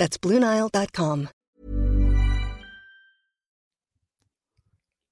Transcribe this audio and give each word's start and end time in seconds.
That's 0.00 0.18
BlueNile.com. 0.18 1.26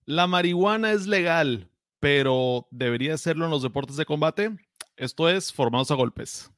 La 0.07 0.27
marihuana 0.27 0.93
es 0.93 1.07
legal, 1.07 1.69
pero 2.01 2.67
¿debería 2.71 3.19
serlo 3.19 3.45
en 3.45 3.51
los 3.51 3.63
deportes 3.63 3.97
de 3.97 4.07
combate? 4.07 4.57
Esto 4.97 5.29
es 5.29 5.53
Formados 5.53 5.91
a 5.91 5.95
Golpes. 5.95 6.51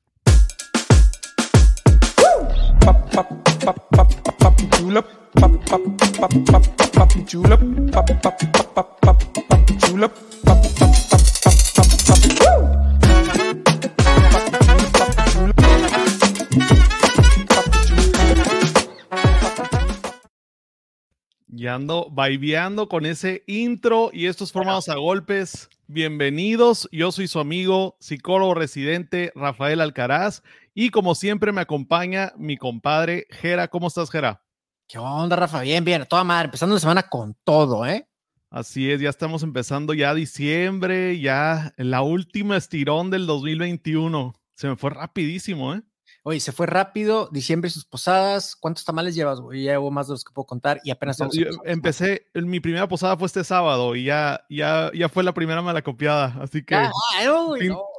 Y 21.52 21.66
ando 21.66 22.12
vibeando 22.14 22.88
con 22.88 23.06
ese 23.06 23.42
intro 23.48 24.10
y 24.12 24.26
estos 24.26 24.52
formados 24.52 24.88
a 24.88 24.94
golpes. 24.94 25.68
Bienvenidos, 25.88 26.88
yo 26.92 27.10
soy 27.10 27.26
su 27.26 27.40
amigo, 27.40 27.96
psicólogo 27.98 28.54
residente 28.54 29.32
Rafael 29.34 29.80
Alcaraz 29.80 30.44
y 30.74 30.90
como 30.90 31.16
siempre 31.16 31.50
me 31.50 31.62
acompaña 31.62 32.32
mi 32.36 32.56
compadre 32.56 33.26
Jera. 33.30 33.66
¿Cómo 33.66 33.88
estás, 33.88 34.10
Jera? 34.10 34.44
¿Qué 34.86 34.98
onda, 34.98 35.34
Rafa? 35.34 35.62
Bien, 35.62 35.84
bien, 35.84 36.06
toda 36.08 36.22
madre, 36.22 36.44
empezando 36.44 36.74
la 36.74 36.80
semana 36.80 37.02
con 37.08 37.36
todo, 37.42 37.84
¿eh? 37.84 38.08
Así 38.48 38.88
es, 38.88 39.00
ya 39.00 39.10
estamos 39.10 39.42
empezando 39.42 39.92
ya 39.92 40.14
diciembre, 40.14 41.18
ya 41.18 41.74
la 41.76 42.02
última 42.02 42.56
estirón 42.56 43.10
del 43.10 43.26
2021. 43.26 44.34
Se 44.54 44.68
me 44.68 44.76
fue 44.76 44.90
rapidísimo, 44.90 45.74
¿eh? 45.74 45.82
Oye, 46.22 46.38
se 46.40 46.52
fue 46.52 46.66
rápido, 46.66 47.28
diciembre 47.32 47.68
y 47.68 47.70
sus 47.70 47.86
posadas. 47.86 48.54
¿Cuántos 48.54 48.84
tamales 48.84 49.14
llevas, 49.14 49.40
güey? 49.40 49.64
Ya 49.64 49.72
llevo 49.72 49.90
más 49.90 50.06
de 50.06 50.12
los 50.14 50.24
que 50.24 50.32
puedo 50.32 50.46
contar 50.46 50.80
y 50.84 50.90
apenas. 50.90 51.18
Yo 51.32 51.46
empecé, 51.64 52.26
mi 52.34 52.60
primera 52.60 52.88
posada 52.88 53.16
fue 53.16 53.26
este 53.26 53.42
sábado 53.42 53.96
y 53.96 54.04
ya, 54.04 54.44
ya, 54.50 54.90
ya 54.94 55.08
fue 55.08 55.24
la 55.24 55.32
primera 55.32 55.62
malacopiada, 55.62 56.36
así 56.40 56.62
que 56.62 56.76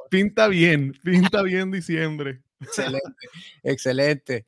pinta 0.08 0.46
bien, 0.46 0.92
pinta 1.04 1.42
bien 1.42 1.70
diciembre. 1.72 2.42
Excelente, 2.60 3.28
excelente. 3.64 4.46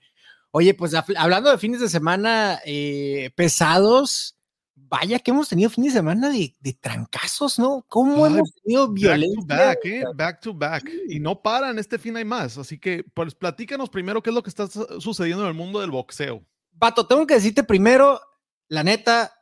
Oye, 0.53 0.73
pues 0.75 0.95
hablando 1.17 1.51
de 1.51 1.59
fines 1.59 1.81
de 1.81 1.89
semana 1.89 2.61
eh, 2.65 3.31
pesados, 3.35 4.37
vaya 4.89 5.19
que 5.19 5.31
hemos 5.31 5.49
tenido 5.49 5.71
fines 5.71 5.93
de 5.93 5.99
semana 5.99 6.31
de, 6.31 6.73
trancazos, 6.81 7.59
¿no? 7.59 7.85
¿Cómo 7.89 8.27
hemos 8.27 8.53
tenido 8.63 8.89
violencia? 8.89 9.45
Back 9.47 9.81
to 9.81 9.85
back, 9.85 9.85
¿eh? 9.85 10.05
back 10.15 10.41
to 10.41 10.55
back. 10.55 10.91
Y 11.09 11.21
no 11.21 11.41
paran, 11.41 11.79
este 11.79 11.99
fin 11.99 12.17
hay 12.17 12.25
más. 12.25 12.59
Así 12.59 12.79
que, 12.79 13.05
pues 13.15 13.35
platícanos 13.35 13.91
primero 13.91 14.23
qué 14.23 14.31
es 14.31 14.35
lo 14.35 14.43
que 14.43 14.51
está 14.51 14.69
sucediendo 14.69 15.43
en 15.43 15.49
el 15.49 15.55
mundo 15.55 15.81
del 15.81 15.91
boxeo. 15.91 16.45
Pato, 16.79 17.07
tengo 17.07 17.27
que 17.27 17.35
decirte 17.35 17.65
primero, 17.65 18.21
la 18.69 18.83
neta, 18.83 19.33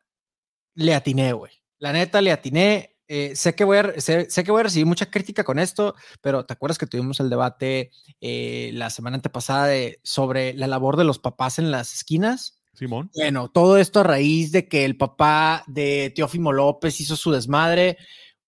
le 0.74 0.94
atiné, 0.94 1.32
güey. 1.32 1.52
La 1.78 1.92
neta, 1.92 2.20
le 2.20 2.32
atiné. 2.32 2.88
Eh, 3.08 3.36
sé, 3.36 3.54
que 3.54 3.64
voy 3.64 3.78
a, 3.78 4.00
sé, 4.00 4.26
que 4.26 4.50
voy 4.50 4.60
a 4.60 4.64
recibir 4.64 4.86
mucha 4.86 5.10
crítica 5.10 5.44
con 5.44 5.58
esto, 5.58 5.94
pero 6.22 6.46
¿te 6.46 6.54
acuerdas 6.54 6.78
que 6.78 6.86
tuvimos 6.86 7.20
el 7.20 7.28
debate 7.28 7.90
eh, 8.22 8.70
la 8.72 8.88
semana 8.88 9.16
antepasada 9.16 9.70
sobre 10.02 10.54
la 10.54 10.66
labor 10.66 10.96
de 10.96 11.04
los 11.04 11.18
papás 11.18 11.58
en 11.58 11.70
las 11.70 11.92
esquinas? 11.92 12.61
Simón. 12.72 13.10
Bueno, 13.14 13.50
todo 13.50 13.76
esto 13.76 14.00
a 14.00 14.04
raíz 14.04 14.52
de 14.52 14.68
que 14.68 14.84
el 14.84 14.96
papá 14.96 15.64
de 15.66 16.12
Teófimo 16.14 16.52
López 16.52 17.00
hizo 17.00 17.16
su 17.16 17.30
desmadre. 17.30 17.98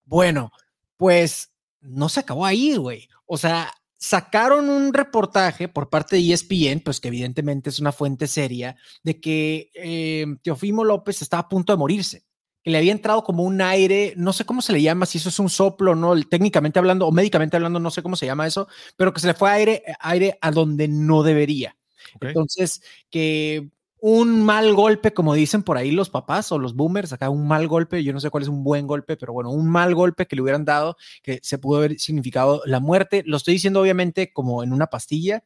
Bueno, 0.04 0.50
pues 0.96 1.52
no 1.80 2.08
se 2.08 2.20
acabó 2.20 2.46
ahí, 2.46 2.76
güey. 2.76 3.08
O 3.26 3.36
sea, 3.36 3.70
sacaron 3.96 4.70
un 4.70 4.94
reportaje 4.94 5.68
por 5.68 5.90
parte 5.90 6.16
de 6.16 6.32
ESPN, 6.32 6.80
pues 6.80 7.00
que 7.00 7.08
evidentemente 7.08 7.70
es 7.70 7.80
una 7.80 7.92
fuente 7.92 8.26
seria, 8.26 8.76
de 9.02 9.20
que 9.20 9.70
eh, 9.74 10.26
Teofimo 10.42 10.84
López 10.84 11.22
estaba 11.22 11.42
a 11.42 11.48
punto 11.48 11.72
de 11.72 11.78
morirse 11.78 12.24
que 12.64 12.70
le 12.70 12.78
había 12.78 12.92
entrado 12.92 13.22
como 13.22 13.42
un 13.42 13.60
aire, 13.60 14.14
no 14.16 14.32
sé 14.32 14.46
cómo 14.46 14.62
se 14.62 14.72
le 14.72 14.80
llama, 14.80 15.04
si 15.04 15.18
eso 15.18 15.28
es 15.28 15.38
un 15.38 15.50
soplo 15.50 15.92
o 15.92 15.94
no, 15.94 16.18
técnicamente 16.22 16.78
hablando 16.78 17.06
o 17.06 17.12
médicamente 17.12 17.58
hablando, 17.58 17.78
no 17.78 17.90
sé 17.90 18.02
cómo 18.02 18.16
se 18.16 18.24
llama 18.24 18.46
eso, 18.46 18.68
pero 18.96 19.12
que 19.12 19.20
se 19.20 19.26
le 19.26 19.34
fue 19.34 19.50
aire, 19.50 19.82
aire 20.00 20.38
a 20.40 20.50
donde 20.50 20.88
no 20.88 21.22
debería. 21.22 21.76
Entonces, 22.22 22.82
que 23.10 23.68
un 24.06 24.44
mal 24.44 24.74
golpe, 24.74 25.14
como 25.14 25.32
dicen 25.32 25.62
por 25.62 25.78
ahí 25.78 25.90
los 25.90 26.10
papás 26.10 26.52
o 26.52 26.58
los 26.58 26.74
boomers, 26.74 27.14
acá 27.14 27.30
un 27.30 27.48
mal 27.48 27.66
golpe, 27.68 28.04
yo 28.04 28.12
no 28.12 28.20
sé 28.20 28.28
cuál 28.28 28.42
es 28.42 28.50
un 28.50 28.62
buen 28.62 28.86
golpe, 28.86 29.16
pero 29.16 29.32
bueno, 29.32 29.50
un 29.50 29.66
mal 29.66 29.94
golpe 29.94 30.26
que 30.26 30.36
le 30.36 30.42
hubieran 30.42 30.66
dado, 30.66 30.98
que 31.22 31.40
se 31.42 31.56
pudo 31.56 31.78
haber 31.78 31.98
significado 31.98 32.60
la 32.66 32.80
muerte. 32.80 33.22
Lo 33.24 33.38
estoy 33.38 33.54
diciendo 33.54 33.80
obviamente 33.80 34.30
como 34.30 34.62
en 34.62 34.74
una 34.74 34.88
pastilla, 34.88 35.42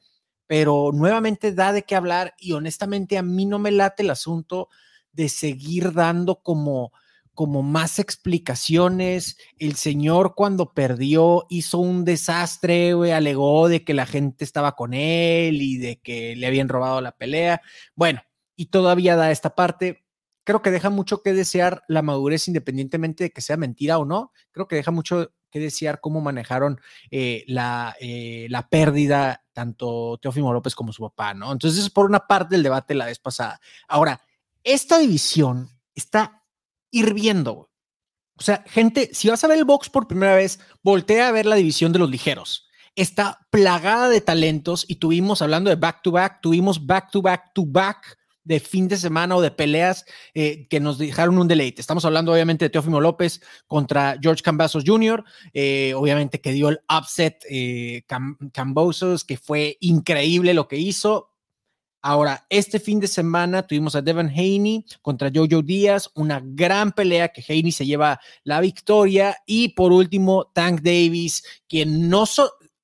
pero 0.49 0.91
nuevamente 0.93 1.53
da 1.53 1.73
de 1.73 1.85
qué 1.85 1.95
hablar 1.95 2.35
y 2.37 2.51
honestamente 2.51 3.17
a 3.17 3.23
mí 3.23 3.47
no 3.47 3.61
me 3.61 3.71
late 3.71 4.03
el 4.03 4.11
asunto 4.11 4.69
de 5.13 5.29
seguir 5.29 5.93
dando 5.93 6.43
como 6.43 6.91
como 7.35 7.63
más 7.63 8.01
explicaciones. 8.01 9.37
El 9.61 9.77
señor 9.77 10.35
cuando 10.35 10.75
perdió 10.75 11.47
hizo 11.49 11.79
un 11.79 12.05
desastre, 12.05 12.91
alegó 13.15 13.69
de 13.69 13.85
que 13.85 13.95
la 13.95 14.07
gente 14.07 14.45
estaba 14.45 14.75
con 14.75 14.95
él 14.95 15.63
y 15.63 15.77
de 15.77 16.01
que 16.01 16.35
le 16.35 16.49
habían 16.49 16.69
robado 16.69 17.01
la 17.01 17.13
pelea. 17.13 17.63
Bueno, 17.95 18.21
y 18.59 18.67
todavía 18.67 19.15
da 19.15 19.31
esta 19.31 19.55
parte. 19.55 20.05
Creo 20.43 20.63
que 20.63 20.73
deja 20.73 20.91
mucho 20.91 21.23
que 21.23 21.33
desear 21.33 21.85
la 21.87 22.03
madurez 22.03 22.49
independientemente 22.49 23.25
de 23.25 23.31
que 23.31 23.41
sea 23.41 23.57
mentira 23.57 23.99
o 23.99 24.05
no. 24.05 24.33
Creo 24.51 24.67
que 24.67 24.77
deja 24.77 24.91
mucho 24.91 25.33
que 25.51 25.61
desear 25.61 26.01
cómo 26.01 26.21
manejaron 26.21 26.81
eh, 27.11 27.45
la, 27.47 27.95
eh, 28.01 28.49
la 28.51 28.69
pérdida 28.69 29.45
tanto 29.53 30.19
Teófimo 30.21 30.53
López 30.53 30.75
como 30.75 30.93
su 30.93 31.03
papá, 31.03 31.35
¿no? 31.35 31.53
Entonces, 31.53 31.85
es 31.85 31.91
por 31.91 32.07
una 32.07 32.27
parte 32.27 32.57
del 32.57 32.65
debate 32.65 32.95
la 32.95 33.07
vez 33.07 33.21
pasada. 33.21 33.61
Ahora, 33.87 34.21
esta 34.65 34.99
división 34.99 35.71
está 35.95 36.43
hirviendo. 36.91 37.71
O 38.35 38.43
sea, 38.43 38.65
gente, 38.67 39.11
si 39.13 39.29
vas 39.29 39.45
a 39.45 39.49
ver 39.49 39.59
el 39.59 39.65
box 39.65 39.89
por 39.89 40.09
primera 40.09 40.35
vez, 40.35 40.59
voltea 40.83 41.29
a 41.29 41.33
ver 41.33 41.47
la 41.47 41.57
división 41.57 41.93
de 41.93 42.01
los 42.01 42.11
ligeros. 42.11 42.69
Está 42.97 43.47
plagada 43.51 44.09
de 44.09 44.21
talentos 44.21 44.85
y 44.89 44.97
tuvimos, 44.97 45.43
hablando 45.43 45.71
de 45.71 45.77
back 45.77 46.03
to 46.03 46.11
back, 46.11 46.41
tuvimos 46.41 46.85
back 46.85 47.13
to 47.13 47.23
back 47.23 47.55
to 47.55 47.65
back 47.65 48.18
de 48.49 48.61
fin 48.61 48.89
de 48.89 48.97
semana 48.97 49.37
o 49.37 49.43
de 49.43 49.51
peleas 49.51 50.07
eh, 50.33 50.67
que 50.69 50.81
nos 50.81 50.97
dejaron 50.97 51.39
un 51.39 51.49
deleite. 51.49 51.83
Estamos 51.83 52.07
hablando 52.07 52.33
obviamente 52.33 52.65
de 52.65 52.71
Teófimo 52.71 52.99
López 52.99 53.43
contra 53.67 54.19
George 54.21 54.43
Cambasos 54.43 54.85
Jr., 54.87 55.23
eh, 55.53 55.93
obviamente 55.95 56.41
que 56.41 56.53
dio 56.53 56.71
el 56.71 56.81
upset 56.91 57.45
eh, 57.51 58.05
Cambosos, 58.53 59.25
que 59.25 59.37
fue 59.37 59.77
increíble 59.81 60.55
lo 60.55 60.67
que 60.67 60.79
hizo. 60.79 61.35
Ahora, 62.01 62.47
este 62.49 62.81
fin 62.81 63.01
de 63.01 63.09
semana 63.09 63.67
tuvimos 63.67 63.95
a 63.95 64.01
Devon 64.01 64.29
Haney 64.29 64.87
contra 65.03 65.31
Jojo 65.35 65.61
Díaz, 65.61 66.11
una 66.15 66.41
gran 66.43 66.93
pelea 66.93 67.29
que 67.29 67.45
Haney 67.47 67.73
se 67.73 67.85
lleva 67.85 68.19
la 68.45 68.61
victoria. 68.61 69.37
Y 69.47 69.71
por 69.71 69.93
último, 69.93 70.47
Tank 70.55 70.81
Davis, 70.81 71.45
quien 71.69 72.09
no 72.09 72.25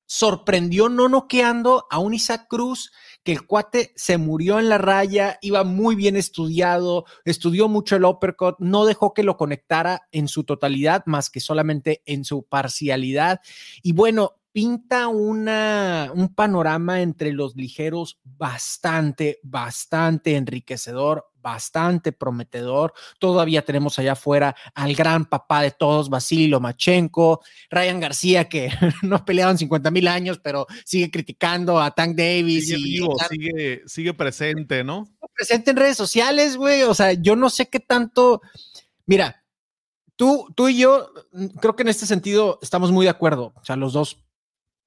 sorprendió 0.04 0.90
no 0.90 1.08
noqueando 1.08 1.86
a 1.90 2.00
un 2.00 2.12
Isaac 2.12 2.48
Cruz, 2.48 2.92
que 3.24 3.32
el 3.32 3.46
cuate 3.46 3.92
se 3.96 4.18
murió 4.18 4.58
en 4.58 4.68
la 4.68 4.78
raya, 4.78 5.38
iba 5.40 5.64
muy 5.64 5.96
bien 5.96 6.14
estudiado, 6.14 7.06
estudió 7.24 7.68
mucho 7.68 7.96
el 7.96 8.04
uppercut, 8.04 8.56
no 8.58 8.84
dejó 8.84 9.14
que 9.14 9.22
lo 9.22 9.36
conectara 9.36 10.02
en 10.12 10.28
su 10.28 10.44
totalidad, 10.44 11.02
más 11.06 11.30
que 11.30 11.40
solamente 11.40 12.02
en 12.04 12.24
su 12.24 12.44
parcialidad. 12.44 13.40
Y 13.82 13.92
bueno, 13.92 14.34
pinta 14.52 15.08
una, 15.08 16.12
un 16.14 16.34
panorama 16.34 17.00
entre 17.00 17.32
los 17.32 17.56
ligeros 17.56 18.20
bastante, 18.22 19.40
bastante 19.42 20.36
enriquecedor, 20.36 21.26
bastante 21.44 22.10
prometedor. 22.10 22.94
Todavía 23.18 23.62
tenemos 23.62 23.98
allá 23.98 24.12
afuera 24.12 24.56
al 24.74 24.94
gran 24.94 25.26
papá 25.26 25.60
de 25.60 25.70
todos, 25.70 26.08
Vasily 26.08 26.48
Lomachenko, 26.48 27.42
Ryan 27.70 28.00
García, 28.00 28.48
que 28.48 28.70
no 29.02 29.24
peleaban 29.24 29.58
50 29.58 29.90
mil 29.90 30.08
años, 30.08 30.40
pero 30.42 30.66
sigue 30.86 31.10
criticando 31.10 31.78
a 31.78 31.90
Tank 31.90 32.16
Davis. 32.16 32.68
Sigue 32.68 32.82
vivo, 32.82 33.16
sigue, 33.30 33.82
sigue 33.86 34.14
presente, 34.14 34.82
¿no? 34.82 35.06
Presente 35.34 35.70
en 35.70 35.76
redes 35.76 35.98
sociales, 35.98 36.56
güey. 36.56 36.82
O 36.82 36.94
sea, 36.94 37.12
yo 37.12 37.36
no 37.36 37.50
sé 37.50 37.68
qué 37.68 37.80
tanto. 37.80 38.40
Mira, 39.04 39.44
tú, 40.16 40.46
tú 40.56 40.68
y 40.68 40.78
yo, 40.78 41.12
creo 41.60 41.76
que 41.76 41.82
en 41.82 41.88
este 41.88 42.06
sentido 42.06 42.58
estamos 42.62 42.90
muy 42.90 43.04
de 43.04 43.10
acuerdo. 43.10 43.52
O 43.56 43.64
sea, 43.64 43.76
los 43.76 43.92
dos 43.92 44.24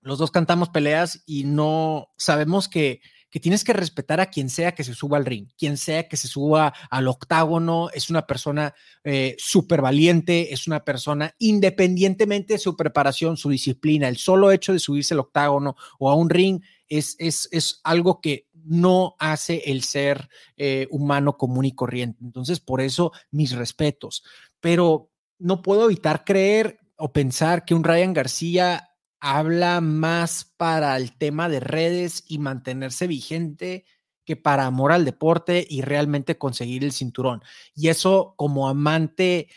los 0.02 0.20
dos 0.20 0.32
cantamos 0.32 0.70
peleas 0.70 1.22
y 1.26 1.44
no 1.44 2.14
sabemos 2.18 2.70
que, 2.70 3.02
que 3.30 3.40
tienes 3.40 3.64
que 3.64 3.74
respetar 3.74 4.20
a 4.20 4.28
quien 4.28 4.50
sea 4.50 4.74
que 4.74 4.84
se 4.84 4.94
suba 4.94 5.18
al 5.18 5.26
ring, 5.26 5.48
quien 5.58 5.78
sea 5.78 6.08
que 6.08 6.18
se 6.18 6.28
suba 6.28 6.74
al 6.90 7.08
octágono, 7.08 7.90
es 7.94 8.10
una 8.10 8.26
persona 8.26 8.74
eh, 9.04 9.36
súper 9.38 9.82
valiente, 9.82 10.54
es 10.54 10.68
una 10.68 10.84
persona 10.84 11.36
independientemente 11.40 12.54
de 12.54 12.60
su 12.60 12.76
preparación, 12.76 13.38
su 13.38 13.50
disciplina, 13.50 14.08
el 14.08 14.18
solo 14.18 14.52
hecho 14.52 14.74
de 14.74 14.80
subirse 14.80 15.14
al 15.14 15.22
octágono 15.22 15.76
o 16.00 16.10
a 16.10 16.16
un 16.16 16.30
ring 16.30 16.62
es, 16.88 17.16
es, 17.20 17.50
es 17.52 17.82
algo 17.84 18.22
que 18.22 18.48
no 18.68 19.16
hace 19.20 19.64
el 19.66 19.84
ser 19.84 20.30
eh, 20.58 20.88
humano 20.92 21.38
común 21.38 21.66
y 21.66 21.72
corriente. 21.72 22.24
Entonces, 22.24 22.60
por 22.60 22.82
eso 22.82 23.12
mis 23.32 23.54
respetos. 23.54 24.24
Pero 24.60 25.10
no 25.40 25.62
puedo 25.62 25.86
evitar 25.86 26.26
creer 26.26 26.80
o 26.98 27.14
pensar 27.14 27.64
que 27.64 27.76
un 27.76 27.84
Ryan 27.84 28.14
García 28.14 28.87
habla 29.20 29.82
más 29.82 30.46
para 30.58 30.96
el 30.98 31.18
tema 31.18 31.50
de 31.50 31.60
redes 31.60 32.24
y 32.28 32.40
mantenerse 32.40 33.08
vigente 33.08 33.86
que 34.26 34.36
para 34.36 34.66
amor 34.66 34.92
al 34.92 35.06
deporte 35.06 35.66
y 35.70 35.82
realmente 35.82 36.38
conseguir 36.38 36.84
el 36.84 36.92
cinturón. 36.92 37.42
Y 37.74 37.88
eso 37.88 38.34
como 38.36 38.68
amante 38.68 39.48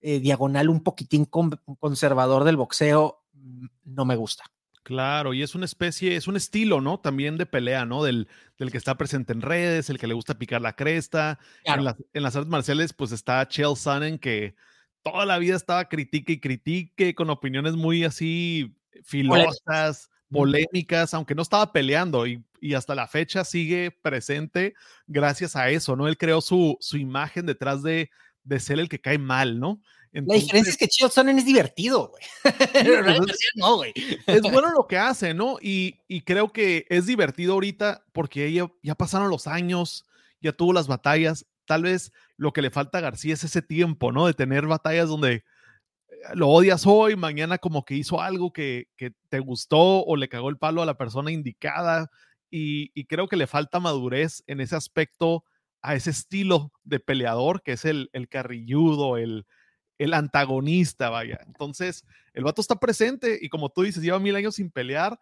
eh, 0.00 0.20
diagonal 0.20 0.68
un 0.68 0.82
poquitín 0.82 1.24
conservador 1.24 2.44
del 2.44 2.56
boxeo, 2.56 3.24
mm, 3.32 3.66
no 3.84 4.04
me 4.04 4.16
gusta. 4.16 4.44
Claro, 4.82 5.34
y 5.34 5.42
es 5.42 5.54
una 5.54 5.64
especie, 5.64 6.16
es 6.16 6.28
un 6.28 6.36
estilo, 6.36 6.80
¿no? 6.80 6.98
También 7.00 7.36
de 7.36 7.46
pelea, 7.46 7.84
¿no? 7.84 8.02
Del, 8.02 8.28
del 8.58 8.70
que 8.70 8.78
está 8.78 8.96
presente 8.96 9.32
en 9.32 9.42
redes, 9.42 9.90
el 9.90 9.98
que 9.98 10.06
le 10.06 10.14
gusta 10.14 10.38
picar 10.38 10.62
la 10.62 10.76
cresta. 10.76 11.38
En, 11.64 11.80
en, 11.80 12.22
las 12.22 12.36
artes 12.36 12.48
marciales, 12.48 12.92
pues 12.92 13.12
está 13.12 13.46
Chael 13.48 13.76
Sonnen, 13.76 14.18
que 14.18 14.54
toda 15.02 15.26
la 15.26 15.38
vida 15.38 15.56
estaba 15.56 15.88
critique 15.88 16.34
y 16.34 16.40
critique, 16.40 17.14
con 17.14 17.28
opiniones 17.28 17.74
muy 17.74 18.04
así 18.04 18.77
filosas, 19.04 20.08
polémicas, 20.30 21.14
aunque 21.14 21.34
no 21.34 21.42
estaba 21.42 21.72
peleando 21.72 22.26
y, 22.26 22.44
y, 22.60 22.74
hasta 22.74 22.94
la 22.94 23.06
fecha 23.06 23.44
sigue 23.44 23.90
presente 24.02 24.74
gracias 25.06 25.56
a 25.56 25.70
eso, 25.70 25.96
¿no? 25.96 26.06
Él 26.06 26.18
creó 26.18 26.40
su, 26.40 26.76
su 26.80 26.98
imagen 26.98 27.46
detrás 27.46 27.82
de, 27.82 28.10
de 28.44 28.60
ser 28.60 28.78
el 28.78 28.88
que 28.88 29.00
cae 29.00 29.18
mal, 29.18 29.58
¿no? 29.58 29.80
la 30.12 30.34
diferencia 30.34 30.70
es 30.70 30.76
que 30.76 30.88
Chael 30.88 31.10
Sonnen 31.10 31.38
es 31.38 31.44
divertido, 31.44 32.08
güey. 32.08 32.24
no, 33.56 33.76
güey. 33.76 33.92
Es 34.26 34.42
bueno 34.42 34.70
lo 34.70 34.86
que 34.86 34.96
hace, 34.96 35.34
¿no? 35.34 35.58
Y, 35.60 36.00
y, 36.08 36.22
creo 36.22 36.52
que 36.52 36.86
es 36.88 37.06
divertido 37.06 37.52
ahorita 37.52 38.04
porque 38.12 38.50
ya, 38.52 38.70
ya 38.82 38.94
pasaron 38.94 39.28
los 39.30 39.46
años, 39.46 40.06
ya 40.40 40.52
tuvo 40.52 40.72
las 40.72 40.86
batallas. 40.86 41.46
Tal 41.66 41.82
vez 41.82 42.12
lo 42.36 42.52
que 42.52 42.62
le 42.62 42.70
falta 42.70 42.98
a 42.98 43.02
García 43.02 43.34
es 43.34 43.44
ese 43.44 43.60
tiempo, 43.60 44.10
¿no? 44.10 44.26
De 44.26 44.34
tener 44.34 44.66
batallas 44.66 45.08
donde 45.08 45.44
lo 46.34 46.48
odias 46.48 46.86
hoy, 46.86 47.16
mañana 47.16 47.58
como 47.58 47.84
que 47.84 47.94
hizo 47.94 48.20
algo 48.20 48.52
que, 48.52 48.88
que 48.96 49.12
te 49.28 49.40
gustó 49.40 50.04
o 50.04 50.16
le 50.16 50.28
cagó 50.28 50.50
el 50.50 50.58
palo 50.58 50.82
a 50.82 50.86
la 50.86 50.96
persona 50.96 51.30
indicada. 51.30 52.10
Y, 52.50 52.90
y 52.94 53.04
creo 53.04 53.28
que 53.28 53.36
le 53.36 53.46
falta 53.46 53.80
madurez 53.80 54.42
en 54.46 54.60
ese 54.60 54.76
aspecto, 54.76 55.44
a 55.82 55.94
ese 55.94 56.10
estilo 56.10 56.72
de 56.84 57.00
peleador, 57.00 57.62
que 57.62 57.72
es 57.72 57.84
el, 57.84 58.10
el 58.12 58.28
carrilludo, 58.28 59.16
el, 59.16 59.46
el 59.98 60.14
antagonista, 60.14 61.10
vaya. 61.10 61.40
Entonces, 61.46 62.04
el 62.32 62.44
vato 62.44 62.60
está 62.60 62.76
presente 62.76 63.38
y 63.40 63.48
como 63.48 63.70
tú 63.70 63.82
dices, 63.82 64.02
lleva 64.02 64.18
mil 64.18 64.36
años 64.36 64.56
sin 64.56 64.70
pelear, 64.70 65.18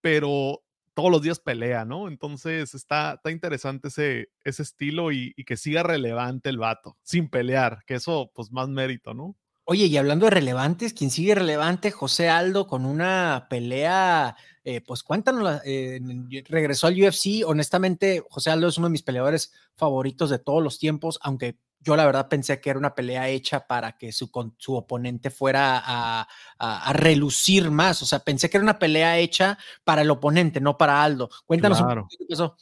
pero 0.00 0.62
todos 0.94 1.10
los 1.10 1.22
días 1.22 1.40
pelea, 1.40 1.84
¿no? 1.84 2.08
Entonces 2.08 2.74
está, 2.74 3.14
está 3.14 3.30
interesante 3.30 3.88
ese, 3.88 4.30
ese 4.44 4.62
estilo 4.62 5.12
y, 5.12 5.32
y, 5.36 5.44
que 5.44 5.56
siga 5.56 5.82
relevante 5.82 6.50
el 6.50 6.58
vato, 6.58 6.96
sin 7.02 7.28
pelear, 7.28 7.82
que 7.86 7.94
eso, 7.94 8.30
pues 8.34 8.50
más 8.50 8.68
mérito, 8.68 9.14
¿no? 9.14 9.36
Oye, 9.64 9.86
y 9.86 9.96
hablando 9.96 10.26
de 10.26 10.30
relevantes, 10.30 10.92
quien 10.92 11.10
sigue 11.10 11.34
relevante, 11.34 11.90
José 11.90 12.28
Aldo, 12.28 12.66
con 12.66 12.84
una 12.84 13.46
pelea, 13.48 14.36
eh, 14.64 14.80
pues 14.80 15.02
cuéntanos, 15.02 15.60
eh, 15.64 16.00
regresó 16.48 16.88
al 16.88 17.00
UFC, 17.00 17.44
honestamente, 17.46 18.24
José 18.28 18.50
Aldo 18.50 18.68
es 18.68 18.78
uno 18.78 18.88
de 18.88 18.92
mis 18.92 19.02
peleadores 19.02 19.52
favoritos 19.76 20.30
de 20.30 20.38
todos 20.38 20.62
los 20.62 20.78
tiempos, 20.78 21.18
aunque 21.22 21.58
yo 21.82 21.96
la 21.96 22.04
verdad 22.04 22.28
pensé 22.28 22.60
que 22.60 22.70
era 22.70 22.78
una 22.78 22.94
pelea 22.94 23.28
hecha 23.28 23.66
para 23.66 23.96
que 23.96 24.12
su, 24.12 24.30
su 24.58 24.74
oponente 24.74 25.30
fuera 25.30 25.82
a, 25.82 26.28
a, 26.58 26.92
relucir 26.92 27.70
más. 27.70 28.02
O 28.02 28.06
sea, 28.06 28.18
pensé 28.20 28.50
que 28.50 28.58
era 28.58 28.64
una 28.64 28.78
pelea 28.78 29.18
hecha 29.18 29.58
para 29.84 30.02
el 30.02 30.10
oponente, 30.10 30.60
no 30.60 30.76
para 30.76 31.02
Aldo. 31.02 31.30
Cuéntanos 31.46 31.78
claro. 31.78 32.02
un 32.02 32.08
poquito 32.08 32.34
eso. 32.34 32.56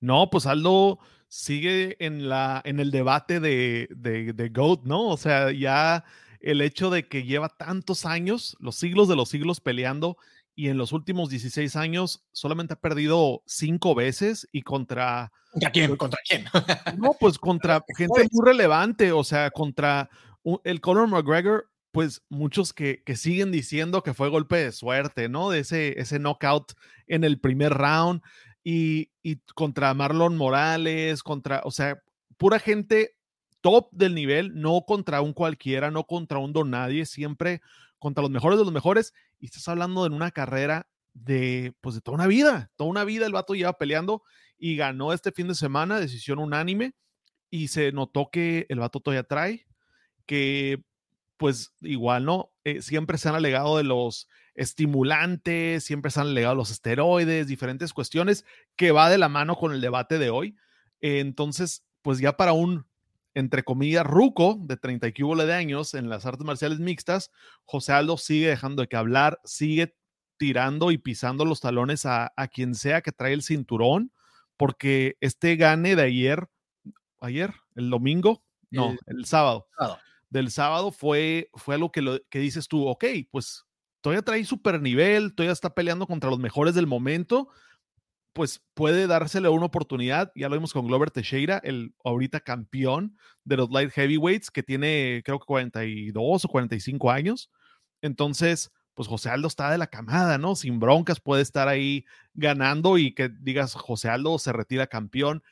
No, 0.00 0.30
pues 0.30 0.46
Aldo 0.46 1.00
sigue 1.28 1.96
en, 1.98 2.28
la, 2.28 2.62
en 2.64 2.78
el 2.78 2.90
debate 2.90 3.40
de, 3.40 3.88
de, 3.90 4.32
de 4.32 4.48
GOAT, 4.50 4.84
¿no? 4.84 5.08
O 5.08 5.16
sea, 5.16 5.50
ya 5.50 6.04
el 6.42 6.60
hecho 6.60 6.90
de 6.90 7.08
que 7.08 7.24
lleva 7.24 7.48
tantos 7.48 8.04
años, 8.04 8.56
los 8.60 8.76
siglos 8.76 9.08
de 9.08 9.16
los 9.16 9.28
siglos 9.28 9.60
peleando 9.60 10.16
y 10.54 10.68
en 10.68 10.76
los 10.76 10.92
últimos 10.92 11.30
16 11.30 11.76
años 11.76 12.24
solamente 12.32 12.74
ha 12.74 12.80
perdido 12.80 13.42
cinco 13.46 13.94
veces 13.94 14.48
y 14.52 14.62
contra... 14.62 15.32
¿Contra 15.52 15.70
quién? 15.70 15.96
¿Contra 15.96 16.18
quién? 16.28 16.44
no, 16.98 17.14
pues 17.18 17.38
contra 17.38 17.84
gente 17.96 18.28
muy 18.30 18.46
relevante, 18.46 19.12
o 19.12 19.24
sea, 19.24 19.50
contra 19.50 20.10
el 20.64 20.80
Conor 20.80 21.08
McGregor, 21.08 21.70
pues 21.92 22.22
muchos 22.28 22.72
que, 22.72 23.02
que, 23.04 23.16
siguen 23.16 23.52
diciendo 23.52 24.02
que 24.02 24.14
fue 24.14 24.28
golpe 24.28 24.56
de 24.56 24.72
suerte, 24.72 25.28
¿no? 25.28 25.50
De 25.50 25.60
ese, 25.60 26.00
ese 26.00 26.18
knockout 26.18 26.72
en 27.06 27.22
el 27.22 27.38
primer 27.38 27.74
round 27.74 28.22
y, 28.64 29.10
y 29.22 29.36
contra 29.54 29.92
Marlon 29.92 30.36
Morales, 30.36 31.22
contra, 31.22 31.60
o 31.64 31.70
sea, 31.70 32.02
pura 32.38 32.58
gente 32.58 33.14
top 33.62 33.88
del 33.92 34.14
nivel, 34.14 34.60
no 34.60 34.84
contra 34.86 35.22
un 35.22 35.32
cualquiera, 35.32 35.90
no 35.90 36.04
contra 36.04 36.38
un 36.38 36.52
don 36.52 36.70
nadie, 36.70 37.06
siempre 37.06 37.62
contra 37.98 38.20
los 38.20 38.30
mejores 38.30 38.58
de 38.58 38.64
los 38.64 38.74
mejores 38.74 39.14
y 39.38 39.46
estás 39.46 39.66
hablando 39.68 40.06
de 40.06 40.14
una 40.14 40.30
carrera 40.32 40.88
de, 41.14 41.74
pues 41.80 41.94
de 41.94 42.00
toda 42.00 42.16
una 42.16 42.26
vida, 42.26 42.70
toda 42.76 42.90
una 42.90 43.04
vida 43.04 43.26
el 43.26 43.32
vato 43.32 43.54
lleva 43.54 43.78
peleando 43.78 44.22
y 44.58 44.76
ganó 44.76 45.12
este 45.12 45.32
fin 45.32 45.48
de 45.48 45.54
semana, 45.54 46.00
decisión 46.00 46.38
unánime 46.38 46.94
y 47.48 47.68
se 47.68 47.92
notó 47.92 48.28
que 48.30 48.66
el 48.68 48.80
vato 48.80 49.00
todavía 49.00 49.22
trae, 49.22 49.66
que 50.26 50.82
pues 51.36 51.74
igual, 51.80 52.24
¿no? 52.24 52.52
Eh, 52.64 52.82
siempre 52.82 53.18
se 53.18 53.28
han 53.28 53.34
alegado 53.34 53.76
de 53.76 53.84
los 53.84 54.28
estimulantes, 54.54 55.84
siempre 55.84 56.10
se 56.10 56.20
han 56.20 56.28
alegado 56.28 56.54
los 56.54 56.70
esteroides, 56.70 57.46
diferentes 57.46 57.92
cuestiones 57.92 58.44
que 58.76 58.92
va 58.92 59.10
de 59.10 59.18
la 59.18 59.28
mano 59.28 59.56
con 59.56 59.72
el 59.72 59.80
debate 59.80 60.18
de 60.18 60.30
hoy. 60.30 60.56
Entonces, 61.00 61.84
pues 62.02 62.18
ya 62.20 62.36
para 62.36 62.52
un 62.52 62.86
entre 63.34 63.62
comillas, 63.62 64.06
ruco 64.06 64.58
de 64.60 64.76
30 64.76 65.08
y 65.08 65.12
de 65.12 65.54
años 65.54 65.94
en 65.94 66.08
las 66.08 66.26
artes 66.26 66.44
marciales 66.44 66.80
mixtas, 66.80 67.30
José 67.64 67.92
Aldo 67.92 68.16
sigue 68.16 68.48
dejando 68.48 68.82
de 68.82 68.88
que 68.88 68.96
hablar, 68.96 69.40
sigue 69.44 69.96
tirando 70.36 70.90
y 70.90 70.98
pisando 70.98 71.44
los 71.44 71.60
talones 71.60 72.04
a, 72.04 72.32
a 72.36 72.48
quien 72.48 72.74
sea 72.74 73.00
que 73.00 73.12
trae 73.12 73.32
el 73.32 73.42
cinturón, 73.42 74.12
porque 74.56 75.16
este 75.20 75.56
gane 75.56 75.96
de 75.96 76.02
ayer, 76.02 76.48
ayer, 77.20 77.54
el 77.74 77.90
domingo, 77.90 78.42
no, 78.70 78.90
el, 78.90 79.18
el 79.18 79.24
sábado, 79.24 79.68
sábado, 79.76 79.98
del 80.30 80.50
sábado 80.50 80.92
fue, 80.92 81.50
fue 81.54 81.74
algo 81.74 81.92
que, 81.92 82.02
lo, 82.02 82.20
que 82.28 82.38
dices 82.38 82.68
tú, 82.68 82.86
ok, 82.86 83.04
pues 83.30 83.64
todavía 84.00 84.22
trae 84.22 84.44
super 84.44 84.80
nivel, 84.80 85.34
todavía 85.34 85.52
está 85.52 85.74
peleando 85.74 86.06
contra 86.06 86.30
los 86.30 86.38
mejores 86.38 86.74
del 86.74 86.86
momento, 86.86 87.48
pues 88.32 88.62
puede 88.74 89.06
dársele 89.06 89.48
una 89.48 89.66
oportunidad. 89.66 90.32
Ya 90.34 90.48
lo 90.48 90.56
vimos 90.56 90.72
con 90.72 90.86
Glover 90.86 91.10
Teixeira, 91.10 91.60
el 91.64 91.94
ahorita 92.04 92.40
campeón 92.40 93.16
de 93.44 93.56
los 93.56 93.70
light 93.70 93.90
heavyweights, 93.92 94.50
que 94.50 94.62
tiene 94.62 95.22
creo 95.24 95.38
que 95.38 95.46
42 95.46 96.44
o 96.44 96.48
45 96.48 97.10
años. 97.10 97.50
Entonces, 98.00 98.70
pues 98.94 99.08
José 99.08 99.30
Aldo 99.30 99.48
está 99.48 99.70
de 99.70 99.78
la 99.78 99.86
camada, 99.86 100.38
¿no? 100.38 100.54
Sin 100.56 100.78
broncas 100.80 101.20
puede 101.20 101.42
estar 101.42 101.68
ahí 101.68 102.04
ganando 102.34 102.98
y 102.98 103.14
que 103.14 103.28
digas 103.28 103.74
José 103.74 104.08
Aldo 104.08 104.38
se 104.38 104.52
retira 104.52 104.86
campeón. 104.86 105.42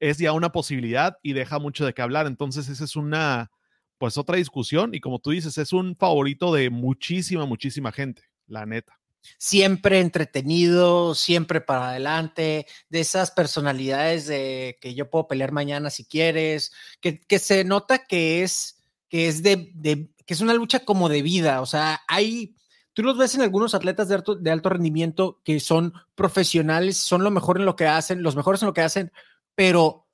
Es 0.00 0.18
ya 0.18 0.32
una 0.32 0.52
posibilidad 0.52 1.18
y 1.22 1.32
deja 1.32 1.58
mucho 1.58 1.86
de 1.86 1.94
qué 1.94 2.02
hablar. 2.02 2.26
Entonces, 2.26 2.68
esa 2.68 2.84
es 2.84 2.96
una, 2.96 3.50
pues 3.98 4.18
otra 4.18 4.36
discusión. 4.36 4.94
Y 4.94 5.00
como 5.00 5.18
tú 5.20 5.30
dices, 5.30 5.58
es 5.58 5.72
un 5.72 5.96
favorito 5.96 6.52
de 6.52 6.70
muchísima, 6.70 7.46
muchísima 7.46 7.92
gente, 7.92 8.24
la 8.46 8.66
neta 8.66 8.98
siempre 9.38 10.00
entretenido, 10.00 11.14
siempre 11.14 11.60
para 11.60 11.90
adelante, 11.90 12.66
de 12.88 13.00
esas 13.00 13.30
personalidades 13.30 14.26
de 14.26 14.78
que 14.80 14.94
yo 14.94 15.10
puedo 15.10 15.28
pelear 15.28 15.52
mañana 15.52 15.90
si 15.90 16.04
quieres, 16.04 16.72
que, 17.00 17.20
que 17.20 17.38
se 17.38 17.64
nota 17.64 18.06
que 18.06 18.42
es, 18.42 18.84
que 19.08 19.28
es 19.28 19.42
de, 19.42 19.70
de, 19.74 20.10
que 20.24 20.34
es 20.34 20.40
una 20.40 20.54
lucha 20.54 20.80
como 20.80 21.08
de 21.08 21.22
vida, 21.22 21.60
o 21.60 21.66
sea, 21.66 22.02
hay, 22.08 22.56
tú 22.92 23.02
los 23.02 23.18
ves 23.18 23.34
en 23.34 23.42
algunos 23.42 23.74
atletas 23.74 24.08
de 24.08 24.14
alto, 24.14 24.34
de 24.34 24.50
alto 24.50 24.68
rendimiento 24.68 25.40
que 25.44 25.60
son 25.60 25.92
profesionales, 26.14 26.96
son 26.96 27.22
lo 27.22 27.30
mejor 27.30 27.58
en 27.58 27.66
lo 27.66 27.76
que 27.76 27.86
hacen, 27.86 28.22
los 28.22 28.36
mejores 28.36 28.62
en 28.62 28.66
lo 28.66 28.74
que 28.74 28.82
hacen, 28.82 29.12
pero 29.54 30.06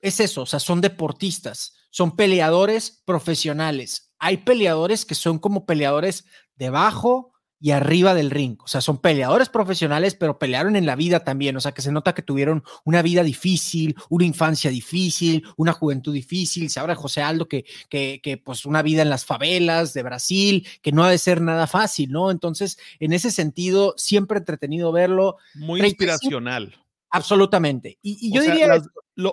es 0.00 0.20
eso, 0.20 0.42
o 0.42 0.46
sea, 0.46 0.60
son 0.60 0.80
deportistas, 0.80 1.74
son 1.90 2.14
peleadores 2.16 3.02
profesionales. 3.04 4.12
Hay 4.18 4.38
peleadores 4.38 5.04
que 5.04 5.14
son 5.14 5.38
como 5.38 5.66
peleadores 5.66 6.26
debajo, 6.54 7.32
y 7.58 7.70
arriba 7.70 8.14
del 8.14 8.30
ring. 8.30 8.56
O 8.62 8.68
sea, 8.68 8.80
son 8.80 8.98
peleadores 8.98 9.48
profesionales, 9.48 10.14
pero 10.14 10.38
pelearon 10.38 10.76
en 10.76 10.86
la 10.86 10.96
vida 10.96 11.20
también. 11.20 11.56
O 11.56 11.60
sea, 11.60 11.72
que 11.72 11.82
se 11.82 11.92
nota 11.92 12.14
que 12.14 12.22
tuvieron 12.22 12.62
una 12.84 13.02
vida 13.02 13.22
difícil, 13.22 13.96
una 14.08 14.24
infancia 14.24 14.70
difícil, 14.70 15.44
una 15.56 15.72
juventud 15.72 16.12
difícil. 16.12 16.68
Se 16.70 16.80
habla 16.80 16.94
de 16.94 17.00
José 17.00 17.22
Aldo 17.22 17.48
que, 17.48 17.64
que, 17.88 18.20
que, 18.22 18.36
pues 18.36 18.66
una 18.66 18.82
vida 18.82 19.02
en 19.02 19.10
las 19.10 19.24
favelas 19.24 19.94
de 19.94 20.02
Brasil, 20.02 20.66
que 20.82 20.92
no 20.92 21.04
ha 21.04 21.10
de 21.10 21.18
ser 21.18 21.40
nada 21.40 21.66
fácil, 21.66 22.10
¿no? 22.12 22.30
Entonces, 22.30 22.78
en 23.00 23.12
ese 23.12 23.30
sentido, 23.30 23.94
siempre 23.96 24.38
entretenido 24.38 24.92
verlo. 24.92 25.36
Muy 25.54 25.80
inspiracional. 25.80 26.74
Absolutamente. 27.10 27.98
Y, 28.02 28.34
yo 28.34 28.42
diría. 28.42 28.82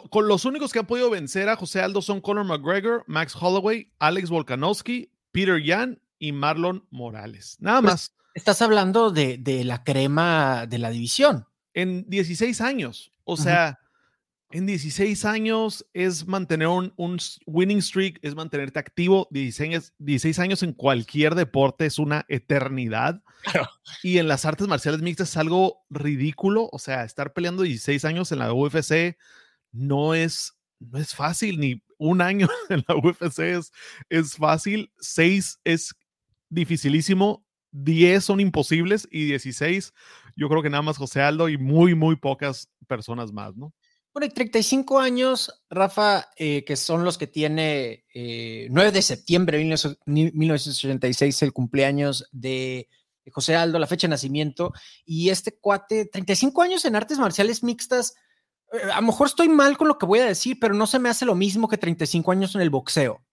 con 0.10 0.28
los 0.28 0.46
únicos 0.46 0.72
que 0.72 0.80
han 0.80 0.88
podido 0.88 1.10
vencer 1.10 1.50
a 1.50 1.58
José 1.58 1.82
Aldo 1.82 2.02
son 2.02 2.22
Conor 2.22 2.46
McGregor, 2.46 3.04
Max 3.08 3.36
Holloway, 3.40 3.92
Alex 4.00 4.30
Volkanovski, 4.30 5.12
Peter 5.32 5.62
Yan 5.62 6.00
y 6.24 6.32
Marlon 6.32 6.88
Morales. 6.90 7.58
Nada 7.60 7.82
pues, 7.82 7.92
más. 7.92 8.16
Estás 8.34 8.62
hablando 8.62 9.12
de, 9.12 9.38
de, 9.38 9.66
la 9.66 9.84
crema 9.84 10.66
de 10.68 10.78
la 10.78 10.90
división. 10.90 11.46
En 11.74 12.10
16 12.10 12.62
años. 12.62 13.12
O 13.26 13.36
sea, 13.36 13.78
en 14.50 14.66
16 14.66 15.26
años 15.26 15.86
es 15.94 16.26
mantener 16.26 16.70
un, 16.70 16.94
winning 17.46 17.82
streak, 17.82 18.20
es 18.22 18.36
mantenerte 18.36 18.80
activo. 18.80 19.28
16, 19.32 19.96
16, 19.98 20.40
años 20.40 20.64
en 20.64 20.72
cualquier 20.72 21.36
deporte 21.36 21.86
es 21.86 22.00
una 22.00 22.26
eternidad. 22.30 23.22
Y 24.02 24.18
en 24.20 24.30
las 24.30 24.46
artes 24.46 24.70
marciales 24.70 25.02
mixtas 25.02 25.32
es 25.32 25.38
algo 25.38 25.84
ridículo. 25.90 26.70
O 26.72 26.80
sea, 26.80 27.04
estar 27.04 27.34
peleando 27.34 27.64
16 27.64 28.06
años 28.06 28.32
en 28.32 28.40
la 28.40 28.54
UFC 28.54 29.18
no 29.74 30.14
es, 30.14 30.54
no 30.80 31.00
es 31.00 31.14
fácil, 31.14 31.60
ni 31.60 31.84
un 31.98 32.22
año 32.22 32.48
en 32.70 32.86
la 32.88 32.96
UFC 32.96 33.40
es, 33.40 33.74
es 34.10 34.38
fácil. 34.38 34.90
6 35.02 35.60
es 35.66 35.96
dificilísimo. 36.54 37.46
10 37.72 38.24
son 38.24 38.40
imposibles 38.40 39.08
y 39.10 39.26
16 39.26 39.94
yo 40.36 40.50
creo 40.50 40.62
que 40.62 40.70
nada 40.70 40.82
más 40.82 40.98
José 40.98 41.22
Aldo 41.22 41.50
y 41.50 41.58
muy, 41.58 41.96
muy 41.96 42.16
pocas 42.16 42.70
personas 42.88 43.32
más, 43.32 43.56
¿no? 43.56 43.74
Bueno, 44.14 44.32
35 44.32 45.00
años, 45.00 45.64
Rafa, 45.72 46.30
eh, 46.36 46.64
que 46.66 46.76
son 46.76 47.04
los 47.04 47.18
que 47.18 47.26
tiene 47.26 48.06
9 48.14 48.90
eh, 48.90 48.92
de 48.92 49.02
septiembre 49.02 49.58
de 49.58 49.64
1986, 50.06 51.42
el 51.42 51.52
cumpleaños 51.52 52.30
de 52.32 52.88
José 53.32 53.56
Aldo, 53.56 53.80
la 53.80 53.88
fecha 53.88 54.06
de 54.06 54.12
nacimiento, 54.12 54.72
y 55.04 55.30
este 55.30 55.58
cuate, 55.58 56.06
35 56.06 56.62
años 56.62 56.86
en 56.86 56.96
artes 56.96 57.18
marciales 57.18 57.64
mixtas, 57.64 58.14
eh, 58.72 58.92
a 58.94 59.02
lo 59.02 59.08
mejor 59.08 59.28
estoy 59.28 59.50
mal 59.50 59.78
con 59.78 59.88
lo 59.88 59.98
que 59.98 60.06
voy 60.06 60.20
a 60.20 60.26
decir, 60.26 60.58
pero 60.62 60.76
no 60.76 60.86
se 60.86 61.00
me 61.00 61.10
hace 61.10 61.26
lo 61.26 61.34
mismo 61.34 61.68
que 61.68 61.80
35 61.80 62.32
años 62.32 62.54
en 62.54 62.62
el 62.62 62.70
boxeo 62.70 63.24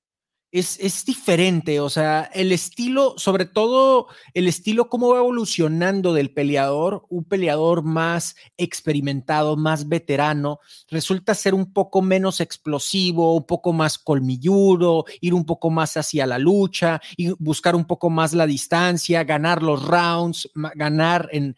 es, 0.52 1.04
diferente, 1.04 1.78
o 1.78 1.88
sea, 1.88 2.28
el 2.34 2.50
estilo, 2.50 3.14
sobre 3.16 3.44
todo 3.44 4.08
el 4.34 4.48
estilo, 4.48 4.88
cómo 4.88 5.10
va 5.10 5.18
evolucionando 5.18 6.12
del 6.12 6.32
peleador, 6.32 7.06
un 7.08 7.24
peleador 7.24 7.84
más 7.84 8.34
experimentado, 8.56 9.56
más 9.56 9.88
veterano, 9.88 10.58
resulta 10.88 11.34
ser 11.34 11.54
un 11.54 11.72
poco 11.72 12.02
menos 12.02 12.40
explosivo, 12.40 13.36
un 13.36 13.46
poco 13.46 13.72
más 13.72 13.96
colmilludo, 13.96 15.04
ir 15.20 15.34
un 15.34 15.44
poco 15.44 15.70
más 15.70 15.96
hacia 15.96 16.26
la 16.26 16.38
lucha, 16.38 17.00
y 17.16 17.30
buscar 17.38 17.76
un 17.76 17.84
poco 17.84 18.10
más 18.10 18.32
la 18.32 18.46
distancia, 18.46 19.22
ganar 19.22 19.62
los 19.62 19.86
rounds, 19.86 20.50
ganar 20.74 21.28
en, 21.30 21.54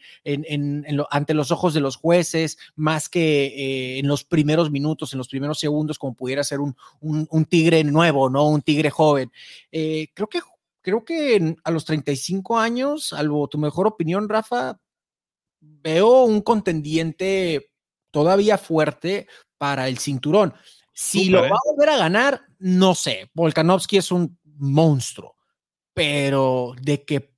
ante 1.10 1.32
los 1.32 1.50
ojos 1.50 1.72
de 1.72 1.80
los 1.80 1.96
jueces, 1.96 2.58
más 2.76 3.08
que 3.08 3.46
eh, 3.46 3.98
en 4.00 4.06
los 4.06 4.24
primeros 4.24 4.70
minutos, 4.70 5.14
en 5.14 5.18
los 5.18 5.28
primeros 5.28 5.58
segundos, 5.58 5.98
como 5.98 6.14
pudiera 6.14 6.44
ser 6.44 6.60
un, 6.60 6.76
un 7.00 7.44
tigre 7.46 7.84
nuevo, 7.84 8.28
¿no? 8.28 8.46
Un 8.48 8.60
tigre 8.60 8.81
joven. 8.90 9.30
Eh, 9.70 10.08
creo 10.14 10.28
que, 10.28 10.40
creo 10.80 11.04
que 11.04 11.56
a 11.64 11.70
los 11.70 11.84
35 11.84 12.58
años, 12.58 13.08
salvo 13.08 13.48
tu 13.48 13.58
mejor 13.58 13.86
opinión, 13.86 14.28
Rafa, 14.28 14.78
veo 15.60 16.24
un 16.24 16.40
contendiente 16.40 17.70
todavía 18.10 18.58
fuerte 18.58 19.26
para 19.58 19.88
el 19.88 19.98
cinturón. 19.98 20.54
Si 20.92 21.28
lo 21.28 21.44
¿eh? 21.44 21.50
va 21.50 21.56
a 21.56 21.70
volver 21.70 21.88
a 21.88 21.96
ganar, 21.96 22.42
no 22.58 22.94
sé. 22.94 23.30
Volkanovski 23.34 23.96
es 23.96 24.12
un 24.12 24.38
monstruo, 24.44 25.36
pero 25.94 26.74
de 26.80 27.04
que 27.04 27.32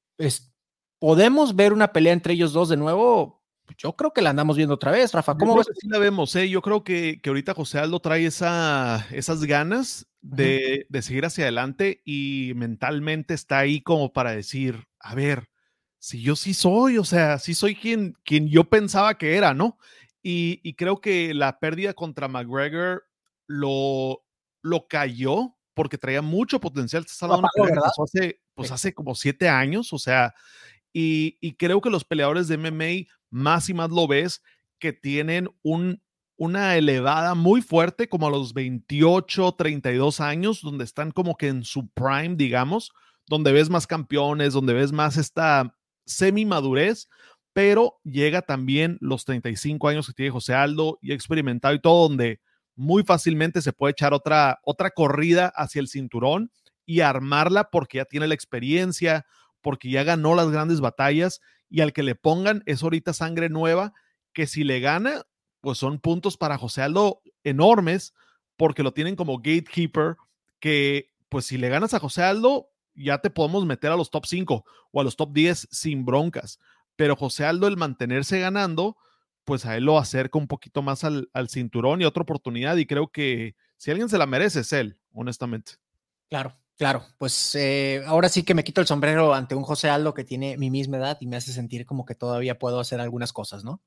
podemos 0.99 1.55
ver 1.55 1.73
una 1.73 1.93
pelea 1.93 2.13
entre 2.13 2.35
ellos 2.35 2.53
dos 2.53 2.69
de 2.69 2.77
nuevo, 2.77 3.44
yo 3.79 3.95
creo 3.95 4.13
que 4.13 4.23
la 4.23 4.31
andamos 4.31 4.57
viendo 4.57 4.75
otra 4.75 4.91
vez, 4.91 5.13
Rafa. 5.13 5.37
¿Cómo 5.37 5.57
ves? 5.57 5.67
Sí 5.79 5.89
la 5.89 5.99
vemos, 5.99 6.35
¿eh? 6.37 6.49
Yo 6.49 6.63
creo 6.63 6.85
que, 6.85 7.21
que 7.23 7.31
ahorita 7.31 7.55
José 7.55 7.79
Aldo 7.79 8.01
trae 8.01 8.27
esa, 8.27 9.07
esas 9.11 9.45
ganas 9.45 10.07
de, 10.21 10.87
de, 10.89 11.03
seguir 11.03 11.25
hacia 11.25 11.45
adelante 11.45 12.03
y 12.05 12.53
mentalmente 12.57 13.35
está 13.35 13.59
ahí 13.59 13.81
como 13.81 14.13
para 14.13 14.33
decir, 14.33 14.87
a 14.99 15.15
ver, 15.15 15.51
si 15.99 16.21
yo 16.21 16.37
sí 16.37 16.55
soy, 16.55 16.99
o 16.99 17.05
sea, 17.05 17.39
sí 17.39 17.55
soy 17.55 17.75
quien, 17.75 18.15
quien 18.25 18.49
yo 18.49 18.65
pensaba 18.65 19.17
que 19.17 19.37
era, 19.37 19.55
¿no? 19.55 19.79
Y, 20.23 20.61
y 20.63 20.75
creo 20.75 21.01
que 21.01 21.35
la 21.35 21.59
pérdida 21.59 21.95
contra 21.95 22.29
McGregor 22.29 23.05
lo, 23.47 24.25
lo 24.63 24.87
cayó 24.87 25.57
porque 25.75 25.99
traía 25.99 26.23
mucho 26.23 26.61
potencial. 26.61 27.05
hace, 27.05 28.41
pues 28.55 28.71
hace 28.71 28.95
como 28.95 29.15
siete 29.15 29.49
años, 29.49 29.93
o 29.93 29.99
sea, 29.99 30.35
y, 30.93 31.37
y 31.41 31.55
creo 31.55 31.81
que 31.81 31.91
los 31.91 32.05
peleadores 32.05 32.49
de 32.49 32.57
MMA 32.57 33.13
más 33.35 33.69
y 33.69 33.75
más 33.75 33.91
lo 33.91 34.07
ves 34.07 34.43
que 34.79 34.93
tienen 34.93 35.49
un, 35.63 36.01
una 36.37 36.77
elevada 36.77 37.35
muy 37.35 37.63
fuerte, 37.63 38.09
como 38.09 38.29
a 38.29 38.31
los 38.31 38.55
28, 38.55 39.53
32 39.53 40.21
años, 40.21 40.61
donde 40.63 40.85
están 40.85 41.11
como 41.11 41.37
que 41.37 41.49
en 41.49 41.65
su 41.65 41.89
prime, 41.89 42.37
digamos, 42.37 42.93
donde 43.27 43.53
ves 43.53 43.71
más 43.71 43.87
campeones, 43.87 44.53
donde 44.53 44.73
ves 44.73 44.93
más 44.93 45.17
esta 45.17 45.77
semi 46.07 46.45
madurez, 46.45 47.09
pero 47.53 48.01
llega 48.05 48.43
también 48.43 48.99
los 49.01 49.25
35 49.25 49.89
años 49.89 50.07
que 50.07 50.13
tiene 50.13 50.31
José 50.31 50.55
Aldo 50.55 50.99
y 51.03 51.13
experimentado 51.13 51.75
y 51.75 51.81
todo, 51.81 52.09
donde 52.09 52.41
muy 52.77 53.03
fácilmente 53.03 53.63
se 53.63 53.73
puede 53.73 53.93
echar 53.93 54.15
otra, 54.15 54.61
otra 54.63 54.91
corrida 54.91 55.53
hacia 55.57 55.81
el 55.81 55.89
cinturón 55.89 56.51
y 56.87 57.01
armarla 57.01 57.71
porque 57.71 57.99
ya 57.99 58.05
tiene 58.05 58.29
la 58.29 58.35
experiencia, 58.35 59.27
porque 59.61 59.91
ya 59.91 60.05
ganó 60.05 60.35
las 60.35 60.51
grandes 60.51 60.81
batallas 60.81 61.41
y 61.69 61.81
al 61.81 61.93
que 61.93 62.03
le 62.03 62.15
pongan 62.15 62.63
es 62.67 62.83
ahorita 62.83 63.13
sangre 63.13 63.49
nueva, 63.49 63.93
que 64.33 64.47
si 64.47 64.65
le 64.65 64.81
gana, 64.81 65.27
pues 65.61 65.79
son 65.79 65.99
puntos 65.99 66.37
para 66.37 66.59
José 66.59 66.83
Aldo 66.83 67.23
enormes, 67.43 68.15
porque 68.57 68.83
lo 68.83 68.93
tienen 68.93 69.17
como 69.17 69.39
gatekeeper, 69.39 70.17
que 70.61 71.13
pues 71.29 71.47
si 71.47 71.59
le 71.59 71.69
ganas 71.69 71.95
a 71.95 71.99
José 71.99 72.23
Aldo, 72.23 72.71
ya 72.95 73.19
te 73.19 73.31
podemos 73.31 73.67
meter 73.67 73.91
a 73.91 73.97
los 73.97 74.11
top 74.11 74.27
5 74.27 74.65
o 74.93 75.01
a 75.01 75.05
los 75.05 75.17
top 75.17 75.33
10 75.33 75.69
sin 75.71 76.05
broncas. 76.05 76.61
Pero 76.97 77.17
José 77.17 77.45
Aldo, 77.45 77.67
el 77.67 77.77
mantenerse 77.77 78.39
ganando, 78.39 78.97
pues 79.45 79.67
a 79.67 79.77
él 79.77 79.85
lo 79.85 79.99
acerca 79.99 80.39
un 80.39 80.47
poquito 80.47 80.83
más 80.83 81.03
al, 81.03 81.29
al 81.33 81.49
cinturón 81.49 82.01
y 82.01 82.05
otra 82.05 82.23
oportunidad. 82.23 82.77
Y 82.77 82.87
creo 82.87 83.09
que 83.09 83.57
si 83.77 83.91
alguien 83.91 84.09
se 84.09 84.19
la 84.19 84.27
merece 84.27 84.61
es 84.61 84.73
él, 84.73 84.99
honestamente. 85.13 85.73
Claro, 86.31 86.57
Claro, 86.77 87.05
pues 87.19 87.55
eh, 87.55 88.03
ahora 88.07 88.29
sí 88.29 88.43
que 88.43 88.55
me 88.55 88.65
quito 88.65 88.81
el 88.81 88.87
sombrero 88.87 89.33
ante 89.33 89.55
un 89.55 89.63
José 89.63 89.91
Aldo 89.91 90.13
que 90.13 90.25
tiene 90.25 90.57
mi 90.57 90.71
misma 90.71 90.97
edad 90.97 91.19
y 91.21 91.27
me 91.27 91.37
hace 91.37 91.53
sentir 91.53 91.87
como 91.87 92.05
que 92.05 92.17
todavía 92.17 92.59
puedo 92.59 92.81
hacer 92.81 93.01
algunas 93.01 93.33
cosas, 93.33 93.63
¿no? 93.63 93.81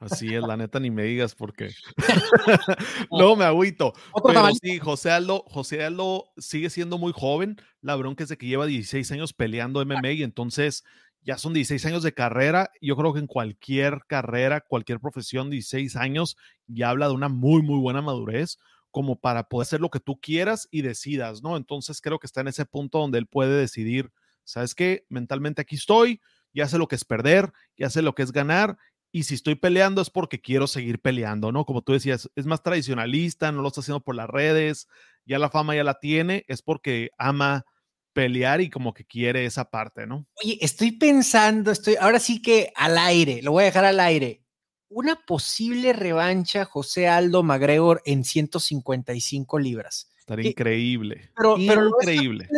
Así 0.00 0.32
es, 0.32 0.42
la 0.42 0.56
neta, 0.56 0.78
ni 0.78 0.90
me 0.90 1.02
digas 1.02 1.34
porque 1.34 1.70
no 3.10 3.34
me 3.34 3.44
agüito. 3.44 3.94
Pero 4.24 4.46
sí, 4.60 4.78
José 4.78 5.10
Aldo, 5.10 5.44
José 5.48 5.84
Aldo 5.84 6.26
sigue 6.36 6.70
siendo 6.70 6.98
muy 6.98 7.12
joven. 7.12 7.56
La 7.80 7.96
bronca 7.96 8.22
es 8.22 8.28
de 8.28 8.36
que 8.36 8.46
lleva 8.46 8.66
16 8.66 9.10
años 9.10 9.32
peleando 9.32 9.84
MMA 9.84 10.12
y 10.12 10.22
entonces 10.22 10.84
ya 11.22 11.36
son 11.36 11.52
16 11.52 11.84
años 11.86 12.02
de 12.02 12.14
carrera. 12.14 12.70
Yo 12.80 12.96
creo 12.96 13.12
que 13.12 13.18
en 13.20 13.26
cualquier 13.26 14.02
carrera, 14.06 14.60
cualquier 14.60 15.00
profesión, 15.00 15.50
16 15.50 15.96
años 15.96 16.36
ya 16.66 16.90
habla 16.90 17.08
de 17.08 17.14
una 17.14 17.28
muy, 17.28 17.62
muy 17.62 17.80
buena 17.80 18.02
madurez 18.02 18.58
como 18.98 19.14
para 19.14 19.48
poder 19.48 19.62
hacer 19.62 19.80
lo 19.80 19.90
que 19.90 20.00
tú 20.00 20.18
quieras 20.20 20.66
y 20.72 20.82
decidas, 20.82 21.40
¿no? 21.40 21.56
Entonces 21.56 22.00
creo 22.00 22.18
que 22.18 22.26
está 22.26 22.40
en 22.40 22.48
ese 22.48 22.64
punto 22.64 22.98
donde 22.98 23.18
él 23.18 23.28
puede 23.28 23.56
decidir, 23.56 24.10
¿sabes 24.42 24.74
qué? 24.74 25.06
Mentalmente 25.08 25.62
aquí 25.62 25.76
estoy, 25.76 26.20
ya 26.52 26.66
sé 26.66 26.78
lo 26.78 26.88
que 26.88 26.96
es 26.96 27.04
perder, 27.04 27.52
ya 27.76 27.90
sé 27.90 28.02
lo 28.02 28.16
que 28.16 28.24
es 28.24 28.32
ganar, 28.32 28.76
y 29.12 29.22
si 29.22 29.36
estoy 29.36 29.54
peleando 29.54 30.02
es 30.02 30.10
porque 30.10 30.40
quiero 30.40 30.66
seguir 30.66 31.00
peleando, 31.00 31.52
¿no? 31.52 31.64
Como 31.64 31.82
tú 31.82 31.92
decías, 31.92 32.28
es 32.34 32.44
más 32.46 32.60
tradicionalista, 32.64 33.52
no 33.52 33.62
lo 33.62 33.68
está 33.68 33.82
haciendo 33.82 34.02
por 34.02 34.16
las 34.16 34.28
redes, 34.28 34.88
ya 35.24 35.38
la 35.38 35.48
fama 35.48 35.76
ya 35.76 35.84
la 35.84 36.00
tiene, 36.00 36.44
es 36.48 36.60
porque 36.60 37.10
ama 37.18 37.66
pelear 38.14 38.60
y 38.60 38.68
como 38.68 38.94
que 38.94 39.04
quiere 39.04 39.44
esa 39.44 39.70
parte, 39.70 40.08
¿no? 40.08 40.26
Oye, 40.42 40.58
estoy 40.60 40.90
pensando, 40.90 41.70
estoy, 41.70 41.94
ahora 42.00 42.18
sí 42.18 42.42
que 42.42 42.72
al 42.74 42.98
aire, 42.98 43.42
lo 43.42 43.52
voy 43.52 43.62
a 43.62 43.66
dejar 43.66 43.84
al 43.84 44.00
aire 44.00 44.42
una 44.90 45.16
posible 45.16 45.92
revancha 45.92 46.64
José 46.64 47.08
Aldo 47.08 47.42
McGregor 47.42 48.02
en 48.04 48.24
155 48.24 49.58
libras. 49.58 50.10
Estaría 50.18 50.50
increíble. 50.50 51.30
Pero, 51.36 51.58
increíble. 51.58 52.48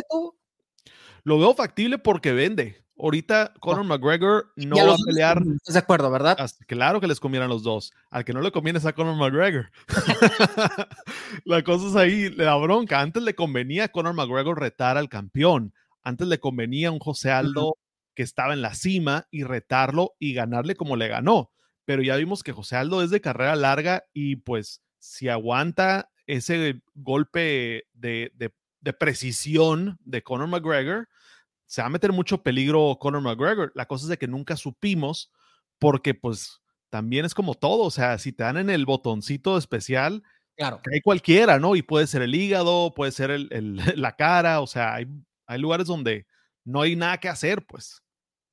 lo 1.25 1.38
veo 1.38 1.54
factible 1.54 1.99
porque 1.99 2.32
vende. 2.32 2.84
Ahorita 2.99 3.54
Conor 3.60 3.84
McGregor 3.84 4.52
no 4.56 4.76
va 4.76 4.94
a 4.94 4.99
pelear. 5.06 5.42
¿Estás 5.56 5.72
de 5.72 5.78
acuerdo, 5.78 6.10
verdad? 6.10 6.37
Claro 6.66 7.00
que 7.00 7.06
les 7.06 7.18
conviene 7.18 7.46
a 7.46 7.49
los 7.49 7.62
dos. 7.62 7.92
Al 8.10 8.26
que 8.26 8.34
no 8.34 8.42
le 8.42 8.52
conviene 8.52 8.78
es 8.78 8.84
a 8.84 8.92
Conor 8.92 9.16
McGregor. 9.16 9.70
la 11.44 11.64
cosa 11.64 11.88
es 11.88 11.96
ahí, 11.96 12.28
la 12.30 12.56
bronca. 12.56 13.00
Antes 13.00 13.22
le 13.22 13.34
convenía 13.34 13.84
a 13.84 13.88
Conor 13.88 14.12
McGregor 14.12 14.60
retar 14.60 14.99
al 14.99 15.08
campeón. 15.08 15.72
Antes 16.02 16.28
le 16.28 16.40
convenía 16.40 16.88
a 16.88 16.92
un 16.92 16.99
José 16.99 17.30
Aldo 17.30 17.78
que 18.14 18.22
estaba 18.22 18.52
en 18.52 18.60
la 18.60 18.75
cima 18.75 19.26
y 19.30 19.44
retarlo 19.44 20.14
y 20.18 20.34
ganarle 20.34 20.75
como 20.75 20.96
le 20.96 21.08
ganó 21.08 21.50
pero 21.84 22.02
ya 22.02 22.16
vimos 22.16 22.42
que 22.42 22.52
José 22.52 22.76
Aldo 22.76 23.02
es 23.02 23.10
de 23.10 23.20
carrera 23.20 23.56
larga 23.56 24.04
y 24.12 24.37
pues 24.37 24.82
si 24.99 25.28
aguanta 25.28 26.10
ese 26.26 26.80
golpe 26.94 27.84
de, 27.92 28.32
precisión 28.99 29.99
de 30.04 30.22
Conor 30.22 30.49
McGregor, 30.49 31.08
se 31.66 31.82
va 31.82 31.87
a 31.87 31.90
meter 31.90 32.12
mucho 32.12 32.42
peligro 32.42 32.96
Conor 33.00 33.22
McGregor. 33.22 33.72
La 33.75 33.87
cosa 33.87 34.04
es 34.04 34.08
de 34.08 34.18
que 34.18 34.28
nunca 34.28 34.56
supimos 34.56 35.30
porque 35.78 36.14
pues 36.14 36.60
también 36.90 37.25
es 37.25 37.34
como 37.34 37.54
todo, 37.54 37.84
o 37.84 37.90
sea, 37.90 38.18
si 38.18 38.32
te 38.32 38.42
dan 38.42 38.56
en 38.58 38.70
el 38.70 38.84
botoncito 38.87 39.56
especial, 39.56 40.22
Claro. 40.56 40.80
hay 40.92 41.00
cualquiera, 41.00 41.58
¿no? 41.58 41.75
Y 41.76 41.82
puede 41.82 42.06
ser 42.06 42.20
el 42.22 42.34
hígado, 42.34 42.92
puede 42.94 43.12
ser 43.12 43.30
el, 43.30 43.49
el- 43.50 43.76
la 44.00 44.16
cara, 44.16 44.60
o 44.60 44.66
sea, 44.66 44.94
hay, 44.94 45.06
hay 45.46 45.58
lugares 45.58 45.87
donde 45.87 46.26
no 46.64 46.82
hay 46.82 46.96
nada 46.96 47.18
que 47.18 47.28
hacer, 47.28 47.64
pues. 47.66 48.02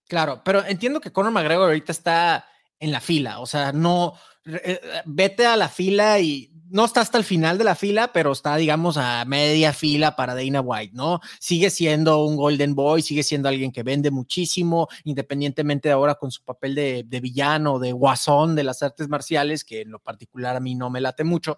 Claro, 0.08 0.42
pero 0.46 0.64
entiendo 0.64 1.02
que 1.02 1.12
Conor 1.12 1.34
McGregor 1.34 1.66
ahorita 1.66 1.92
está 1.92 2.46
en 2.80 2.92
la 2.92 3.02
fila, 3.02 3.40
o 3.40 3.46
sea, 3.46 3.72
no, 3.72 4.14
eh, 4.46 4.62
eh, 4.64 5.02
vete 5.06 5.46
a 5.46 5.58
la 5.58 5.68
fila 5.68 6.20
y 6.20 6.52
no 6.70 6.86
está 6.86 7.02
hasta 7.02 7.18
el 7.18 7.24
final 7.24 7.58
de 7.58 7.64
la 7.64 7.76
fila, 7.76 8.12
pero 8.14 8.32
está, 8.32 8.56
digamos, 8.56 8.98
a 8.98 9.24
media 9.26 9.74
fila 9.74 10.16
para 10.16 10.36
Dana 10.36 10.62
White, 10.62 10.94
¿no? 10.96 11.20
Sigue 11.40 11.70
siendo 11.70 12.24
un 12.26 12.36
Golden 12.36 12.76
Boy, 12.76 13.02
sigue 13.02 13.24
siendo 13.24 13.50
alguien 13.50 13.72
que 13.72 13.84
vende 13.84 14.12
muchísimo, 14.12 14.88
independientemente 15.04 15.90
de 15.90 15.94
ahora 15.94 16.16
con 16.16 16.32
su 16.32 16.44
papel 16.44 16.76
de, 16.76 17.20
villano, 17.22 17.80
de 17.80 17.92
guasón 17.94 18.56
de 18.56 18.64
las 18.64 18.84
artes 18.84 19.08
marciales, 19.08 19.64
que 19.64 19.82
en 19.82 19.92
lo 19.92 20.00
particular 20.00 20.56
a 20.56 20.60
mí 20.60 20.76
no 20.76 20.90
me 20.90 21.02
late 21.02 21.24
mucho, 21.24 21.58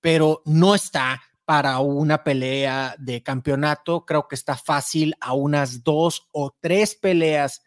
pero 0.00 0.42
no 0.44 0.74
está 0.74 1.20
para 1.44 1.78
una 1.80 2.22
pelea 2.22 2.94
de 2.98 3.22
campeonato. 3.22 4.04
Creo 4.04 4.28
que 4.28 4.34
está 4.34 4.56
fácil 4.56 5.14
a 5.20 5.32
unas 5.32 5.82
dos 5.82 6.28
o 6.32 6.54
tres 6.60 6.94
peleas 6.94 7.62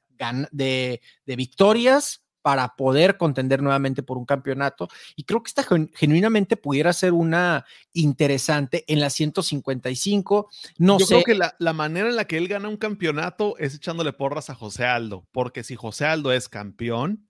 de 0.51 0.99
victorias 1.25 2.22
para 2.43 2.75
poder 2.75 3.17
contender 3.17 3.63
nuevamente 3.63 4.03
por 4.03 4.19
un 4.19 4.25
campeonato. 4.25 4.87
Y 5.15 5.23
creo 5.23 5.41
que 5.41 5.47
esta 5.47 5.63
gen- 5.63 5.89
genuinamente 5.95 6.57
pudiera 6.57 6.93
ser 6.93 7.13
una 7.13 7.65
interesante 7.93 8.83
en 8.87 8.99
la 8.99 9.09
155. 9.09 10.49
No 10.77 10.99
Yo 10.99 11.05
sé. 11.05 11.13
creo 11.15 11.23
que 11.23 11.35
la, 11.35 11.55
la 11.57 11.73
manera 11.73 12.09
en 12.09 12.15
la 12.15 12.25
que 12.25 12.37
él 12.37 12.47
gana 12.47 12.69
un 12.69 12.77
campeonato 12.77 13.57
es 13.57 13.73
echándole 13.75 14.13
porras 14.13 14.49
a 14.49 14.55
José 14.55 14.85
Aldo, 14.85 15.25
porque 15.31 15.63
si 15.63 15.75
José 15.75 16.05
Aldo 16.05 16.31
es 16.31 16.49
campeón, 16.49 17.27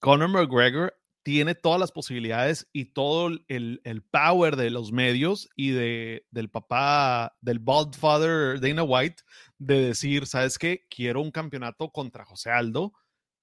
Conor 0.00 0.28
McGregor 0.30 0.94
tiene 1.22 1.54
todas 1.54 1.80
las 1.80 1.90
posibilidades 1.90 2.68
y 2.72 2.86
todo 2.86 3.28
el, 3.48 3.80
el 3.84 4.02
power 4.02 4.56
de 4.56 4.68
los 4.70 4.92
medios 4.92 5.48
y 5.56 5.70
de, 5.70 6.26
del 6.30 6.50
papá, 6.50 7.34
del 7.40 7.58
bald 7.60 7.94
father 7.94 8.60
Dana 8.60 8.82
White, 8.82 9.22
de 9.58 9.80
decir, 9.86 10.26
¿sabes 10.26 10.58
qué? 10.58 10.86
Quiero 10.90 11.22
un 11.22 11.30
campeonato 11.30 11.90
contra 11.90 12.26
José 12.26 12.50
Aldo 12.50 12.92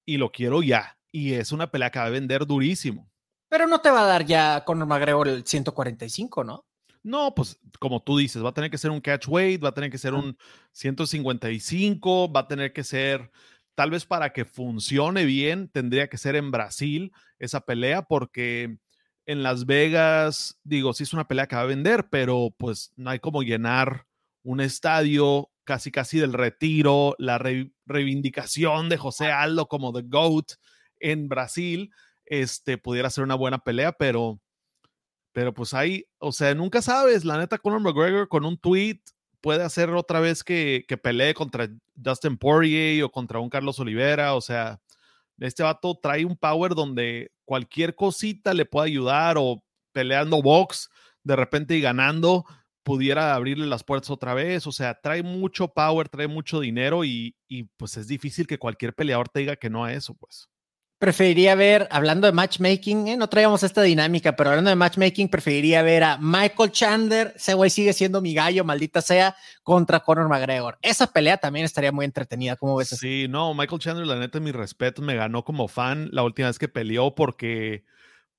y 0.04 0.16
lo 0.18 0.30
quiero 0.30 0.62
ya. 0.62 0.96
Y 1.12 1.34
es 1.34 1.52
una 1.52 1.70
pelea 1.70 1.90
que 1.90 1.98
va 2.00 2.06
a 2.06 2.10
vender 2.10 2.46
durísimo. 2.46 3.08
Pero 3.48 3.66
no 3.66 3.80
te 3.80 3.90
va 3.90 4.02
a 4.02 4.06
dar 4.06 4.24
ya 4.24 4.64
Conor 4.64 4.88
McGregor 4.88 5.28
el 5.28 5.46
145, 5.46 6.42
¿no? 6.42 6.64
No, 7.04 7.34
pues 7.34 7.58
como 7.78 8.00
tú 8.02 8.16
dices, 8.16 8.42
va 8.42 8.48
a 8.50 8.54
tener 8.54 8.70
que 8.70 8.78
ser 8.78 8.90
un 8.90 9.00
catch 9.00 9.26
weight, 9.28 9.62
va 9.62 9.68
a 9.70 9.74
tener 9.74 9.90
que 9.90 9.98
ser 9.98 10.14
un 10.14 10.36
155, 10.72 12.32
va 12.32 12.40
a 12.40 12.48
tener 12.48 12.72
que 12.72 12.84
ser, 12.84 13.30
tal 13.74 13.90
vez 13.90 14.06
para 14.06 14.32
que 14.32 14.44
funcione 14.44 15.24
bien, 15.24 15.68
tendría 15.68 16.08
que 16.08 16.16
ser 16.18 16.36
en 16.36 16.50
Brasil 16.50 17.12
esa 17.38 17.60
pelea, 17.60 18.02
porque 18.02 18.78
en 19.26 19.42
Las 19.42 19.66
Vegas, 19.66 20.58
digo, 20.64 20.92
sí 20.92 21.02
es 21.04 21.12
una 21.12 21.26
pelea 21.28 21.46
que 21.46 21.56
va 21.56 21.62
a 21.62 21.66
vender, 21.66 22.08
pero 22.10 22.54
pues 22.56 22.92
no 22.96 23.10
hay 23.10 23.18
como 23.18 23.42
llenar 23.42 24.06
un 24.42 24.60
estadio 24.60 25.50
casi 25.64 25.90
casi 25.92 26.18
del 26.18 26.32
retiro, 26.32 27.14
la 27.18 27.38
re- 27.38 27.72
reivindicación 27.86 28.88
de 28.88 28.96
José 28.96 29.30
Aldo 29.30 29.68
como 29.68 29.92
The 29.92 30.02
GOAT 30.02 30.52
en 31.02 31.28
Brasil, 31.28 31.92
este 32.26 32.78
pudiera 32.78 33.10
ser 33.10 33.24
una 33.24 33.34
buena 33.34 33.58
pelea, 33.58 33.92
pero 33.92 34.40
pero 35.32 35.54
pues 35.54 35.74
ahí, 35.74 36.06
o 36.18 36.32
sea, 36.32 36.54
nunca 36.54 36.82
sabes. 36.82 37.24
La 37.24 37.38
neta, 37.38 37.58
Conor 37.58 37.80
McGregor 37.80 38.28
con 38.28 38.44
un 38.44 38.58
tweet 38.58 39.00
puede 39.40 39.64
hacer 39.64 39.90
otra 39.90 40.20
vez 40.20 40.44
que, 40.44 40.84
que 40.86 40.98
pelee 40.98 41.34
contra 41.34 41.68
Justin 42.02 42.36
Poirier 42.36 43.04
o 43.04 43.10
contra 43.10 43.40
un 43.40 43.48
Carlos 43.50 43.78
Olivera. 43.80 44.34
O 44.34 44.40
sea, 44.40 44.80
este 45.38 45.62
vato 45.62 45.98
trae 46.02 46.24
un 46.24 46.36
power 46.36 46.74
donde 46.74 47.32
cualquier 47.44 47.94
cosita 47.94 48.54
le 48.54 48.66
puede 48.66 48.88
ayudar 48.88 49.36
o 49.38 49.64
peleando 49.92 50.42
box 50.42 50.90
de 51.24 51.36
repente 51.36 51.76
y 51.76 51.80
ganando 51.80 52.44
pudiera 52.82 53.34
abrirle 53.34 53.66
las 53.66 53.84
puertas 53.84 54.10
otra 54.10 54.34
vez. 54.34 54.66
O 54.66 54.72
sea, 54.72 55.00
trae 55.00 55.22
mucho 55.22 55.68
power, 55.68 56.08
trae 56.08 56.28
mucho 56.28 56.60
dinero 56.60 57.04
y, 57.04 57.36
y 57.48 57.64
pues 57.64 57.96
es 57.96 58.06
difícil 58.06 58.46
que 58.46 58.58
cualquier 58.58 58.94
peleador 58.94 59.28
te 59.28 59.40
diga 59.40 59.56
que 59.56 59.70
no 59.70 59.84
a 59.84 59.92
eso, 59.92 60.14
pues. 60.14 60.48
Preferiría 61.02 61.56
ver, 61.56 61.88
hablando 61.90 62.28
de 62.28 62.32
matchmaking, 62.32 63.08
eh, 63.08 63.16
no 63.16 63.28
traíamos 63.28 63.64
esta 63.64 63.82
dinámica, 63.82 64.36
pero 64.36 64.50
hablando 64.50 64.70
de 64.70 64.76
matchmaking, 64.76 65.28
preferiría 65.28 65.82
ver 65.82 66.04
a 66.04 66.16
Michael 66.16 66.70
Chandler, 66.70 67.32
ese 67.34 67.54
güey 67.54 67.70
sigue 67.70 67.92
siendo 67.92 68.20
mi 68.20 68.34
gallo, 68.34 68.62
maldita 68.62 69.02
sea, 69.02 69.34
contra 69.64 69.98
Conor 69.98 70.28
McGregor. 70.28 70.78
Esa 70.80 71.08
pelea 71.08 71.38
también 71.38 71.64
estaría 71.64 71.90
muy 71.90 72.04
entretenida, 72.04 72.54
¿cómo 72.54 72.76
ves? 72.76 72.90
Sí, 72.90 73.26
no, 73.28 73.52
Michael 73.52 73.80
Chandler, 73.80 74.06
la 74.06 74.14
neta, 74.14 74.38
mi 74.38 74.52
respeto, 74.52 75.02
me 75.02 75.16
ganó 75.16 75.44
como 75.44 75.66
fan 75.66 76.08
la 76.12 76.22
última 76.22 76.46
vez 76.46 76.60
que 76.60 76.68
peleó 76.68 77.16
porque, 77.16 77.82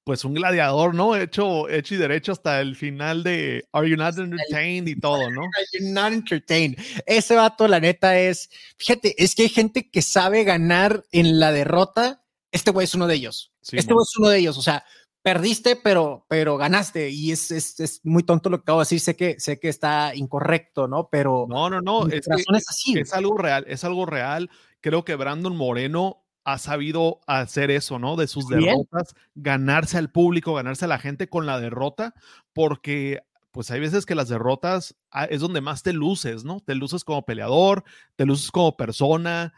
pues, 0.06 0.24
un 0.24 0.34
gladiador, 0.34 0.96
¿no? 0.96 1.18
Hecho, 1.18 1.68
hecho 1.68 1.96
y 1.96 1.98
derecho 1.98 2.32
hasta 2.32 2.62
el 2.62 2.78
final 2.78 3.24
de 3.24 3.68
Are 3.74 3.90
You 3.90 3.98
Not 3.98 4.18
Entertained 4.18 4.88
y 4.88 4.98
todo, 4.98 5.30
¿no? 5.30 5.42
You're 5.74 5.92
not 5.92 6.14
entertained. 6.14 6.78
Ese 7.08 7.36
vato, 7.36 7.68
la 7.68 7.82
neta, 7.82 8.18
es, 8.18 8.50
fíjate, 8.78 9.22
es 9.22 9.36
que 9.36 9.42
hay 9.42 9.50
gente 9.50 9.90
que 9.90 10.02
sabe 10.02 10.46
ganar 10.46 11.04
en 11.12 11.42
la 11.42 11.52
derrota. 11.52 12.22
Este 12.54 12.72
güey 12.72 12.86
es 12.86 12.96
uno 12.96 13.08
de 13.08 13.16
ellos. 13.16 13.52
Sí, 13.62 13.78
este 13.78 13.94
güey 13.94 14.04
es 14.04 14.18
uno 14.18 14.30
de 14.30 14.38
ellos. 14.38 14.58
O 14.58 14.62
sea, 14.62 14.86
perdiste, 15.24 15.76
pero, 15.76 16.26
pero 16.30 16.56
ganaste. 16.58 17.10
Y 17.10 17.32
es, 17.32 17.50
es, 17.50 17.80
es 17.80 18.02
muy 18.04 18.24
tonto 18.24 18.50
lo 18.50 18.60
que 18.60 18.62
acabo 18.62 18.80
de 18.80 18.84
decir. 18.84 19.00
Sé 19.00 19.16
que, 19.16 19.40
sé 19.40 19.60
que 19.60 19.70
está 19.70 20.14
incorrecto, 20.16 20.88
¿no? 20.88 21.10
Pero 21.12 21.48
No, 21.50 21.70
no, 21.70 21.82
no, 21.82 22.08
es, 22.08 22.28
que 22.28 22.58
es 22.58 22.70
así. 22.70 23.00
es 23.00 23.14
algo 23.14 23.38
real, 23.38 23.66
es 23.68 23.84
algo 23.84 24.06
real. 24.06 24.50
Creo 24.82 25.04
que 25.04 25.16
Brandon 25.16 25.56
Moreno 25.56 26.24
ha 26.44 26.58
sabido 26.58 27.22
hacer 27.26 27.72
eso, 27.72 28.00
¿no? 28.00 28.16
De 28.16 28.28
sus 28.28 28.48
Bien. 28.48 28.62
derrotas, 28.62 29.16
ganarse 29.34 29.98
al 29.98 30.12
público, 30.12 30.54
ganarse 30.54 30.86
a 30.86 30.90
la 30.90 31.00
gente 31.00 31.28
con 31.28 31.46
la 31.46 31.60
derrota, 31.60 32.14
porque 32.54 33.22
pues 33.52 33.70
hay 33.72 33.80
veces 33.80 34.06
que 34.06 34.16
las 34.16 34.30
derrotas 34.30 34.96
ah, 35.12 35.26
es 35.26 35.40
donde 35.40 35.62
más 35.62 35.84
te 35.84 35.94
luces, 35.94 36.44
¿no? 36.44 36.60
Te 36.60 36.76
luces 36.76 37.04
como 37.04 37.24
peleador, 37.24 37.84
te 38.16 38.26
luces 38.26 38.52
como 38.52 38.76
persona, 38.76 39.54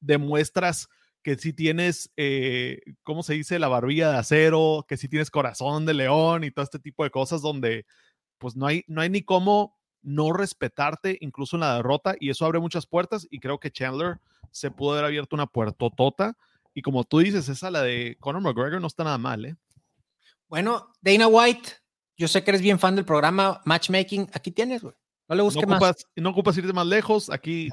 demuestras 0.00 0.88
que 1.26 1.34
sí 1.34 1.52
tienes, 1.52 2.12
eh, 2.16 2.78
¿cómo 3.02 3.24
se 3.24 3.34
dice? 3.34 3.58
La 3.58 3.66
barbilla 3.66 4.12
de 4.12 4.18
acero, 4.18 4.86
que 4.86 4.96
sí 4.96 5.08
tienes 5.08 5.28
corazón 5.28 5.84
de 5.84 5.92
león 5.92 6.44
y 6.44 6.52
todo 6.52 6.62
este 6.62 6.78
tipo 6.78 7.02
de 7.02 7.10
cosas 7.10 7.42
donde 7.42 7.84
pues 8.38 8.54
no 8.54 8.64
hay, 8.64 8.84
no 8.86 9.00
hay 9.00 9.10
ni 9.10 9.22
cómo 9.22 9.76
no 10.02 10.32
respetarte 10.32 11.18
incluso 11.20 11.56
en 11.56 11.62
la 11.62 11.74
derrota 11.78 12.14
y 12.20 12.30
eso 12.30 12.44
abre 12.44 12.60
muchas 12.60 12.86
puertas 12.86 13.26
y 13.28 13.40
creo 13.40 13.58
que 13.58 13.72
Chandler 13.72 14.20
se 14.52 14.70
pudo 14.70 14.92
haber 14.92 15.06
abierto 15.06 15.34
una 15.34 15.48
puertotota 15.48 16.38
y 16.72 16.82
como 16.82 17.02
tú 17.02 17.18
dices, 17.18 17.48
esa 17.48 17.72
la 17.72 17.82
de 17.82 18.16
Conor 18.20 18.42
McGregor 18.42 18.80
no 18.80 18.86
está 18.86 19.02
nada 19.02 19.18
mal, 19.18 19.46
¿eh? 19.46 19.56
Bueno, 20.46 20.92
Dana 21.00 21.26
White, 21.26 21.70
yo 22.16 22.28
sé 22.28 22.44
que 22.44 22.52
eres 22.52 22.62
bien 22.62 22.78
fan 22.78 22.94
del 22.94 23.04
programa 23.04 23.60
Matchmaking. 23.64 24.30
Aquí 24.32 24.52
tienes, 24.52 24.80
güey. 24.80 24.94
No 25.28 25.34
le 25.34 25.40
No 25.40 25.44
busques 25.46 25.66
más. 25.66 25.82
ocupas, 25.82 26.06
no 26.14 26.30
ocupas 26.30 26.56
irte 26.56 26.72
más 26.72 26.86
lejos, 26.86 27.30
aquí... 27.30 27.68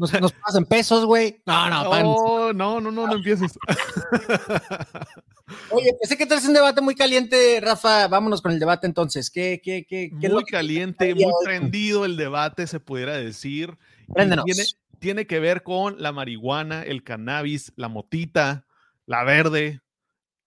Nos, 0.00 0.18
nos 0.18 0.32
pagas 0.32 0.56
en 0.56 0.64
pesos, 0.64 1.04
güey. 1.04 1.42
No, 1.44 1.68
no, 1.68 1.90
pan. 1.90 2.02
Oh, 2.06 2.52
no, 2.54 2.80
no, 2.80 2.90
no, 2.90 3.06
no 3.06 3.16
empieces. 3.16 3.52
Oye, 5.70 5.94
pensé 6.00 6.16
que 6.16 6.24
traes 6.24 6.46
un 6.46 6.54
debate 6.54 6.80
muy 6.80 6.94
caliente, 6.94 7.60
Rafa. 7.60 8.08
Vámonos 8.08 8.40
con 8.40 8.50
el 8.50 8.58
debate 8.58 8.86
entonces. 8.86 9.30
¿Qué, 9.30 9.60
qué, 9.62 9.84
qué, 9.86 10.10
qué 10.18 10.28
muy 10.30 10.44
caliente, 10.44 11.14
muy 11.14 11.30
prendido 11.44 12.06
el 12.06 12.16
debate, 12.16 12.66
se 12.66 12.80
pudiera 12.80 13.18
decir. 13.18 13.76
Préndenos. 14.10 14.46
Tiene, 14.46 14.64
tiene 15.00 15.26
que 15.26 15.38
ver 15.38 15.62
con 15.62 16.00
la 16.00 16.12
marihuana, 16.12 16.82
el 16.82 17.04
cannabis, 17.04 17.74
la 17.76 17.88
motita, 17.88 18.64
la 19.04 19.22
verde, 19.22 19.82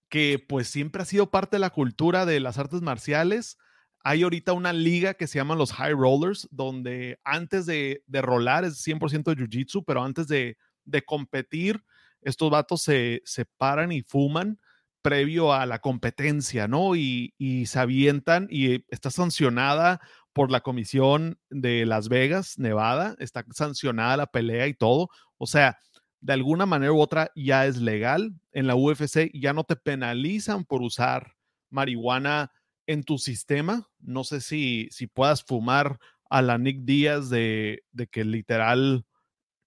que 0.10 0.40
pues 0.40 0.68
siempre 0.68 1.04
ha 1.04 1.06
sido 1.06 1.30
parte 1.30 1.58
de 1.58 1.60
la 1.60 1.70
cultura 1.70 2.26
de 2.26 2.40
las 2.40 2.58
artes 2.58 2.82
marciales. 2.82 3.60
Hay 4.04 4.24
ahorita 4.24 4.54
una 4.54 4.74
liga 4.74 5.14
que 5.14 5.28
se 5.28 5.40
llama 5.40 5.56
los 5.56 5.72
High 5.72 5.94
Rollers, 5.94 6.48
donde 6.52 7.20
antes 7.24 7.66
de, 7.66 8.04
de 8.06 8.22
rolar 8.22 8.66
es 8.66 8.86
100% 8.86 9.24
de 9.34 9.36
Jiu-Jitsu, 9.36 9.84
pero 9.86 10.04
antes 10.04 10.28
de, 10.28 10.58
de 10.84 11.02
competir, 11.04 11.84
estos 12.22 12.50
vatos 12.50 12.82
se, 12.82 13.22
se 13.26 13.46
paran 13.46 13.92
y 13.92 14.02
fuman 14.02 14.60
previo 15.02 15.54
a 15.54 15.66
la 15.66 15.80
competencia, 15.80 16.68
¿no? 16.68 16.96
Y, 16.96 17.34
y 17.38 17.66
se 17.66 17.80
avientan 17.80 18.48
y 18.50 18.86
está 18.90 19.12
sancionada 19.12 20.02
por 20.32 20.50
la 20.52 20.62
Comisión 20.62 21.38
de 21.50 21.86
Las 21.86 22.10
Vegas, 22.10 22.58
Nevada, 22.58 23.16
está 23.20 23.46
sancionada 23.52 24.18
la 24.18 24.28
pelea 24.28 24.68
y 24.68 24.74
todo. 24.74 25.10
O 25.38 25.46
sea, 25.46 25.78
de 26.22 26.34
alguna 26.34 26.66
manera 26.66 26.94
u 26.94 27.00
otra 27.00 27.32
ya 27.36 27.68
es 27.68 27.78
legal 27.78 28.34
en 28.52 28.66
la 28.66 28.76
UFC, 28.76 29.30
ya 29.34 29.54
no 29.54 29.66
te 29.66 29.76
penalizan 29.76 30.64
por 30.64 30.82
usar 30.82 31.36
marihuana 31.70 32.52
en 32.88 33.04
tu 33.04 33.18
sistema. 33.18 33.90
No 34.00 34.24
sé 34.24 34.42
si, 34.42 34.88
si 34.92 35.08
puedas 35.08 35.44
fumar 35.44 36.00
a 36.30 36.42
la 36.42 36.58
Nick 36.58 36.80
Díaz 36.84 37.30
de, 37.30 37.84
de 37.92 38.08
que 38.08 38.24
literal 38.24 39.06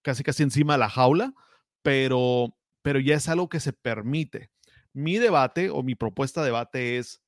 casi 0.07 0.23
casi 0.23 0.43
encima 0.43 0.73
de 0.73 0.79
la 0.79 0.89
jaula, 0.89 1.33
pero, 1.81 2.57
pero 2.81 2.99
ya 2.99 3.15
es 3.15 3.27
algo 3.27 3.49
que 3.49 3.59
se 3.59 3.73
permite. 3.73 4.51
Mi 4.93 5.17
debate 5.17 5.69
o 5.69 5.83
mi 5.83 5.95
propuesta 5.95 6.41
de 6.41 6.47
debate 6.47 6.97
es, 6.97 7.21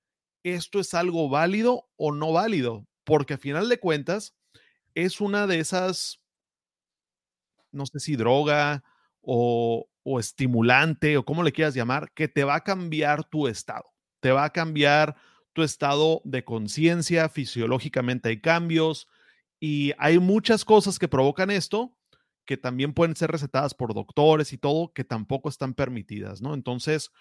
¿esto 0.43 0.79
es 0.79 0.93
algo 0.93 1.29
válido 1.29 1.89
o 1.97 2.13
no 2.13 2.31
válido? 2.31 2.87
Porque 3.03 3.33
a 3.33 3.37
final 3.37 3.67
de 3.67 3.79
cuentas 3.79 4.35
es 4.95 5.19
una 5.19 5.45
de 5.45 5.59
esas, 5.59 6.21
no 7.71 7.85
sé 7.85 7.99
si 7.99 8.15
droga 8.15 8.83
o, 9.21 9.89
o 10.03 10.19
estimulante 10.19 11.17
o 11.17 11.25
como 11.25 11.43
le 11.43 11.51
quieras 11.51 11.75
llamar, 11.75 12.13
que 12.13 12.27
te 12.27 12.45
va 12.45 12.55
a 12.55 12.63
cambiar 12.63 13.25
tu 13.25 13.47
estado, 13.47 13.91
te 14.21 14.31
va 14.31 14.45
a 14.45 14.53
cambiar 14.53 15.17
tu 15.53 15.63
estado 15.63 16.21
de 16.23 16.43
conciencia, 16.43 17.29
fisiológicamente 17.29 18.29
hay 18.29 18.41
cambios 18.41 19.07
y 19.59 19.93
hay 19.97 20.19
muchas 20.19 20.65
cosas 20.65 20.99
que 20.99 21.07
provocan 21.07 21.51
esto 21.51 21.95
que 22.49 22.57
también 22.57 22.95
pueden 22.95 23.15
ser 23.15 23.29
recetadas 23.29 23.75
por 23.75 23.93
doctores 23.93 24.53
y 24.53 24.57
todo, 24.57 24.91
que 24.91 25.03
tampoco 25.03 25.49
están 25.49 25.75
permitidas, 25.75 26.41
¿no? 26.41 26.55
Entonces, 26.55 27.11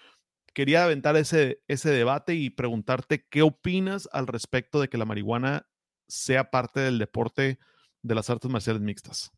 quería 0.55 0.85
aventar 0.85 1.19
ese, 1.19 1.61
ese 1.69 1.91
debate 1.91 2.35
y 2.35 2.49
preguntarte 2.49 3.27
qué 3.29 3.43
opinas 3.43 4.09
al 4.13 4.27
respecto 4.27 4.81
de 4.81 4.89
que 4.89 4.97
la 4.97 5.05
marihuana 5.05 5.67
sea 6.07 6.51
parte 6.51 6.81
del 6.81 6.99
deporte 6.99 7.59
de 8.01 8.15
las 8.15 8.31
artes 8.31 8.51
marciales 8.51 8.81
mixtas. 8.81 9.31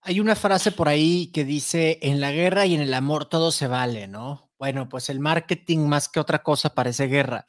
Hay 0.00 0.18
una 0.18 0.34
frase 0.34 0.72
por 0.72 0.88
ahí 0.88 1.30
que 1.30 1.44
dice, 1.44 1.98
en 2.00 2.22
la 2.22 2.32
guerra 2.32 2.64
y 2.64 2.74
en 2.74 2.80
el 2.80 2.94
amor 2.94 3.28
todo 3.28 3.52
se 3.52 3.66
vale, 3.66 4.08
¿no? 4.08 4.50
Bueno, 4.58 4.88
pues 4.88 5.10
el 5.10 5.20
marketing 5.20 5.80
más 5.80 6.08
que 6.08 6.20
otra 6.20 6.42
cosa 6.42 6.74
parece 6.74 7.06
guerra. 7.06 7.46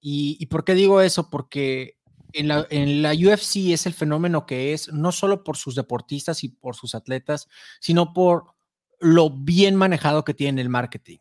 ¿Y, 0.00 0.46
por 0.46 0.64
qué 0.64 0.74
digo 0.74 1.00
eso? 1.00 1.28
Porque 1.28 1.98
en 2.32 2.48
la, 2.48 2.66
en 2.70 3.02
la, 3.02 3.12
UFC 3.12 3.72
es 3.72 3.86
el 3.86 3.92
fenómeno 3.92 4.46
que 4.46 4.72
es, 4.72 4.92
no 4.92 5.12
solo 5.12 5.44
por 5.44 5.56
sus 5.56 5.74
deportistas 5.74 6.42
y 6.42 6.48
por 6.48 6.74
sus 6.74 6.94
atletas, 6.94 7.48
sino 7.80 8.12
por 8.12 8.54
lo 8.98 9.30
bien 9.30 9.76
manejado 9.76 10.24
que 10.24 10.34
tiene 10.34 10.62
el 10.62 10.68
marketing. 10.68 11.18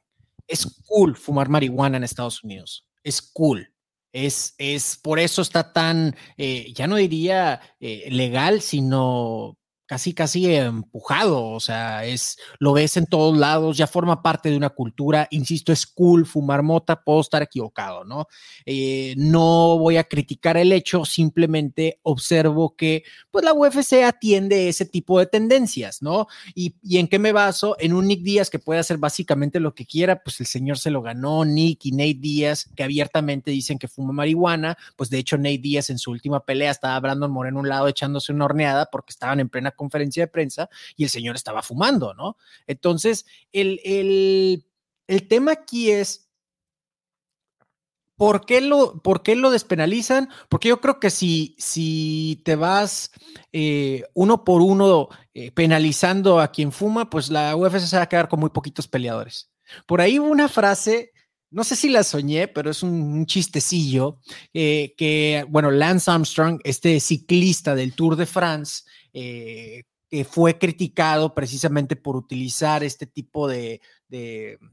Es 0.48 0.65
cool 0.88 1.15
fumar 1.15 1.50
marihuana 1.50 1.98
en 1.98 2.04
Estados 2.04 2.44
Unidos. 2.44 2.88
Es 3.04 3.22
cool. 3.22 3.74
Es, 4.12 4.56
es 4.58 4.98
por 4.98 5.20
eso 5.20 5.42
está 5.42 5.72
tan, 5.72 6.15
eh, 6.38 6.74
ya 6.74 6.88
no 6.88 6.96
diría 6.96 7.62
eh, 7.80 8.08
legal, 8.10 8.62
sino 8.62 9.59
casi, 9.89 10.13
casi 10.13 10.45
empujado, 10.54 11.47
o 11.47 11.60
sea, 11.60 12.06
es, 12.06 12.38
lo 12.60 12.73
ves 12.73 12.95
en 12.95 13.08
todos 13.08 13.36
lados, 13.36 13.75
ya 13.75 13.88
forma 13.88 14.21
parte 14.21 14.52
de 14.52 14.56
una 14.56 14.69
cultura, 14.69 15.28
insisto, 15.32 15.73
es 15.73 15.88
cool 15.88 16.28
fumar 16.28 16.62
mota, 16.62 17.02
puedo 17.02 17.21
estar 17.21 17.41
equivocado, 17.41 18.06
¿no? 18.06 18.28
Eh, 18.67 19.15
no 19.17 19.80
voy 19.80 19.97
a 19.97 20.04
criticar 20.04 20.58
el 20.58 20.73
hecho, 20.73 21.06
simplemente 21.06 21.99
observo 22.04 22.75
que, 22.75 23.04
pues 23.32 23.43
la 23.43 23.52
UFC 23.52 24.04
atiende 24.06 24.69
ese 24.69 24.86
tipo 24.86 25.17
de 25.17 25.25
tendencias, 25.25 26.04
¿no? 26.04 26.28
¿Y, 26.54 26.75
y 26.84 26.99
en 26.99 27.08
qué 27.08 27.17
me 27.17 27.32
baso? 27.32 27.75
En 27.80 27.93
un 27.93 28.06
Nick 28.06 28.21
Díaz 28.21 28.52
que 28.52 28.60
puede 28.60 28.82
hacer 28.82 28.99
básicamente 28.99 29.60
lo 29.60 29.73
que 29.73 29.88
quiera, 29.88 30.21
pues 30.21 30.39
el 30.39 30.45
señor 30.45 30.78
se 30.78 30.91
lo 30.91 31.02
ganó, 31.02 31.45
Nick 31.45 31.88
y 31.88 31.93
Nate 31.93 32.19
Díaz, 32.19 32.69
que 32.75 32.84
abiertamente 32.84 33.49
dicen 33.49 33.80
que 33.80 33.88
fuma 33.88 34.13
marihuana, 34.13 34.78
pues 34.95 35.10
de 35.10 35.17
hecho 35.17 35.36
Nate 35.39 35.58
Díaz 35.58 35.89
en 35.89 35.97
su 35.97 36.12
última 36.12 36.41
pelea 36.45 36.69
estaba 36.69 36.99
Brandon 36.99 37.32
Moreno 37.32 37.58
a 37.58 37.62
un 37.62 37.69
lado 37.69 37.88
echándose 37.88 38.32
una 38.32 38.45
horneada 38.45 38.86
porque 38.91 39.10
estaban 39.10 39.39
en 39.39 39.49
plena 39.49 39.71
conferencia 39.80 40.24
de 40.24 40.28
prensa 40.28 40.70
y 40.96 41.04
el 41.06 41.10
señor 41.10 41.36
estaba 41.36 41.63
fumando, 41.63 42.13
¿no? 42.13 42.38
Entonces, 42.68 43.26
el, 43.52 43.82
el, 43.84 44.65
el 45.08 45.28
tema 45.28 45.54
aquí 45.54 45.89
es, 45.89 46.30
¿Por 48.20 48.46
qué, 48.46 48.60
lo, 48.60 49.02
¿Por 49.02 49.24
qué 49.24 49.34
lo 49.38 49.50
despenalizan? 49.50 50.28
Porque 50.50 50.68
yo 50.68 50.82
creo 50.82 51.00
que 51.00 51.10
si, 51.10 51.56
si 51.58 52.42
te 52.44 52.58
vas 52.58 53.12
eh, 53.54 54.04
uno 54.13 54.44
por 54.44 54.62
uno 54.62 55.08
eh, 55.34 55.52
penalizando 55.52 56.42
a 56.42 56.52
quien 56.52 56.74
fuma, 56.74 57.10
pues 57.10 57.30
la 57.30 57.56
UFC 57.56 57.86
se 57.86 57.96
va 57.96 58.04
a 58.04 58.10
quedar 58.10 58.28
con 58.28 58.42
muy 58.42 58.50
poquitos 58.50 58.89
peleadores. 58.89 59.50
Por 59.86 60.02
ahí 60.02 60.20
una 60.20 60.50
frase, 60.50 61.13
no 61.50 61.63
sé 61.63 61.78
si 61.78 61.88
la 61.88 62.04
soñé, 62.04 62.50
pero 62.50 62.72
es 62.72 62.84
un, 62.84 62.92
un 62.92 63.26
chistecillo, 63.26 64.20
eh, 64.54 64.96
que, 64.98 65.46
bueno, 65.48 65.72
Lance 65.72 66.12
Armstrong, 66.12 66.60
este 66.65 67.00
ciclista 67.00 67.74
del 67.74 67.94
Tour 67.94 68.18
de 68.18 68.26
France, 68.26 68.84
eh, 69.21 69.84
que 70.10 70.23
fue 70.23 70.58
criticado 70.58 71.36
precisamente 71.36 71.97
por 71.97 72.15
utilizar 72.15 72.86
este 72.86 73.05
tipo 73.05 73.49
de, 73.49 73.82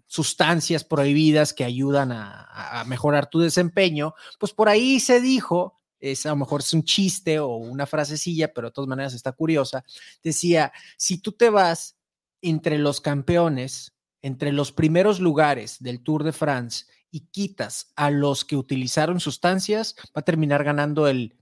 sustancias 0.07 0.85
prohibidas 0.85 1.53
que 1.53 1.65
ayudan 1.65 2.13
a, 2.13 2.81
a, 2.81 2.85
mejorar 2.85 3.29
tu 3.29 3.41
desempeño, 3.41 4.15
pues 4.39 4.53
por 4.53 4.69
ahí 4.69 5.01
se 5.01 5.21
dijo, 5.21 5.81
es, 5.99 6.25
a 6.25 6.31
lo 6.31 6.37
mejor 6.37 6.61
es 6.61 6.73
un 6.73 6.85
chiste 6.85 7.41
o 7.41 7.57
una 7.57 7.87
frasecilla, 7.87 8.55
pero 8.55 8.69
de 8.69 8.73
todas 8.73 8.89
maneras 8.89 9.15
está 9.15 9.33
curiosa, 9.33 9.85
decía, 10.23 10.73
si 10.97 11.19
tú 11.19 11.33
te 11.33 11.51
vas 11.51 11.97
entre 12.41 12.79
los 12.79 13.01
campeones, 13.01 13.93
entre 14.23 14.53
los 14.53 14.71
primeros 14.71 15.19
lugares 15.19 15.77
del 15.81 16.05
Tour 16.05 16.23
de 16.23 16.33
France 16.33 16.87
y 17.11 17.27
quitas 17.33 17.93
a 17.97 18.11
los 18.11 18.45
que 18.45 18.57
utilizaron 18.57 19.19
sustancias, 19.19 19.97
va 20.17 20.21
a 20.21 20.25
terminar 20.25 20.65
ganando 20.65 21.09
el 21.09 21.35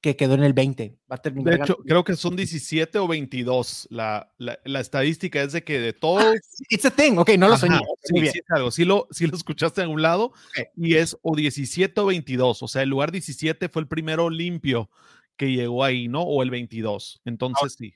que 0.00 0.16
quedó 0.16 0.34
en 0.34 0.44
el 0.44 0.52
20. 0.52 0.96
Va 1.10 1.16
a 1.16 1.18
terminar 1.18 1.54
de 1.54 1.56
hecho, 1.56 1.74
ganando. 1.74 1.84
creo 1.84 2.04
que 2.04 2.16
son 2.16 2.36
17 2.36 2.98
o 2.98 3.08
22. 3.08 3.88
La, 3.90 4.32
la, 4.38 4.58
la, 4.64 4.80
estadística 4.80 5.42
es 5.42 5.52
de 5.52 5.64
que 5.64 5.80
de 5.80 5.92
todos. 5.92 6.22
Ah, 6.22 6.34
it's 6.68 6.84
a 6.84 6.90
thing, 6.90 7.16
ok, 7.16 7.30
no 7.38 7.48
lo 7.48 7.56
soñé. 7.56 7.80
Sí, 8.02 8.26
sí, 8.28 8.40
algo. 8.48 8.70
Sí 8.70 8.84
lo, 8.84 9.08
sí 9.10 9.26
lo 9.26 9.36
escuchaste 9.36 9.82
en 9.82 9.90
un 9.90 10.02
lado 10.02 10.32
okay. 10.50 10.66
y 10.76 10.94
es 10.94 11.16
o 11.22 11.34
17 11.34 12.00
o 12.00 12.06
22. 12.06 12.62
O 12.62 12.68
sea, 12.68 12.82
el 12.82 12.90
lugar 12.90 13.10
17 13.10 13.68
fue 13.68 13.82
el 13.82 13.88
primero 13.88 14.30
limpio 14.30 14.90
que 15.36 15.52
llegó 15.52 15.84
ahí, 15.84 16.08
¿no? 16.08 16.22
O 16.22 16.42
el 16.42 16.50
22. 16.50 17.20
Entonces, 17.24 17.74
sí. 17.78 17.94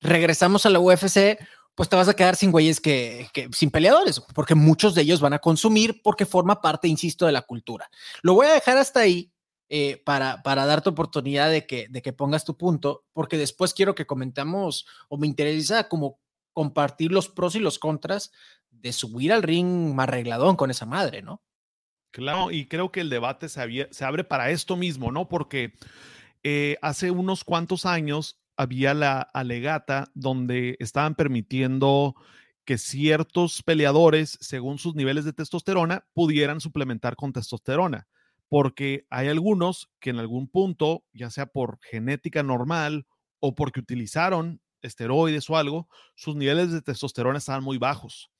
Regresamos 0.00 0.66
a 0.66 0.70
la 0.70 0.80
UFC 0.80 1.38
pues 1.74 1.88
te 1.88 1.96
vas 1.96 2.08
a 2.08 2.14
quedar 2.14 2.36
sin 2.36 2.50
güeyes 2.50 2.78
que, 2.78 3.28
que, 3.32 3.48
sin 3.52 3.70
peleadores, 3.70 4.20
porque 4.34 4.54
muchos 4.54 4.94
de 4.94 5.00
ellos 5.00 5.20
van 5.20 5.32
a 5.32 5.38
consumir 5.38 6.02
porque 6.02 6.26
forma 6.26 6.60
parte, 6.60 6.88
insisto, 6.88 7.24
de 7.24 7.32
la 7.32 7.40
cultura. 7.40 7.88
Lo 8.20 8.34
voy 8.34 8.48
a 8.48 8.52
dejar 8.52 8.76
hasta 8.76 9.00
ahí 9.00 9.32
eh, 9.72 10.02
para, 10.04 10.42
para 10.42 10.66
darte 10.66 10.88
oportunidad 10.88 11.48
de 11.48 11.64
que, 11.64 11.86
de 11.88 12.02
que 12.02 12.12
pongas 12.12 12.44
tu 12.44 12.56
punto, 12.56 13.04
porque 13.12 13.38
después 13.38 13.72
quiero 13.72 13.94
que 13.94 14.04
comentamos 14.04 14.84
o 15.08 15.16
me 15.16 15.28
interesa 15.28 15.88
como 15.88 16.18
compartir 16.52 17.12
los 17.12 17.28
pros 17.28 17.54
y 17.54 17.60
los 17.60 17.78
contras 17.78 18.32
de 18.68 18.92
subir 18.92 19.32
al 19.32 19.44
ring 19.44 19.94
más 19.94 20.10
con 20.56 20.72
esa 20.72 20.86
madre, 20.86 21.22
¿no? 21.22 21.40
Claro, 22.10 22.50
y 22.50 22.66
creo 22.66 22.90
que 22.90 23.00
el 23.00 23.10
debate 23.10 23.48
se, 23.48 23.88
se 23.92 24.04
abre 24.04 24.24
para 24.24 24.50
esto 24.50 24.76
mismo, 24.76 25.12
¿no? 25.12 25.28
Porque 25.28 25.74
eh, 26.42 26.76
hace 26.82 27.12
unos 27.12 27.44
cuantos 27.44 27.86
años 27.86 28.40
había 28.56 28.92
la 28.92 29.20
alegata 29.20 30.10
donde 30.14 30.76
estaban 30.80 31.14
permitiendo 31.14 32.16
que 32.64 32.76
ciertos 32.76 33.62
peleadores, 33.62 34.36
según 34.40 34.78
sus 34.78 34.96
niveles 34.96 35.24
de 35.24 35.32
testosterona, 35.32 36.04
pudieran 36.12 36.60
suplementar 36.60 37.14
con 37.14 37.32
testosterona, 37.32 38.08
porque 38.50 39.06
hay 39.10 39.28
algunos 39.28 39.90
que 40.00 40.10
en 40.10 40.18
algún 40.18 40.48
punto, 40.48 41.04
ya 41.12 41.30
sea 41.30 41.46
por 41.46 41.78
genética 41.82 42.42
normal 42.42 43.06
o 43.38 43.54
porque 43.54 43.78
utilizaron 43.78 44.60
esteroides 44.82 45.48
o 45.48 45.56
algo, 45.56 45.88
sus 46.16 46.34
niveles 46.34 46.72
de 46.72 46.82
testosterona 46.82 47.38
estaban 47.38 47.62
muy 47.62 47.78
bajos 47.78 48.32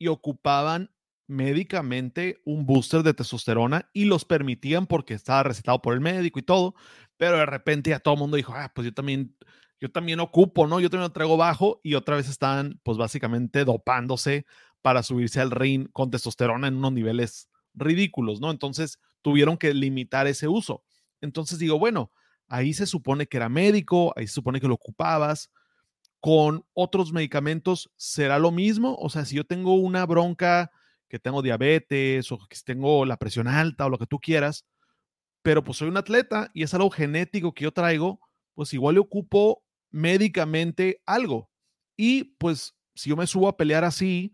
y 0.00 0.08
ocupaban 0.08 0.90
médicamente 1.28 2.42
un 2.44 2.66
booster 2.66 3.04
de 3.04 3.14
testosterona 3.14 3.88
y 3.92 4.06
los 4.06 4.24
permitían 4.24 4.88
porque 4.88 5.14
estaba 5.14 5.44
recetado 5.44 5.80
por 5.80 5.94
el 5.94 6.00
médico 6.00 6.40
y 6.40 6.42
todo, 6.42 6.74
pero 7.16 7.36
de 7.36 7.46
repente 7.46 7.90
ya 7.90 8.00
todo 8.00 8.14
el 8.14 8.20
mundo 8.20 8.36
dijo, 8.36 8.52
ah, 8.56 8.72
pues 8.74 8.84
yo 8.86 8.92
también 8.92 9.36
yo 9.80 9.90
también 9.90 10.18
ocupo, 10.20 10.66
¿no? 10.66 10.80
Yo 10.80 10.90
también 10.90 11.08
lo 11.08 11.12
traigo 11.12 11.36
bajo 11.36 11.80
y 11.84 11.94
otra 11.94 12.16
vez 12.16 12.28
están, 12.28 12.80
pues 12.84 12.98
básicamente 12.98 13.64
dopándose 13.64 14.44
para 14.80 15.04
subirse 15.04 15.40
al 15.40 15.52
ring 15.52 15.88
con 15.92 16.10
testosterona 16.10 16.66
en 16.68 16.76
unos 16.76 16.92
niveles 16.92 17.48
ridículos, 17.74 18.40
¿no? 18.40 18.50
Entonces 18.50 18.98
tuvieron 19.22 19.56
que 19.56 19.72
limitar 19.72 20.26
ese 20.26 20.48
uso. 20.48 20.82
Entonces 21.20 21.58
digo, 21.58 21.78
bueno, 21.78 22.10
ahí 22.48 22.74
se 22.74 22.86
supone 22.86 23.26
que 23.26 23.38
era 23.38 23.48
médico, 23.48 24.12
ahí 24.16 24.26
se 24.26 24.34
supone 24.34 24.60
que 24.60 24.68
lo 24.68 24.74
ocupabas. 24.74 25.50
Con 26.20 26.64
otros 26.72 27.12
medicamentos, 27.12 27.90
¿será 27.96 28.38
lo 28.38 28.52
mismo? 28.52 28.96
O 29.00 29.08
sea, 29.08 29.24
si 29.24 29.34
yo 29.34 29.44
tengo 29.44 29.74
una 29.74 30.06
bronca, 30.06 30.70
que 31.12 31.18
tengo 31.18 31.42
diabetes 31.42 32.32
o 32.32 32.38
que 32.48 32.56
tengo 32.64 33.04
la 33.04 33.18
presión 33.18 33.46
alta 33.46 33.84
o 33.84 33.90
lo 33.90 33.98
que 33.98 34.06
tú 34.06 34.18
quieras, 34.18 34.64
pero 35.42 35.62
pues 35.62 35.76
soy 35.76 35.88
un 35.88 35.98
atleta 35.98 36.50
y 36.54 36.62
es 36.62 36.72
algo 36.72 36.88
genético 36.88 37.52
que 37.52 37.64
yo 37.64 37.72
traigo, 37.72 38.18
pues 38.54 38.72
igual 38.72 38.94
le 38.94 39.00
ocupo 39.00 39.62
médicamente 39.90 41.02
algo. 41.04 41.50
Y 41.98 42.24
pues 42.38 42.74
si 42.94 43.10
yo 43.10 43.16
me 43.16 43.26
subo 43.26 43.48
a 43.48 43.58
pelear 43.58 43.84
así 43.84 44.32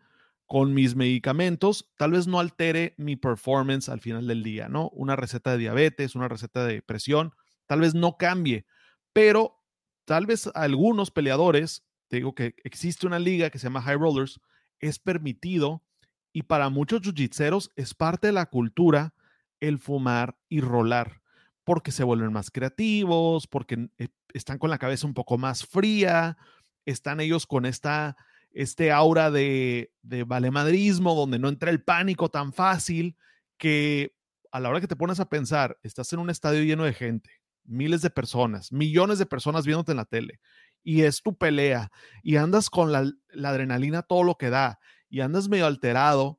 con 0.48 0.72
mis 0.72 0.96
medicamentos, 0.96 1.92
tal 1.98 2.12
vez 2.12 2.26
no 2.26 2.40
altere 2.40 2.94
mi 2.96 3.16
performance 3.16 3.90
al 3.90 4.00
final 4.00 4.26
del 4.26 4.42
día, 4.42 4.68
¿no? 4.68 4.88
Una 4.94 5.14
receta 5.14 5.52
de 5.52 5.58
diabetes, 5.58 6.14
una 6.14 6.26
receta 6.26 6.64
de 6.64 6.80
presión, 6.80 7.34
tal 7.66 7.82
vez 7.82 7.94
no 7.94 8.16
cambie, 8.16 8.64
pero 9.12 9.62
tal 10.06 10.24
vez 10.24 10.50
algunos 10.54 11.10
peleadores, 11.10 11.84
te 12.08 12.16
digo 12.16 12.34
que 12.34 12.54
existe 12.64 13.06
una 13.06 13.18
liga 13.18 13.50
que 13.50 13.58
se 13.58 13.64
llama 13.64 13.82
High 13.82 13.98
Rollers, 13.98 14.40
es 14.80 14.98
permitido 14.98 15.84
y 16.32 16.44
para 16.44 16.70
muchos 16.70 17.02
jiu-jitseros 17.02 17.70
es 17.76 17.92
parte 17.92 18.28
de 18.28 18.32
la 18.32 18.46
cultura 18.46 19.12
el 19.60 19.78
fumar 19.78 20.38
y 20.48 20.62
rolar 20.62 21.20
porque 21.68 21.92
se 21.92 22.04
vuelven 22.04 22.32
más 22.32 22.50
creativos, 22.50 23.46
porque 23.46 23.90
eh, 23.98 24.08
están 24.32 24.56
con 24.56 24.70
la 24.70 24.78
cabeza 24.78 25.06
un 25.06 25.12
poco 25.12 25.36
más 25.36 25.66
fría, 25.66 26.38
están 26.86 27.20
ellos 27.20 27.46
con 27.46 27.66
esta, 27.66 28.16
este 28.50 28.92
aura 28.92 29.30
de, 29.30 29.92
de 30.02 30.24
valemadrismo, 30.24 31.14
donde 31.14 31.38
no 31.38 31.48
entra 31.48 31.70
el 31.70 31.82
pánico 31.82 32.30
tan 32.30 32.52
fácil, 32.52 33.16
que 33.58 34.14
a 34.52 34.60
la 34.60 34.70
hora 34.70 34.80
que 34.80 34.88
te 34.88 34.96
pones 34.96 35.20
a 35.20 35.28
pensar, 35.28 35.78
estás 35.82 36.12
en 36.12 36.20
un 36.20 36.30
estadio 36.30 36.62
lleno 36.62 36.84
de 36.84 36.94
gente, 36.94 37.30
miles 37.64 38.02
de 38.02 38.10
personas, 38.10 38.72
millones 38.72 39.18
de 39.18 39.26
personas 39.26 39.66
viéndote 39.66 39.92
en 39.92 39.98
la 39.98 40.04
tele, 40.04 40.40
y 40.82 41.02
es 41.02 41.22
tu 41.22 41.36
pelea 41.36 41.90
y 42.22 42.36
andas 42.36 42.70
con 42.70 42.92
la, 42.92 43.12
adrenalina 43.44 44.02
todo 44.02 44.22
lo 44.22 44.36
que 44.36 44.50
da 44.50 44.78
y 45.08 45.20
andas 45.20 45.48
medio 45.48 45.66
alterado 45.66 46.38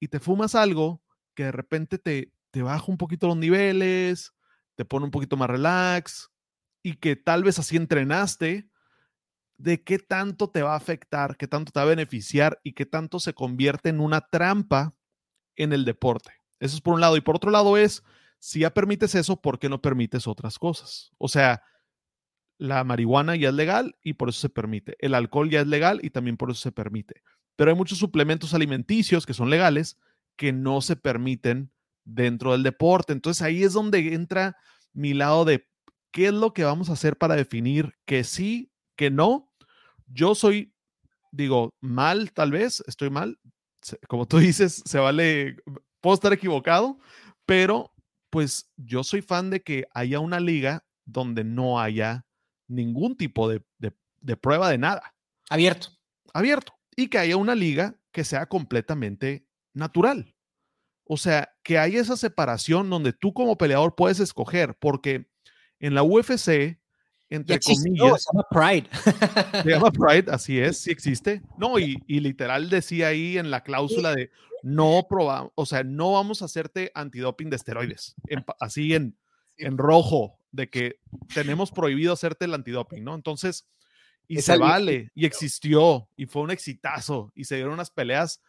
y 0.00 0.08
te 0.08 0.20
fumas 0.20 0.54
algo 0.54 1.02
que 1.34 1.44
de 1.44 1.52
repente 1.52 1.98
te, 1.98 2.32
te 2.50 2.62
baja 2.62 2.84
un 2.88 2.96
poquito 2.96 3.26
los 3.26 3.36
niveles, 3.36 4.32
te 4.76 4.84
pone 4.84 5.04
un 5.04 5.10
poquito 5.10 5.36
más 5.36 5.50
relax 5.50 6.30
y 6.82 6.94
que 6.94 7.16
tal 7.16 7.44
vez 7.44 7.58
así 7.58 7.76
entrenaste, 7.76 8.68
de 9.62 9.84
qué 9.84 10.00
tanto 10.00 10.50
te 10.50 10.62
va 10.62 10.72
a 10.72 10.76
afectar, 10.76 11.36
qué 11.36 11.46
tanto 11.46 11.70
te 11.70 11.78
va 11.78 11.84
a 11.84 11.88
beneficiar 11.88 12.60
y 12.64 12.72
qué 12.72 12.84
tanto 12.84 13.20
se 13.20 13.32
convierte 13.32 13.90
en 13.90 14.00
una 14.00 14.20
trampa 14.20 14.94
en 15.54 15.72
el 15.72 15.84
deporte. 15.84 16.32
Eso 16.58 16.74
es 16.74 16.80
por 16.80 16.94
un 16.94 17.00
lado. 17.00 17.16
Y 17.16 17.20
por 17.20 17.36
otro 17.36 17.52
lado 17.52 17.76
es, 17.76 18.02
si 18.40 18.60
ya 18.60 18.74
permites 18.74 19.14
eso, 19.14 19.40
¿por 19.40 19.60
qué 19.60 19.68
no 19.68 19.80
permites 19.80 20.26
otras 20.26 20.58
cosas? 20.58 21.12
O 21.16 21.28
sea, 21.28 21.62
la 22.58 22.82
marihuana 22.82 23.36
ya 23.36 23.50
es 23.50 23.54
legal 23.54 23.96
y 24.02 24.14
por 24.14 24.30
eso 24.30 24.40
se 24.40 24.48
permite. 24.48 24.96
El 24.98 25.14
alcohol 25.14 25.48
ya 25.48 25.60
es 25.60 25.68
legal 25.68 26.00
y 26.02 26.10
también 26.10 26.36
por 26.36 26.50
eso 26.50 26.60
se 26.60 26.72
permite. 26.72 27.22
Pero 27.54 27.70
hay 27.70 27.76
muchos 27.76 27.98
suplementos 27.98 28.54
alimenticios 28.54 29.26
que 29.26 29.34
son 29.34 29.48
legales 29.48 29.96
que 30.34 30.52
no 30.52 30.80
se 30.80 30.96
permiten 30.96 31.70
dentro 32.04 32.50
del 32.50 32.64
deporte. 32.64 33.12
Entonces 33.12 33.42
ahí 33.42 33.62
es 33.62 33.74
donde 33.74 34.14
entra 34.14 34.56
mi 34.92 35.14
lado 35.14 35.44
de 35.44 35.68
qué 36.10 36.26
es 36.26 36.34
lo 36.34 36.52
que 36.52 36.64
vamos 36.64 36.90
a 36.90 36.94
hacer 36.94 37.16
para 37.16 37.36
definir 37.36 37.94
que 38.04 38.24
sí, 38.24 38.72
que 38.96 39.10
no. 39.10 39.51
Yo 40.12 40.34
soy, 40.34 40.74
digo, 41.30 41.74
mal 41.80 42.32
tal 42.32 42.50
vez, 42.50 42.82
estoy 42.86 43.10
mal. 43.10 43.38
Como 44.08 44.26
tú 44.26 44.38
dices, 44.38 44.82
se 44.84 44.98
vale, 44.98 45.56
puedo 46.00 46.14
estar 46.14 46.32
equivocado, 46.32 46.98
pero 47.46 47.92
pues 48.30 48.70
yo 48.76 49.04
soy 49.04 49.22
fan 49.22 49.50
de 49.50 49.62
que 49.62 49.86
haya 49.92 50.20
una 50.20 50.40
liga 50.40 50.84
donde 51.04 51.44
no 51.44 51.80
haya 51.80 52.24
ningún 52.66 53.16
tipo 53.16 53.48
de, 53.48 53.62
prueba 54.40 54.70
de 54.70 54.78
nada. 54.78 55.14
Abierto. 55.50 55.88
Abierto. 56.32 56.72
Y 56.96 57.08
que 57.08 57.18
haya 57.18 57.36
una 57.36 57.54
liga 57.54 57.98
que 58.10 58.24
sea 58.24 58.46
completamente 58.46 59.46
natural. 59.74 60.34
O 61.04 61.16
sea, 61.16 61.54
que 61.62 61.78
haya 61.78 62.00
esa 62.00 62.16
separación 62.16 62.88
donde 62.88 63.12
tú 63.12 63.34
como 63.34 63.58
peleador 63.58 63.94
puedes 63.94 64.20
escoger, 64.20 64.76
porque 64.78 65.28
en 65.78 65.94
la 65.94 66.02
UFC, 66.02 66.80
entre 67.32 67.60
comillas. 67.60 68.24
se 68.24 68.30
llama 68.32 68.46
Pride. 68.50 69.62
se 69.62 69.70
llama 69.70 69.90
Pride, 69.90 70.30
así 70.30 70.58
es, 70.58 70.78
sí 70.78 70.90
existe. 70.92 71.42
No, 71.56 71.78
y, 71.78 71.96
y 72.06 72.20
literal 72.20 72.68
decía 72.68 73.08
ahí 73.08 73.38
en 73.38 73.50
la 73.50 73.62
cláusula 73.62 74.14
de 74.14 74.30
no 74.62 75.06
probamos, 75.08 75.50
o 75.54 75.66
sea, 75.66 75.82
no 75.82 76.12
vamos 76.12 76.42
a 76.42 76.44
hacerte 76.44 76.92
antidoping 76.94 77.50
de 77.50 77.56
esteroides, 77.56 78.14
así 78.60 78.94
en, 78.94 79.16
en 79.56 79.76
rojo, 79.76 80.38
de 80.52 80.68
que 80.68 81.00
tenemos 81.34 81.72
prohibido 81.72 82.12
hacerte 82.12 82.44
el 82.44 82.54
antidoping, 82.54 83.02
¿no? 83.02 83.14
Entonces, 83.14 83.66
y 84.28 84.40
se 84.40 84.56
vale, 84.58 85.10
y 85.14 85.26
existió, 85.26 86.08
y 86.16 86.26
fue 86.26 86.42
un 86.42 86.50
exitazo, 86.50 87.32
y 87.34 87.44
se 87.44 87.56
dieron 87.56 87.74
unas 87.74 87.90
peleas 87.90 88.40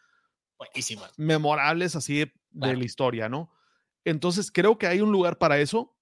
buenísimas, 0.56 1.10
memorables 1.16 1.96
así 1.96 2.18
de, 2.18 2.32
de 2.52 2.76
la 2.76 2.84
historia, 2.84 3.28
¿no? 3.28 3.50
Entonces, 4.04 4.52
creo 4.52 4.78
que 4.78 4.86
hay 4.86 5.00
un 5.00 5.10
lugar 5.10 5.38
para 5.38 5.58
eso, 5.58 5.96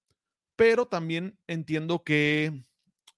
pero 0.55 0.85
también 0.85 1.39
entiendo 1.47 2.03
que 2.03 2.63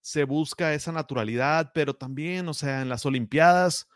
se 0.05 0.23
busca 0.23 0.75
esa 0.75 0.91
naturalidad, 0.91 1.71
pero 1.73 1.95
también, 1.95 2.47
o 2.47 2.53
sea, 2.53 2.83
en 2.83 2.89
las 2.89 3.07
Olimpiadas, 3.07 3.87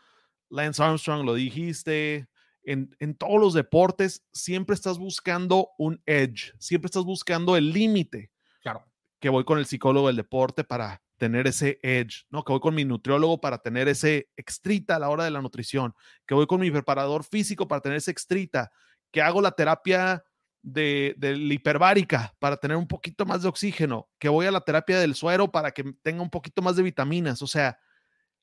Lance 0.48 0.82
Armstrong 0.82 1.24
lo 1.24 1.34
dijiste, 1.34 2.28
en, 2.64 3.14
todos 3.16 3.40
los 3.40 3.54
deportes 3.54 4.26
siempre 4.32 4.74
estás 4.74 4.98
buscando 4.98 5.68
un 5.78 6.02
edge, 6.06 6.52
siempre 6.58 6.86
estás 6.86 7.04
buscando 7.04 7.56
el 7.56 7.72
límite. 7.72 8.32
Claro. 8.60 8.84
Que 9.20 9.28
voy 9.28 9.44
con 9.44 9.60
el 9.60 9.66
psicólogo 9.66 10.08
del 10.08 10.16
deporte 10.16 10.64
para 10.64 11.00
tener 11.16 11.46
ese 11.46 11.78
edge, 11.80 12.26
¿no? 12.28 12.42
Que 12.42 12.54
voy 12.54 12.60
con 12.60 12.74
mi 12.74 12.84
nutriólogo 12.84 13.40
para 13.40 13.58
tener 13.58 13.86
ese 13.86 14.30
extrita 14.36 14.96
a 14.96 14.98
la 14.98 15.10
hora 15.10 15.22
de 15.22 15.30
la 15.30 15.40
nutrición, 15.40 15.94
que 16.26 16.34
voy 16.34 16.48
con 16.48 16.60
mi 16.60 16.72
preparador 16.72 17.22
físico 17.22 17.68
para 17.68 17.82
tener 17.82 17.98
ese 17.98 18.10
extrita, 18.10 18.72
que 19.12 19.22
hago 19.22 19.40
la 19.40 19.52
terapia 19.52 20.24
de, 20.62 21.14
de 21.18 21.36
hiperbárica 21.36 22.34
para 22.38 22.56
tener 22.56 22.76
un 22.76 22.86
poquito 22.86 23.24
más 23.24 23.42
de 23.42 23.48
oxígeno, 23.48 24.08
que 24.18 24.28
voy 24.28 24.46
a 24.46 24.50
la 24.50 24.60
terapia 24.60 24.98
del 24.98 25.14
suero 25.14 25.50
para 25.50 25.70
que 25.70 25.94
tenga 26.02 26.22
un 26.22 26.30
poquito 26.30 26.62
más 26.62 26.76
de 26.76 26.82
vitaminas, 26.82 27.42
o 27.42 27.46
sea, 27.46 27.78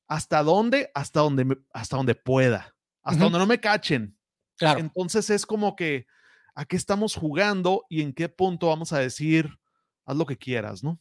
hasta 0.06 0.42
dónde, 0.42 0.90
hasta 0.94 1.20
donde, 1.20 1.58
hasta 1.72 1.96
donde 1.96 2.14
pueda, 2.14 2.74
hasta 3.02 3.24
donde 3.24 3.38
no 3.38 3.46
me 3.46 3.60
cachen. 3.60 4.16
Claro. 4.56 4.80
Entonces 4.80 5.30
es 5.30 5.46
como 5.46 5.76
que 5.76 6.06
a 6.54 6.64
qué 6.64 6.76
estamos 6.76 7.14
jugando 7.14 7.84
y 7.88 8.02
en 8.02 8.12
qué 8.12 8.28
punto 8.28 8.66
vamos 8.66 8.92
a 8.92 8.98
decir, 8.98 9.58
haz 10.04 10.16
lo 10.16 10.26
que 10.26 10.36
quieras, 10.36 10.82
¿no? 10.82 11.00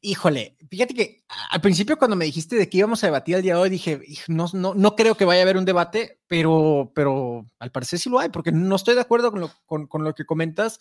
Híjole, 0.00 0.56
fíjate 0.70 0.94
que 0.94 1.24
al 1.50 1.60
principio 1.60 1.96
cuando 1.98 2.16
me 2.16 2.24
dijiste 2.24 2.56
de 2.56 2.68
que 2.68 2.78
íbamos 2.78 3.02
a 3.02 3.06
debatir 3.06 3.36
el 3.36 3.42
día 3.42 3.54
de 3.54 3.60
hoy, 3.60 3.70
dije, 3.70 4.00
no, 4.28 4.46
no, 4.52 4.74
no 4.74 4.96
creo 4.96 5.16
que 5.16 5.24
vaya 5.24 5.40
a 5.40 5.42
haber 5.42 5.56
un 5.56 5.64
debate, 5.64 6.20
pero, 6.26 6.92
pero 6.94 7.46
al 7.58 7.70
parecer 7.70 7.98
sí 7.98 8.10
lo 8.10 8.18
hay, 8.18 8.28
porque 8.28 8.52
no 8.52 8.76
estoy 8.76 8.94
de 8.94 9.00
acuerdo 9.00 9.30
con 9.30 9.40
lo, 9.40 9.50
con, 9.66 10.04
lo 10.04 10.14
que 10.14 10.24
comentas. 10.24 10.78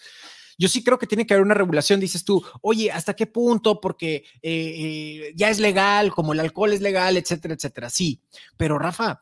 Yo 0.58 0.68
sí 0.70 0.84
creo 0.84 0.98
que 0.98 1.08
tiene 1.08 1.26
que 1.26 1.34
haber 1.34 1.46
una 1.46 1.54
regulación, 1.54 2.00
dices 2.00 2.24
tú, 2.24 2.44
oye, 2.62 2.92
¿hasta 2.92 3.14
qué 3.14 3.28
punto? 3.28 3.82
Porque 3.82 4.24
eh, 4.42 4.44
eh, 4.44 5.34
ya 5.36 5.50
es 5.50 5.60
legal, 5.60 6.12
como 6.12 6.34
el 6.34 6.40
alcohol 6.40 6.72
es 6.72 6.82
legal, 6.82 7.18
etcétera, 7.18 7.54
etcétera. 7.54 7.90
Sí, 7.90 8.22
pero 8.56 8.80
Rafa, 8.80 9.22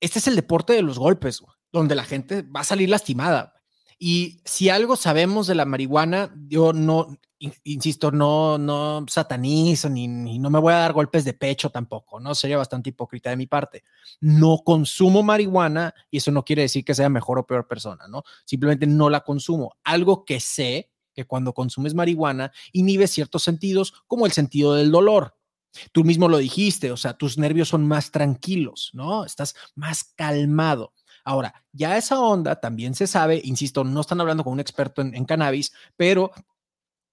este 0.00 0.18
es 0.18 0.26
el 0.26 0.36
deporte 0.36 0.74
de 0.74 0.82
los 0.82 0.98
golpes, 0.98 1.42
donde 1.72 1.94
la 1.94 2.04
gente 2.04 2.42
va 2.42 2.60
a 2.60 2.64
salir 2.64 2.90
lastimada. 2.90 3.53
Y 3.98 4.40
si 4.44 4.68
algo 4.68 4.96
sabemos 4.96 5.46
de 5.46 5.54
la 5.54 5.64
marihuana, 5.64 6.34
yo 6.48 6.72
no, 6.72 7.18
insisto, 7.64 8.10
no, 8.10 8.58
no 8.58 9.04
satanizo 9.08 9.88
ni, 9.88 10.08
no 10.08 10.50
me 10.50 10.58
voy 10.58 10.72
a 10.72 10.78
dar 10.78 10.92
golpes 10.92 11.24
de 11.24 11.34
pecho 11.34 11.70
tampoco, 11.70 12.20
¿no? 12.20 12.34
Sería 12.34 12.56
bastante 12.56 12.90
hipócrita 12.90 13.30
de 13.30 13.36
mi 13.36 13.46
parte. 13.46 13.84
No 14.20 14.58
consumo 14.64 15.22
marihuana 15.22 15.94
y 16.10 16.18
eso 16.18 16.30
no 16.30 16.44
quiere 16.44 16.62
decir 16.62 16.84
que 16.84 16.94
sea 16.94 17.08
mejor 17.08 17.38
o 17.38 17.46
peor 17.46 17.66
persona, 17.66 18.06
¿no? 18.08 18.22
Simplemente 18.44 18.86
no 18.86 19.10
la 19.10 19.20
consumo. 19.20 19.76
Algo 19.84 20.24
que 20.24 20.40
sé 20.40 20.90
que 21.14 21.24
cuando 21.24 21.52
consumes 21.52 21.94
marihuana 21.94 22.52
inhibe 22.72 23.06
ciertos 23.06 23.42
sentidos, 23.42 23.94
como 24.06 24.26
el 24.26 24.32
sentido 24.32 24.74
del 24.74 24.90
dolor. 24.90 25.36
Tú 25.92 26.04
mismo 26.04 26.28
lo 26.28 26.38
dijiste, 26.38 26.92
o 26.92 26.96
sea, 26.96 27.14
tus 27.14 27.36
nervios 27.36 27.68
son 27.68 27.86
más 27.86 28.12
tranquilos, 28.12 28.90
¿no? 28.92 29.24
Estás 29.24 29.56
más 29.74 30.04
calmado. 30.04 30.92
Ahora, 31.24 31.64
ya 31.72 31.96
esa 31.96 32.20
onda 32.20 32.60
también 32.60 32.94
se 32.94 33.06
sabe, 33.06 33.40
insisto, 33.44 33.82
no 33.82 34.00
están 34.00 34.20
hablando 34.20 34.44
con 34.44 34.52
un 34.52 34.60
experto 34.60 35.00
en, 35.00 35.24
cannabis, 35.24 35.72
pero 35.96 36.30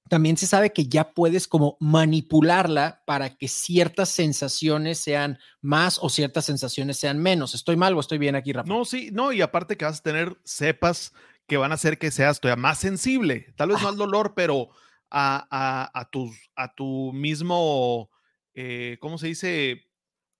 también 0.10 0.36
se 0.36 0.48
sabe 0.48 0.74
que 0.74 0.88
ya 0.88 1.14
puedes 1.14 1.48
como 1.48 1.78
manipularla 1.80 3.04
para 3.06 3.30
que 3.30 3.48
ciertas 3.48 4.10
sensaciones 4.10 5.00
sean 5.00 5.40
más 5.62 5.98
o 6.02 6.10
ciertas 6.10 6.44
sensaciones 6.44 6.98
sean 6.98 7.20
menos. 7.20 7.56
¿Estoy 7.56 7.78
mal 7.78 7.96
o 7.96 8.02
estoy 8.02 8.18
bien 8.18 8.36
aquí, 8.36 8.52
Rafa? 8.52 8.68
No, 8.68 8.84
sí, 8.84 9.10
no, 9.14 9.32
y 9.32 9.42
aparte 9.42 9.78
que 9.78 9.86
vas 9.86 10.00
a 10.00 10.04
tener 10.04 10.38
cepas 10.44 11.14
que 11.48 11.56
van 11.56 11.72
a 11.72 11.76
hacer 11.76 11.98
que 11.98 12.12
seas 12.12 12.42
todavía 12.42 12.62
más 12.62 12.80
sensible, 12.80 13.54
tal 13.56 13.70
vez 13.70 13.82
no 13.82 13.88
al 13.88 13.98
dolor, 13.98 14.34
pero 14.36 14.70
a, 15.10 15.48
a, 15.50 16.00
a, 16.00 16.10
tu, 16.10 16.32
a 16.56 16.74
tu 16.74 17.12
mismo, 17.14 18.10
eh, 18.54 18.98
¿cómo 19.00 19.18
se 19.18 19.28
dice? 19.28 19.91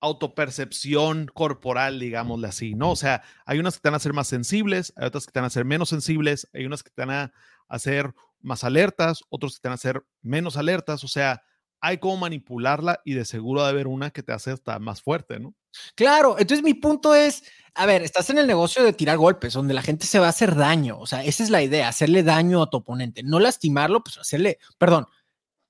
Autopercepción 0.02 1.28
corporal, 1.34 2.00
digámosle 2.00 2.48
así, 2.48 2.74
¿no? 2.74 2.92
O 2.92 2.96
sea, 2.96 3.24
hay 3.46 3.60
unas 3.60 3.76
que 3.76 3.82
te 3.82 3.90
van 3.90 3.96
a 3.96 4.00
ser 4.00 4.14
más 4.14 4.28
sensibles, 4.28 4.92
hay 4.96 5.06
otras 5.08 5.26
que 5.26 5.32
te 5.32 5.40
van 5.40 5.48
a 5.48 5.52
ser 5.52 5.64
menos 5.64 5.90
sensibles, 5.90 6.50
hay 6.54 6.66
unas 6.66 6.84
que 6.84 6.90
te 6.90 7.06
van 7.06 7.12
a 7.12 7.34
hacer 7.70 8.14
más 8.42 8.64
alertas, 8.64 9.22
otros 9.30 9.56
que 9.56 9.62
te 9.62 9.68
van 9.70 9.74
a 9.74 9.76
hacer 9.76 10.04
menos 10.22 10.58
alertas, 10.58 11.04
o 11.04 11.08
sea, 11.08 11.44
hay 11.80 12.00
cómo 12.00 12.18
manipularla 12.18 13.02
y 13.06 13.14
de 13.14 13.26
seguro 13.26 13.64
de 13.64 13.70
haber 13.70 13.88
una 13.88 14.12
que 14.12 14.24
te 14.24 14.34
hace 14.34 14.52
hasta 14.52 14.78
más 14.80 15.02
fuerte, 15.02 15.40
¿no? 15.40 15.56
Claro, 15.96 16.36
entonces 16.38 16.64
mi 16.64 16.74
punto 16.74 17.16
es, 17.16 17.44
a 17.76 17.86
ver, 17.86 18.02
estás 18.02 18.30
en 18.30 18.40
el 18.40 18.48
negocio 18.48 18.84
de 18.84 18.94
tirar 18.94 19.18
golpes, 19.18 19.54
donde 19.54 19.74
la 19.74 19.82
gente 19.82 20.06
se 20.06 20.20
va 20.20 20.26
a 20.28 20.30
hacer 20.30 20.56
daño, 20.56 21.00
o 21.00 21.06
sea, 21.06 21.24
esa 21.24 21.44
es 21.44 21.50
la 21.50 21.62
idea, 21.62 21.88
hacerle 21.88 22.24
daño 22.24 22.64
a 22.64 22.70
tu 22.70 22.78
oponente, 22.78 23.24
no 23.24 23.40
lastimarlo, 23.40 24.04
pues 24.04 24.18
hacerle, 24.18 24.58
perdón, 24.78 25.08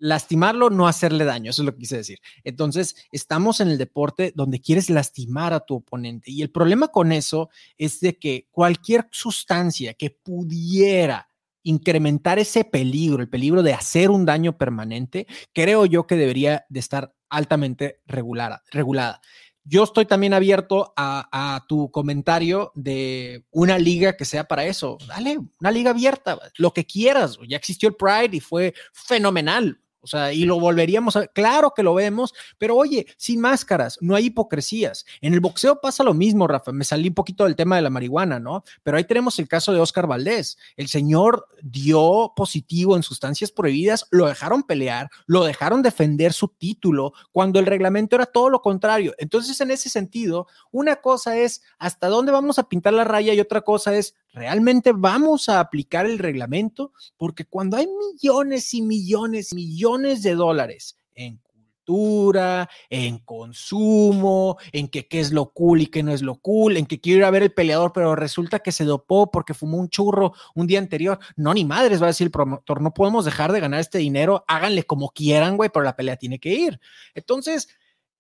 lastimarlo, 0.02 0.72
no 0.72 0.88
hacerle 0.88 1.26
daño, 1.26 1.52
eso 1.52 1.62
es 1.62 1.66
lo 1.68 1.74
que 1.74 1.82
quise 1.82 1.98
decir. 1.98 2.20
Entonces, 2.44 2.96
estamos 3.12 3.60
en 3.62 3.70
el 3.70 3.78
deporte 3.78 4.34
donde 4.36 4.60
quieres 4.60 4.90
lastimar 4.90 5.54
a 5.54 5.60
tu 5.60 5.76
oponente 5.76 6.32
y 6.32 6.42
el 6.42 6.50
problema 6.50 6.88
con 6.88 7.12
eso 7.12 7.50
es 7.78 8.00
de 8.00 8.18
que 8.18 8.48
cualquier 8.52 9.08
sustancia 9.12 9.94
que 9.94 10.10
pudiera 10.10 11.30
incrementar 11.64 12.40
ese 12.40 12.64
peligro, 12.64 13.22
el 13.22 13.30
peligro 13.30 13.62
de 13.62 13.74
hacer 13.74 14.10
un 14.10 14.26
daño 14.26 14.58
permanente, 14.58 15.28
creo 15.54 15.86
yo 15.86 16.08
que 16.08 16.16
debería 16.16 16.66
de 16.70 16.80
estar 16.80 17.14
altamente 17.30 18.02
regulada. 18.08 18.64
regulada. 18.72 19.22
Yo 19.64 19.84
estoy 19.84 20.08
también 20.08 20.34
abierto 20.34 20.92
a, 20.98 21.30
a, 21.32 21.68
tu 21.68 21.92
comentario 21.92 22.72
de 22.74 23.46
una 23.52 23.78
liga 23.78 24.18
que 24.18 24.26
sea 24.26 24.46
para 24.46 24.66
eso. 24.66 24.98
Dale, 25.08 25.38
una 25.60 25.70
liga 25.70 25.92
abierta, 25.92 26.40
lo 26.58 26.74
que 26.74 26.88
quieras. 26.88 27.38
Ya 27.48 27.58
existió 27.58 27.88
el 27.88 27.96
Pride 27.96 28.36
y 28.36 28.40
fue 28.40 28.74
fenomenal 28.92 29.81
O 30.02 30.08
sea, 30.08 30.34
y 30.34 30.46
lo 30.46 30.60
volveríamos 30.60 31.16
a 31.16 31.28
claro 31.28 31.74
que 31.76 31.84
lo 31.84 31.94
vemos, 31.94 32.34
pero 32.58 32.76
oye, 32.76 33.06
sin 33.18 33.40
máscaras, 33.40 33.98
no 34.02 34.16
hay 34.16 34.26
hipocresías. 34.26 35.06
En 35.22 35.34
el 35.34 35.40
boxeo 35.40 35.80
pasa 35.80 36.04
lo 36.04 36.14
mismo, 36.14 36.48
Rafa. 36.48 36.72
Me 36.72 36.84
salí 36.84 37.10
un 37.10 37.14
poquito 37.14 37.44
del 37.44 37.56
tema 37.56 37.76
de 37.76 37.84
la 37.84 37.90
marihuana, 37.90 38.40
¿no? 38.40 38.64
Pero 38.84 38.98
ahí 38.98 39.04
tenemos 39.04 39.38
el 39.40 39.48
caso 39.48 39.74
de 39.74 39.80
Oscar 39.80 40.08
Valdés. 40.08 40.58
El 40.76 40.88
señor 40.88 41.48
dio 41.62 42.34
positivo 42.36 42.96
en 42.96 43.04
sustancias 43.04 43.52
prohibidas, 43.52 44.08
lo 44.10 44.26
dejaron 44.26 44.64
pelear, 44.64 45.10
lo 45.28 45.44
dejaron 45.44 45.82
defender 45.82 46.34
su 46.34 46.48
título, 46.48 47.14
cuando 47.32 47.60
el 47.60 47.66
reglamento 47.66 48.16
era 48.16 48.26
todo 48.26 48.50
lo 48.50 48.62
contrario. 48.62 49.14
Entonces, 49.18 49.62
en 49.62 49.72
ese 49.72 49.90
sentido, 49.90 50.48
una 50.72 50.98
cosa 50.98 51.38
es 51.38 51.62
hasta 51.78 52.08
dónde 52.08 52.32
vamos 52.32 52.60
a 52.60 52.68
pintar 52.68 52.94
la 52.94 53.04
raya 53.04 53.34
y 53.34 53.40
otra 53.40 53.62
cosa 53.62 53.96
es 53.96 54.16
¿Realmente 54.34 54.94
vamos 54.94 55.50
a 55.50 55.60
aplicar 55.60 56.06
el 56.06 56.18
reglamento? 56.18 56.94
Porque 57.18 57.46
cuando 57.46 57.78
hay 57.78 57.88
millones 57.88 58.74
y 58.74 58.82
millones 58.82 59.52
y 59.52 59.56
millones 59.56 60.24
de 60.24 60.36
dólares 60.36 60.98
en 61.16 61.38
cultura, 61.38 62.70
en 62.90 63.18
consumo, 63.20 64.58
en 64.72 64.88
que 64.88 65.08
qué 65.08 65.20
es 65.20 65.32
lo 65.32 65.52
cool 65.52 65.82
y 65.82 65.88
qué 65.88 66.02
no 66.02 66.14
es 66.14 66.22
lo 66.22 66.36
cool, 66.36 66.78
en 66.78 66.86
que 66.86 67.02
quiero 67.02 67.20
ir 67.20 67.26
a 67.26 67.32
ver 67.32 67.44
el 67.44 67.54
peleador, 67.54 67.92
pero 67.94 68.16
resulta 68.16 68.60
que 68.60 68.72
se 68.72 68.86
dopó 68.86 69.30
porque 69.30 69.54
fumó 69.54 69.78
un 69.78 69.90
churro 69.90 70.34
un 70.56 70.66
día 70.66 70.80
anterior. 70.80 71.20
No, 71.36 71.54
ni 71.54 71.66
madres, 71.66 72.02
va 72.02 72.06
a 72.06 72.08
decir 72.08 72.26
el 72.26 72.32
promotor, 72.32 72.82
no 72.82 72.94
podemos 72.94 73.26
dejar 73.26 73.52
de 73.52 73.60
ganar 73.60 73.82
este 73.82 73.98
dinero, 73.98 74.46
háganle 74.48 74.84
como 74.84 75.10
quieran, 75.10 75.58
güey, 75.58 75.70
pero 75.70 75.84
la 75.84 75.96
pelea 75.98 76.16
tiene 76.16 76.40
que 76.40 76.54
ir. 76.54 76.80
Entonces, 77.16 77.68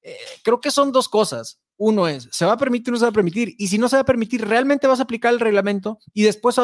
eh, 0.02 0.18
creo 0.44 0.60
que 0.60 0.72
son 0.72 0.92
dos 0.92 1.08
cosas. 1.08 1.60
Uno 1.84 2.08
es, 2.08 2.30
¿se 2.32 2.46
va 2.46 2.52
a 2.52 2.58
permitir 2.58 2.92
o 2.92 2.94
no 2.94 3.00
se 3.00 3.06
va 3.06 3.10
a 3.10 3.12
permitir? 3.12 3.56
Y 3.58 3.68
si 3.68 3.80
no 3.80 3.90
se 3.90 3.96
va 3.96 4.04
a 4.04 4.06
permitir, 4.06 4.48
¿realmente 4.48 4.86
vas 4.86 5.00
a 5.00 5.04
aplicar 5.04 5.34
el 5.34 5.40
reglamento? 5.40 5.98
Y 6.14 6.22
después, 6.22 6.56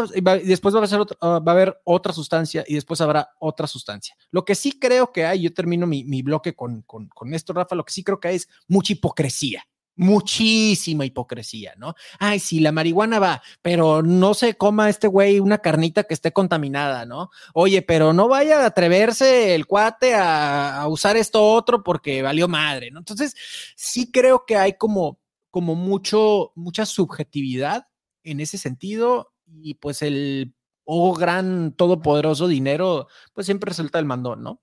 después 0.45 0.75
va, 0.75 0.83
a 0.83 0.87
ser 0.87 0.99
ah, 1.21 1.39
va 1.39 1.53
a 1.53 1.55
haber 1.55 1.81
otra 1.85 2.13
sustancia 2.13 2.63
y 2.67 2.75
después 2.75 3.01
habrá 3.01 3.31
otra 3.39 3.65
sustancia. 3.65 4.15
Lo 4.29 4.45
que 4.45 4.53
sí 4.53 4.77
creo 4.79 5.11
que 5.11 5.25
hay, 5.25 5.41
yo 5.41 5.51
termino 5.55 5.87
mi, 5.87 6.03
mi 6.03 6.21
bloque 6.21 6.53
con, 6.53 6.83
con, 6.83 7.07
con 7.07 7.33
esto, 7.33 7.51
Rafa, 7.53 7.73
lo 7.73 7.83
que 7.83 7.93
sí 7.93 8.03
creo 8.03 8.19
que 8.19 8.27
hay 8.27 8.35
es 8.35 8.47
mucha 8.67 8.93
hipocresía 8.93 9.65
muchísima 9.97 11.05
hipocresía, 11.05 11.73
¿no? 11.77 11.95
Ay, 12.19 12.39
sí, 12.39 12.59
la 12.59 12.71
marihuana 12.71 13.19
va, 13.19 13.41
pero 13.61 14.01
no 14.03 14.33
se 14.33 14.55
coma 14.55 14.89
este 14.89 15.07
güey 15.07 15.39
una 15.39 15.57
carnita 15.57 16.03
que 16.03 16.13
esté 16.13 16.31
contaminada, 16.31 17.05
¿no? 17.05 17.29
Oye, 17.53 17.81
pero 17.81 18.13
no 18.13 18.27
vaya 18.27 18.61
a 18.61 18.67
atreverse 18.67 19.55
el 19.55 19.65
cuate 19.65 20.13
a, 20.15 20.85
usar 20.87 21.17
esto 21.17 21.43
otro 21.43 21.83
porque 21.83 22.21
valió 22.21 22.47
madre, 22.47 22.91
¿no? 22.91 22.99
Entonces, 22.99 23.35
sí 23.75 24.11
creo 24.11 24.45
que 24.45 24.55
hay 24.55 24.73
como, 24.77 25.19
como 25.49 25.75
mucho, 25.75 26.53
mucha 26.55 26.85
subjetividad 26.85 27.87
en 28.23 28.39
ese 28.39 28.57
sentido 28.57 29.33
y 29.61 29.75
pues 29.75 30.01
el, 30.01 30.53
oh, 30.85 31.13
gran, 31.15 31.73
todopoderoso 31.73 32.47
dinero, 32.47 33.07
pues 33.33 33.45
siempre 33.45 33.69
resulta 33.69 33.99
el 33.99 34.05
mandón, 34.05 34.43
¿no? 34.43 34.61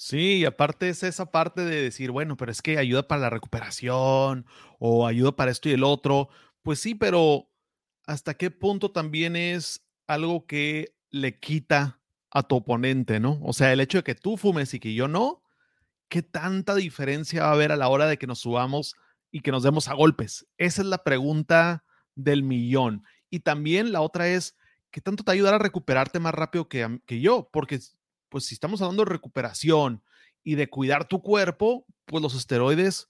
Sí, 0.00 0.38
y 0.38 0.44
aparte 0.44 0.88
es 0.88 1.02
esa 1.02 1.32
parte 1.32 1.64
de 1.64 1.82
decir, 1.82 2.12
bueno, 2.12 2.36
pero 2.36 2.52
es 2.52 2.62
que 2.62 2.78
ayuda 2.78 3.08
para 3.08 3.20
la 3.22 3.30
recuperación 3.30 4.46
o 4.78 5.04
ayuda 5.08 5.34
para 5.34 5.50
esto 5.50 5.68
y 5.68 5.72
el 5.72 5.82
otro. 5.82 6.28
Pues 6.62 6.78
sí, 6.78 6.94
pero 6.94 7.50
¿hasta 8.06 8.34
qué 8.34 8.52
punto 8.52 8.92
también 8.92 9.34
es 9.34 9.84
algo 10.06 10.46
que 10.46 10.94
le 11.10 11.40
quita 11.40 12.00
a 12.30 12.44
tu 12.44 12.56
oponente, 12.56 13.18
¿no? 13.18 13.40
O 13.42 13.52
sea, 13.52 13.72
el 13.72 13.80
hecho 13.80 13.98
de 13.98 14.04
que 14.04 14.14
tú 14.14 14.36
fumes 14.36 14.72
y 14.72 14.78
que 14.78 14.94
yo 14.94 15.08
no, 15.08 15.42
¿qué 16.08 16.22
tanta 16.22 16.76
diferencia 16.76 17.42
va 17.44 17.50
a 17.50 17.52
haber 17.52 17.72
a 17.72 17.76
la 17.76 17.88
hora 17.88 18.06
de 18.06 18.18
que 18.18 18.26
nos 18.28 18.40
subamos 18.40 18.96
y 19.32 19.40
que 19.40 19.50
nos 19.52 19.64
demos 19.64 19.88
a 19.88 19.94
golpes? 19.94 20.46
Esa 20.58 20.82
es 20.82 20.88
la 20.88 21.04
pregunta 21.04 21.84
del 22.14 22.44
millón. 22.44 23.04
Y 23.30 23.40
también 23.40 23.92
la 23.92 24.00
otra 24.02 24.28
es, 24.28 24.56
¿qué 24.92 25.00
tanto 25.00 25.24
te 25.24 25.32
ayudará 25.32 25.56
a 25.56 25.60
recuperarte 25.60 26.20
más 26.20 26.34
rápido 26.34 26.68
que, 26.68 27.00
que 27.06 27.20
yo? 27.20 27.50
Porque 27.52 27.80
pues 28.28 28.46
si 28.46 28.54
estamos 28.54 28.80
hablando 28.82 29.04
de 29.04 29.10
recuperación 29.10 30.02
y 30.42 30.54
de 30.54 30.68
cuidar 30.68 31.06
tu 31.06 31.22
cuerpo, 31.22 31.86
pues 32.06 32.22
los 32.22 32.34
esteroides, 32.34 33.08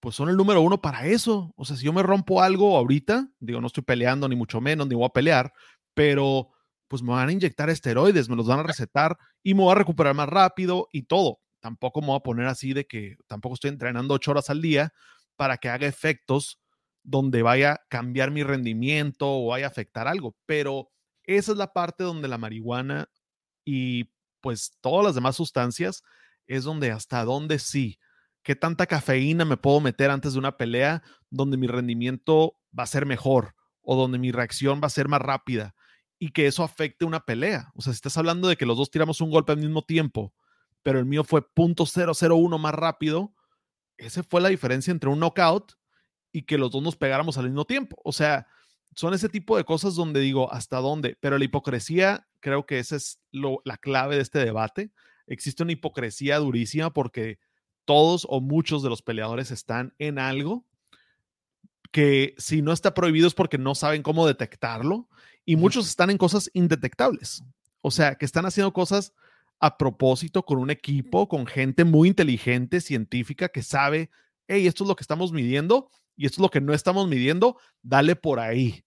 pues 0.00 0.16
son 0.16 0.28
el 0.28 0.36
número 0.36 0.60
uno 0.60 0.80
para 0.80 1.06
eso. 1.06 1.52
O 1.56 1.64
sea, 1.64 1.76
si 1.76 1.84
yo 1.84 1.92
me 1.92 2.02
rompo 2.02 2.42
algo 2.42 2.76
ahorita, 2.76 3.28
digo, 3.40 3.60
no 3.60 3.68
estoy 3.68 3.84
peleando 3.84 4.28
ni 4.28 4.36
mucho 4.36 4.60
menos, 4.60 4.86
ni 4.86 4.94
voy 4.94 5.06
a 5.06 5.10
pelear, 5.10 5.52
pero 5.94 6.50
pues 6.88 7.02
me 7.02 7.10
van 7.12 7.28
a 7.28 7.32
inyectar 7.32 7.70
esteroides, 7.70 8.28
me 8.28 8.36
los 8.36 8.46
van 8.46 8.60
a 8.60 8.64
recetar 8.64 9.16
y 9.42 9.54
me 9.54 9.62
voy 9.62 9.72
a 9.72 9.76
recuperar 9.76 10.14
más 10.14 10.28
rápido 10.28 10.88
y 10.92 11.04
todo. 11.04 11.40
Tampoco 11.60 12.00
me 12.00 12.08
voy 12.08 12.16
a 12.16 12.20
poner 12.20 12.46
así 12.46 12.74
de 12.74 12.86
que 12.86 13.16
tampoco 13.26 13.54
estoy 13.54 13.70
entrenando 13.70 14.14
ocho 14.14 14.32
horas 14.32 14.50
al 14.50 14.60
día 14.60 14.92
para 15.36 15.56
que 15.56 15.68
haga 15.68 15.86
efectos 15.86 16.60
donde 17.02 17.42
vaya 17.42 17.72
a 17.72 17.80
cambiar 17.88 18.30
mi 18.30 18.42
rendimiento 18.42 19.26
o 19.28 19.46
vaya 19.48 19.66
a 19.66 19.70
afectar 19.70 20.06
algo. 20.06 20.36
Pero 20.46 20.90
esa 21.24 21.52
es 21.52 21.58
la 21.58 21.72
parte 21.72 22.04
donde 22.04 22.28
la 22.28 22.38
marihuana 22.38 23.08
y 23.64 24.10
pues 24.44 24.76
todas 24.82 25.06
las 25.06 25.14
demás 25.14 25.36
sustancias 25.36 26.02
es 26.46 26.64
donde 26.64 26.90
hasta 26.90 27.24
dónde 27.24 27.58
sí, 27.58 27.98
qué 28.42 28.54
tanta 28.54 28.84
cafeína 28.84 29.46
me 29.46 29.56
puedo 29.56 29.80
meter 29.80 30.10
antes 30.10 30.34
de 30.34 30.38
una 30.38 30.58
pelea 30.58 31.02
donde 31.30 31.56
mi 31.56 31.66
rendimiento 31.66 32.58
va 32.78 32.82
a 32.82 32.86
ser 32.86 33.06
mejor 33.06 33.54
o 33.80 33.96
donde 33.96 34.18
mi 34.18 34.32
reacción 34.32 34.82
va 34.82 34.88
a 34.88 34.90
ser 34.90 35.08
más 35.08 35.22
rápida 35.22 35.74
y 36.18 36.32
que 36.32 36.46
eso 36.46 36.62
afecte 36.62 37.06
una 37.06 37.20
pelea. 37.20 37.70
O 37.74 37.80
sea, 37.80 37.94
si 37.94 37.96
estás 37.96 38.18
hablando 38.18 38.46
de 38.46 38.56
que 38.58 38.66
los 38.66 38.76
dos 38.76 38.90
tiramos 38.90 39.22
un 39.22 39.30
golpe 39.30 39.52
al 39.52 39.58
mismo 39.60 39.80
tiempo, 39.80 40.34
pero 40.82 40.98
el 40.98 41.06
mío 41.06 41.24
fue 41.24 41.40
.001 41.40 42.58
más 42.58 42.74
rápido, 42.74 43.32
esa 43.96 44.22
fue 44.24 44.42
la 44.42 44.50
diferencia 44.50 44.90
entre 44.90 45.08
un 45.08 45.20
knockout 45.20 45.72
y 46.32 46.42
que 46.42 46.58
los 46.58 46.70
dos 46.70 46.82
nos 46.82 46.96
pegáramos 46.96 47.38
al 47.38 47.46
mismo 47.46 47.64
tiempo. 47.64 47.96
O 48.04 48.12
sea, 48.12 48.46
son 48.94 49.14
ese 49.14 49.28
tipo 49.28 49.56
de 49.56 49.64
cosas 49.64 49.94
donde 49.94 50.20
digo, 50.20 50.52
¿hasta 50.52 50.78
dónde? 50.78 51.16
Pero 51.20 51.38
la 51.38 51.44
hipocresía, 51.44 52.26
creo 52.40 52.66
que 52.66 52.78
esa 52.78 52.96
es 52.96 53.20
la 53.32 53.76
clave 53.76 54.16
de 54.16 54.22
este 54.22 54.38
debate. 54.38 54.90
Existe 55.26 55.62
una 55.62 55.72
hipocresía 55.72 56.38
durísima 56.38 56.92
porque 56.92 57.38
todos 57.84 58.26
o 58.28 58.40
muchos 58.40 58.82
de 58.82 58.88
los 58.88 59.02
peleadores 59.02 59.50
están 59.50 59.94
en 59.98 60.18
algo 60.18 60.64
que 61.90 62.34
si 62.38 62.60
no 62.60 62.72
está 62.72 62.92
prohibido 62.92 63.28
es 63.28 63.34
porque 63.34 63.56
no 63.56 63.74
saben 63.74 64.02
cómo 64.02 64.26
detectarlo 64.26 65.08
y 65.44 65.56
muchos 65.56 65.86
están 65.86 66.10
en 66.10 66.18
cosas 66.18 66.50
indetectables. 66.52 67.44
O 67.82 67.90
sea, 67.90 68.16
que 68.16 68.24
están 68.24 68.46
haciendo 68.46 68.72
cosas 68.72 69.12
a 69.60 69.78
propósito 69.78 70.44
con 70.44 70.58
un 70.58 70.70
equipo, 70.70 71.28
con 71.28 71.46
gente 71.46 71.84
muy 71.84 72.08
inteligente, 72.08 72.80
científica, 72.80 73.48
que 73.48 73.62
sabe, 73.62 74.10
hey, 74.48 74.66
esto 74.66 74.84
es 74.84 74.88
lo 74.88 74.96
que 74.96 75.02
estamos 75.02 75.32
midiendo 75.32 75.90
y 76.16 76.26
esto 76.26 76.36
es 76.36 76.42
lo 76.42 76.50
que 76.50 76.60
no 76.60 76.74
estamos 76.74 77.08
midiendo, 77.08 77.58
dale 77.82 78.16
por 78.16 78.40
ahí. 78.40 78.84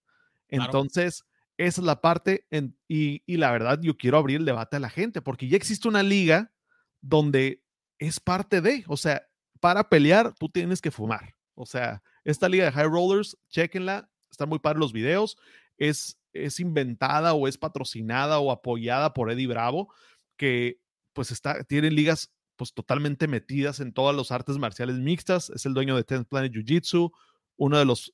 Entonces, 0.47 1.25
esa 1.57 1.81
es 1.81 1.85
la 1.85 2.01
parte 2.01 2.45
y, 2.87 3.23
y, 3.25 3.37
la 3.37 3.51
verdad 3.51 3.79
yo 3.81 3.97
quiero 3.97 4.17
abrir 4.17 4.37
el 4.37 4.45
debate 4.45 4.77
a 4.77 4.79
la 4.79 4.89
gente 4.89 5.21
porque 5.21 5.47
ya 5.47 5.57
existe 5.57 5.87
una 5.87 6.03
liga 6.03 6.53
donde 7.01 7.63
es 7.99 8.19
parte 8.19 8.61
de, 8.61 8.83
o 8.87 8.95
sea, 8.95 9.27
para 9.59 9.89
pelear 9.89 10.33
tú 10.35 10.49
tienes 10.49 10.81
que 10.81 10.91
fumar. 10.91 11.35
O 11.55 11.65
sea, 11.65 12.03
esta 12.23 12.47
liga 12.47 12.65
de 12.65 12.71
High 12.71 12.87
Rollers, 12.87 13.37
chequenla, 13.49 14.09
están 14.29 14.49
muy 14.49 14.59
padres 14.59 14.79
los 14.79 14.93
videos, 14.93 15.37
es, 15.77 16.19
es 16.33 16.59
inventada 16.59 17.33
o 17.33 17.47
es 17.47 17.57
patrocinada 17.57 18.39
o 18.39 18.51
apoyada 18.51 19.13
por 19.13 19.31
Eddie 19.31 19.47
Bravo, 19.47 19.91
que 20.37 20.79
pues 21.13 21.31
está, 21.31 21.63
tienen 21.63 21.95
ligas 21.95 22.31
pues 22.57 22.73
totalmente 22.73 23.27
metidas 23.27 23.79
en 23.79 23.93
todas 23.93 24.15
las 24.15 24.31
artes 24.31 24.57
marciales 24.57 24.97
mixtas. 24.97 25.49
Es 25.51 25.65
el 25.65 25.73
dueño 25.73 25.95
de 25.95 26.03
Tenth 26.03 26.27
Planet 26.27 26.51
Jiu-Jitsu, 26.51 27.11
uno 27.55 27.77
de 27.77 27.85
los 27.85 28.13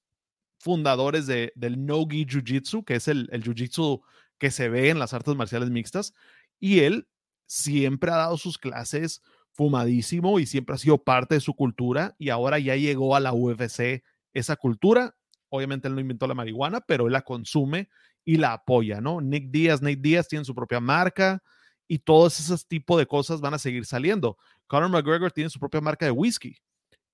fundadores 0.59 1.25
de, 1.25 1.51
del 1.55 1.85
No-Gi 1.85 2.25
Jiu-Jitsu, 2.25 2.85
que 2.85 2.95
es 2.95 3.07
el, 3.07 3.27
el 3.31 3.43
Jiu-Jitsu 3.43 4.01
que 4.37 4.51
se 4.51 4.69
ve 4.69 4.89
en 4.89 4.99
las 4.99 5.13
artes 5.13 5.35
marciales 5.35 5.69
mixtas. 5.69 6.13
Y 6.59 6.81
él 6.81 7.07
siempre 7.47 8.11
ha 8.11 8.17
dado 8.17 8.37
sus 8.37 8.57
clases 8.57 9.21
fumadísimo 9.51 10.39
y 10.39 10.45
siempre 10.45 10.75
ha 10.75 10.79
sido 10.79 11.03
parte 11.03 11.35
de 11.35 11.41
su 11.41 11.53
cultura 11.53 12.15
y 12.17 12.29
ahora 12.29 12.59
ya 12.59 12.75
llegó 12.75 13.15
a 13.15 13.19
la 13.19 13.33
UFC 13.33 14.03
esa 14.33 14.55
cultura. 14.55 15.15
Obviamente 15.49 15.87
él 15.87 15.95
no 15.95 16.01
inventó 16.01 16.27
la 16.27 16.33
marihuana, 16.33 16.81
pero 16.81 17.05
él 17.07 17.13
la 17.13 17.21
consume 17.21 17.89
y 18.25 18.37
la 18.37 18.53
apoya, 18.53 19.01
¿no? 19.01 19.21
Nick 19.21 19.51
Díaz, 19.51 19.81
Nick 19.81 20.01
Díaz 20.01 20.27
tiene 20.27 20.45
su 20.45 20.55
propia 20.55 20.79
marca, 20.79 21.43
y 21.87 21.99
todos 21.99 22.39
esos 22.39 22.67
tipos 22.67 22.97
de 22.97 23.05
cosas 23.05 23.41
van 23.41 23.53
a 23.53 23.59
seguir 23.59 23.85
saliendo. 23.85 24.37
Conor 24.67 24.89
McGregor 24.89 25.31
tiene 25.31 25.49
su 25.49 25.59
propia 25.59 25.81
marca 25.81 26.05
de 26.05 26.11
whisky. 26.11 26.57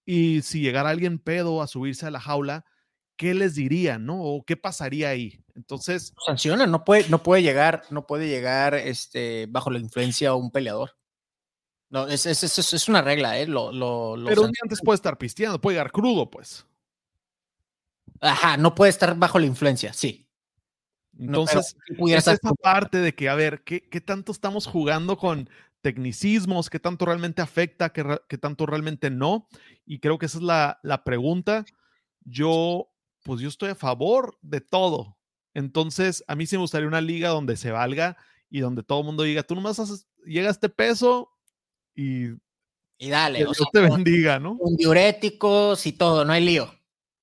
Y 0.06 0.42
si 0.42 0.62
llegara 0.62 0.90
alguien 0.90 1.20
pedo 1.20 1.62
a 1.62 1.68
subirse 1.68 2.06
a 2.06 2.12
la 2.12 2.20
jaula, 2.20 2.66
¿qué 3.16 3.34
les 3.34 3.56
dirían, 3.56 4.06
no? 4.06 4.22
¿O 4.22 4.44
qué 4.44 4.58
pasaría 4.58 5.10
ahí? 5.10 5.44
Entonces. 5.56 6.14
Sanciona, 6.26 6.66
no 6.66 6.86
puede, 6.86 7.10
no 7.10 7.22
puede 7.22 7.44
llegar, 7.44 7.84
no 7.90 8.08
puede 8.08 8.28
llegar 8.28 8.76
este, 8.76 9.48
bajo 9.50 9.70
la 9.70 9.80
influencia 9.80 10.34
un 10.34 10.52
peleador. 10.52 10.96
No, 11.90 12.08
es, 12.08 12.26
es, 12.28 12.44
es, 12.44 12.88
una 12.88 13.02
regla, 13.02 13.40
¿eh? 13.40 13.48
Lo, 13.48 13.72
lo, 13.72 14.16
Pero 14.26 14.44
un 14.44 14.52
día 14.52 14.62
antes 14.64 14.80
puede 14.84 14.96
estar 14.96 15.18
pisteando, 15.18 15.60
puede 15.60 15.76
llegar 15.76 15.92
crudo, 15.92 16.30
pues. 16.30 16.66
Ajá, 18.22 18.58
no 18.58 18.76
puede 18.76 18.92
estar 18.92 19.18
bajo 19.18 19.40
la 19.40 19.48
influencia, 19.48 19.92
sí. 19.92 20.29
Entonces, 21.20 21.76
es 21.86 22.28
esa 22.28 22.54
parte 22.62 23.00
de 23.00 23.14
que, 23.14 23.28
a 23.28 23.36
ver, 23.36 23.62
¿qué, 23.64 23.82
¿qué, 23.82 24.00
tanto 24.00 24.32
estamos 24.32 24.66
jugando 24.66 25.18
con 25.18 25.50
tecnicismos? 25.82 26.70
¿Qué 26.70 26.80
tanto 26.80 27.06
realmente 27.06 27.42
afecta? 27.42 27.90
¿Qué, 27.90 28.20
qué 28.30 28.38
tanto 28.38 28.66
realmente 28.66 29.10
no? 29.10 29.48
Y 29.86 30.00
creo 30.00 30.18
que 30.18 30.28
esa 30.28 30.38
es 30.38 30.44
la, 30.44 30.80
la, 30.82 31.04
pregunta. 31.04 31.66
Yo, 32.24 32.90
pues 33.24 33.42
yo 33.42 33.50
estoy 33.50 33.72
a 33.72 33.76
favor 33.76 34.38
de 34.42 34.62
todo. 34.62 35.18
Entonces, 35.54 36.24
a 36.28 36.36
mí 36.36 36.46
sí 36.46 36.56
me 36.56 36.62
gustaría 36.62 36.88
una 36.88 37.02
liga 37.02 37.30
donde 37.30 37.58
se 37.58 37.72
valga 37.72 38.16
y 38.50 38.62
donde 38.62 38.84
todo 38.84 39.00
el 39.02 39.06
mundo 39.06 39.24
diga, 39.24 39.44
tú 39.44 39.56
nomás 39.56 39.78
haces, 39.80 40.08
llega 40.26 40.48
a 40.48 40.52
este 40.52 40.70
peso, 40.70 41.30
y, 41.96 42.30
y 42.98 43.10
dale, 43.10 43.40
Dios 43.40 43.58
te 43.74 43.82
bendiga, 43.82 44.40
¿no? 44.40 44.58
Con 44.58 44.78
diuréticos 44.78 45.86
y 45.86 45.92
todo, 45.92 46.24
no 46.24 46.32
hay 46.32 46.46
lío. 46.46 46.74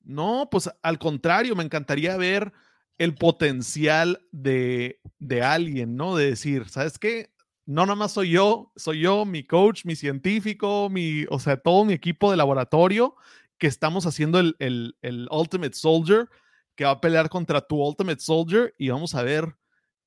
No, 0.02 0.48
pues 0.50 0.70
al 0.82 0.98
contrario, 0.98 1.56
me 1.56 1.64
encantaría 1.64 2.16
ver 2.18 2.52
el 2.98 3.14
potencial 3.14 4.26
de, 4.32 5.00
de 5.18 5.42
alguien, 5.42 5.96
¿no? 5.96 6.16
De 6.16 6.30
decir, 6.30 6.68
¿sabes 6.68 6.98
qué? 6.98 7.30
No 7.66 7.84
nada 7.84 7.96
más 7.96 8.12
soy 8.12 8.30
yo, 8.30 8.72
soy 8.76 9.00
yo, 9.00 9.24
mi 9.24 9.44
coach, 9.44 9.84
mi 9.84 9.96
científico, 9.96 10.88
mi, 10.90 11.24
o 11.30 11.38
sea, 11.38 11.56
todo 11.56 11.84
mi 11.84 11.92
equipo 11.92 12.30
de 12.30 12.36
laboratorio 12.36 13.16
que 13.58 13.66
estamos 13.66 14.06
haciendo 14.06 14.38
el, 14.38 14.54
el, 14.58 14.96
el 15.02 15.28
Ultimate 15.30 15.74
Soldier, 15.74 16.28
que 16.74 16.84
va 16.84 16.92
a 16.92 17.00
pelear 17.00 17.28
contra 17.28 17.60
tu 17.60 17.82
Ultimate 17.82 18.20
Soldier 18.20 18.74
y 18.78 18.90
vamos 18.90 19.14
a 19.14 19.22
ver 19.22 19.56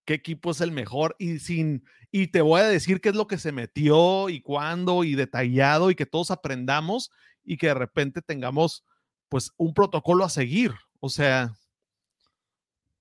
qué 0.05 0.13
equipo 0.13 0.51
es 0.51 0.61
el 0.61 0.71
mejor 0.71 1.15
y 1.19 1.39
sin 1.39 1.83
y 2.11 2.27
te 2.27 2.41
voy 2.41 2.61
a 2.61 2.67
decir 2.67 3.01
qué 3.01 3.09
es 3.09 3.15
lo 3.15 3.27
que 3.27 3.37
se 3.37 3.51
metió 3.51 4.29
y 4.29 4.41
cuándo 4.41 5.03
y 5.03 5.15
detallado 5.15 5.91
y 5.91 5.95
que 5.95 6.07
todos 6.07 6.31
aprendamos 6.31 7.11
y 7.43 7.57
que 7.57 7.67
de 7.67 7.75
repente 7.75 8.21
tengamos 8.21 8.83
pues 9.27 9.51
un 9.57 9.73
protocolo 9.73 10.23
a 10.23 10.29
seguir. 10.29 10.73
O 10.99 11.09
sea, 11.09 11.53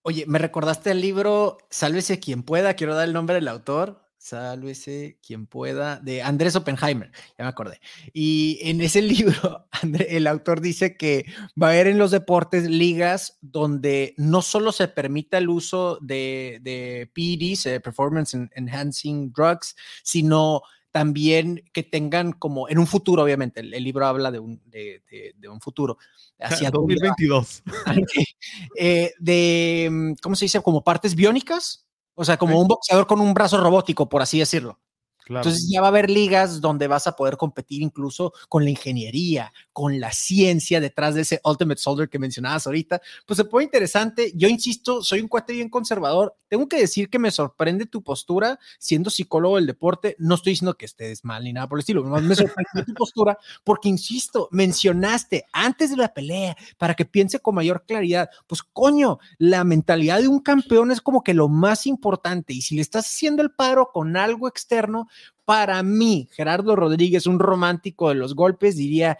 Oye, 0.08 0.24
me 0.26 0.38
recordaste 0.38 0.92
el 0.92 1.02
libro 1.02 1.58
Sálvese 1.68 2.18
quien 2.18 2.42
pueda, 2.42 2.72
quiero 2.72 2.94
dar 2.94 3.06
el 3.06 3.12
nombre 3.12 3.34
del 3.34 3.46
autor. 3.46 4.08
Sálvese 4.16 5.18
quien 5.22 5.46
pueda, 5.46 6.00
de 6.00 6.22
Andrés 6.22 6.56
Oppenheimer, 6.56 7.12
ya 7.36 7.44
me 7.44 7.48
acordé. 7.50 7.78
Y 8.14 8.58
en 8.62 8.80
ese 8.80 9.02
libro, 9.02 9.68
el 10.08 10.26
autor 10.26 10.62
dice 10.62 10.96
que 10.96 11.26
va 11.62 11.66
a 11.66 11.70
haber 11.72 11.88
en 11.88 11.98
los 11.98 12.10
deportes 12.10 12.70
ligas 12.70 13.36
donde 13.42 14.14
no 14.16 14.40
solo 14.40 14.72
se 14.72 14.88
permita 14.88 15.36
el 15.36 15.50
uso 15.50 15.98
de, 16.00 16.58
de 16.62 17.10
PEDs, 17.14 17.66
eh, 17.66 17.80
Performance 17.80 18.34
Enhancing 18.54 19.30
Drugs, 19.30 19.76
sino 20.02 20.62
también 20.90 21.62
que 21.72 21.82
tengan 21.82 22.32
como 22.32 22.68
en 22.68 22.78
un 22.78 22.86
futuro, 22.86 23.22
obviamente, 23.22 23.60
el, 23.60 23.70
libro 23.70 24.06
habla 24.06 24.30
de 24.30 24.38
un, 24.38 24.60
de, 24.66 25.02
de, 25.36 25.48
un 25.48 25.60
futuro. 25.60 25.98
Hacia 26.38 26.70
2022. 26.70 27.62
Eh, 28.76 29.12
de, 29.18 29.88
mm, 29.90 30.12
¿cómo 30.22 30.36
se 30.36 30.44
dice? 30.44 30.62
Como 30.62 30.84
partes 30.84 31.14
biónicas 31.14 31.88
o 32.20 32.24
sea, 32.24 32.36
como 32.36 32.60
un 32.60 32.66
boxeador 32.66 33.06
con 33.06 33.20
un 33.20 33.32
brazo 33.32 33.58
robótico, 33.58 34.08
por 34.08 34.22
así 34.22 34.40
decirlo. 34.40 34.80
Entonces 35.28 35.68
ya 35.70 35.80
va 35.80 35.88
a 35.88 35.90
haber 35.90 36.10
ligas 36.10 36.60
donde 36.60 36.86
vas 36.86 37.06
a 37.06 37.16
poder 37.16 37.36
competir 37.36 37.82
incluso 37.82 38.32
con 38.48 38.64
la 38.64 38.70
ingeniería, 38.70 39.52
con 39.72 40.00
la 40.00 40.12
ciencia 40.12 40.80
detrás 40.80 41.14
de 41.14 41.22
ese 41.22 41.40
Ultimate 41.44 41.80
Soldier 41.80 42.08
que 42.08 42.18
mencionabas 42.18 42.66
ahorita. 42.66 43.00
Pues 43.26 43.36
se 43.36 43.44
pone 43.44 43.64
interesante. 43.64 44.32
Yo 44.34 44.48
insisto, 44.48 45.02
soy 45.02 45.20
un 45.20 45.28
cuate 45.28 45.52
bien 45.52 45.68
conservador. 45.68 46.36
Tengo 46.48 46.68
que 46.68 46.80
decir 46.80 47.10
que 47.10 47.18
me 47.18 47.30
sorprende 47.30 47.86
tu 47.86 48.02
postura 48.02 48.58
siendo 48.78 49.10
psicólogo 49.10 49.56
del 49.56 49.66
deporte. 49.66 50.16
No 50.18 50.34
estoy 50.34 50.52
diciendo 50.52 50.76
que 50.76 50.86
estés 50.86 51.24
mal 51.24 51.44
ni 51.44 51.52
nada 51.52 51.68
por 51.68 51.78
el 51.78 51.80
estilo. 51.80 52.02
Me 52.04 52.34
sorprende 52.34 52.84
tu 52.86 52.94
postura 52.94 53.38
porque, 53.64 53.88
insisto, 53.88 54.48
mencionaste 54.50 55.44
antes 55.52 55.90
de 55.90 55.96
la 55.96 56.14
pelea 56.14 56.56
para 56.78 56.94
que 56.94 57.04
piense 57.04 57.40
con 57.40 57.54
mayor 57.54 57.84
claridad. 57.86 58.30
Pues 58.46 58.62
coño, 58.62 59.18
la 59.38 59.64
mentalidad 59.64 60.20
de 60.20 60.28
un 60.28 60.40
campeón 60.40 60.90
es 60.90 61.00
como 61.00 61.22
que 61.22 61.34
lo 61.34 61.48
más 61.48 61.86
importante. 61.86 62.54
Y 62.54 62.62
si 62.62 62.76
le 62.76 62.82
estás 62.82 63.06
haciendo 63.06 63.42
el 63.42 63.50
paro 63.50 63.90
con 63.92 64.16
algo 64.16 64.48
externo, 64.48 65.08
para 65.48 65.82
mí, 65.82 66.28
Gerardo 66.32 66.76
Rodríguez, 66.76 67.26
un 67.26 67.38
romántico 67.38 68.10
de 68.10 68.16
los 68.16 68.34
golpes, 68.34 68.76
diría, 68.76 69.16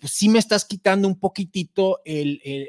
pues 0.00 0.12
sí 0.12 0.28
me 0.28 0.40
estás 0.40 0.64
quitando 0.64 1.06
un 1.06 1.20
poquitito 1.20 2.00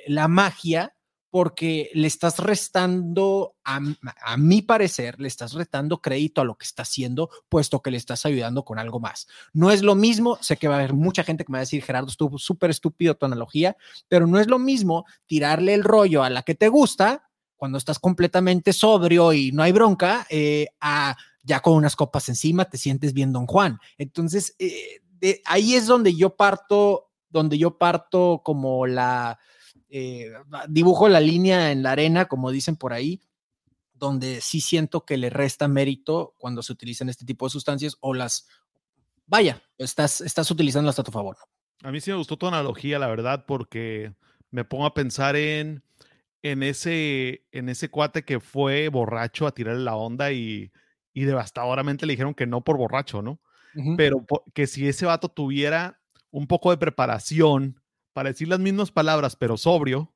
la 0.06 0.28
magia 0.28 0.96
porque 1.32 1.90
le 1.96 2.06
estás 2.06 2.38
restando, 2.38 3.56
a, 3.64 3.80
a, 4.24 4.38
mi 4.38 4.62
parecer, 4.62 5.20
le 5.20 5.28
estás 5.28 5.54
restando 5.54 6.00
crédito 6.00 6.42
a 6.42 6.46
lo 6.46 6.60
que 6.60 6.66
está 6.66 6.84
haciendo, 6.84 7.32
puesto 7.50 7.82
que 7.82 7.90
le 7.90 7.98
estás 7.98 8.24
ayudando 8.28 8.64
con 8.64 8.78
algo 8.78 9.00
más. 9.00 9.26
No 9.52 9.72
es 9.72 9.82
lo 9.82 9.96
mismo, 9.96 10.38
sé 10.42 10.58
que 10.58 10.68
va 10.68 10.76
a 10.76 10.78
haber 10.78 10.94
mucha 10.94 11.24
gente 11.24 11.44
que 11.44 11.52
me 11.52 11.58
va 11.58 11.62
a 11.62 11.68
decir, 11.68 11.82
Gerardo, 11.82 12.10
estuvo 12.10 12.38
súper 12.38 12.70
estúpido 12.70 13.16
tu 13.16 13.26
analogía, 13.26 13.76
pero 14.08 14.28
no 14.28 14.40
es 14.40 14.46
lo 14.46 14.60
mismo 14.60 15.06
tirarle 15.26 15.74
el 15.74 15.84
rollo 15.84 16.22
a 16.22 16.30
la 16.30 16.44
que 16.44 16.54
te 16.54 16.68
gusta 16.68 17.32
cuando 17.56 17.78
estás 17.78 18.00
completamente 18.00 18.74
sobrio 18.74 19.34
y 19.34 19.52
no 19.52 19.64
hay 19.64 19.72
bronca, 19.72 20.26
eh, 20.30 20.68
a 20.80 21.16
ya 21.46 21.60
con 21.60 21.74
unas 21.74 21.96
copas 21.96 22.28
encima 22.28 22.66
te 22.66 22.78
sientes 22.78 23.14
bien 23.14 23.32
Don 23.32 23.46
Juan. 23.46 23.80
Entonces, 23.98 24.56
eh, 24.60 25.02
de, 25.20 25.42
ahí 25.46 25.76
es 25.76 25.86
donde 25.86 26.16
yo 26.16 26.36
parto, 26.36 27.12
donde 27.30 27.58
yo 27.58 27.78
parto 27.78 28.42
como 28.44 28.88
la, 28.88 29.40
eh, 29.90 30.32
dibujo 30.68 31.08
la 31.08 31.20
línea 31.20 31.72
en 31.72 31.84
la 31.84 31.92
arena, 31.92 32.26
como 32.26 32.52
dicen 32.52 32.76
por 32.76 32.94
ahí, 32.94 33.22
donde 33.94 34.42
sí 34.42 34.60
siento 34.60 35.06
que 35.06 35.18
le 35.18 35.30
resta 35.30 35.68
mérito 35.68 36.34
cuando 36.38 36.64
se 36.64 36.74
utilizan 36.74 37.10
este 37.10 37.26
tipo 37.26 37.46
de 37.46 37.52
sustancias 37.52 37.96
o 38.02 38.14
las, 38.14 38.48
vaya, 39.28 39.62
estás, 39.78 40.22
estás 40.22 40.50
utilizando 40.52 40.90
hasta 40.90 41.02
a 41.04 41.06
tu 41.06 41.12
favor. 41.12 41.38
A 41.84 41.92
mí 41.92 42.02
sí 42.02 42.10
me 42.10 42.18
gustó 42.18 42.38
tu 42.38 42.48
analogía, 42.48 42.98
la 42.98 43.08
verdad, 43.08 43.46
porque 43.46 44.14
me 44.50 44.66
pongo 44.66 44.86
a 44.86 44.94
pensar 44.94 45.36
en, 45.36 45.84
en, 46.52 46.64
ese, 46.64 47.46
en 47.52 47.70
ese 47.70 47.90
cuate 47.90 48.24
que 48.24 48.40
fue 48.40 48.90
borracho 48.90 49.48
a 49.48 49.54
tirarle 49.54 49.84
la 49.84 49.96
onda 49.96 50.32
y 50.32 50.72
y 51.16 51.24
devastadoramente 51.24 52.06
le 52.06 52.14
dijeron 52.14 52.36
que 52.36 52.46
no 52.46 52.64
por 52.64 52.78
borracho, 52.78 53.22
¿no? 53.24 53.40
Pero 53.98 54.26
que 54.54 54.68
si 54.68 54.88
ese 54.88 55.06
vato 55.06 55.28
tuviera 55.28 56.00
un 56.30 56.48
poco 56.48 56.72
de 56.72 56.78
preparación 56.78 57.82
para 58.14 58.30
decir 58.30 58.48
las 58.48 58.60
mismas 58.60 58.92
palabras, 58.92 59.36
pero 59.36 59.58
sobrio, 59.58 60.14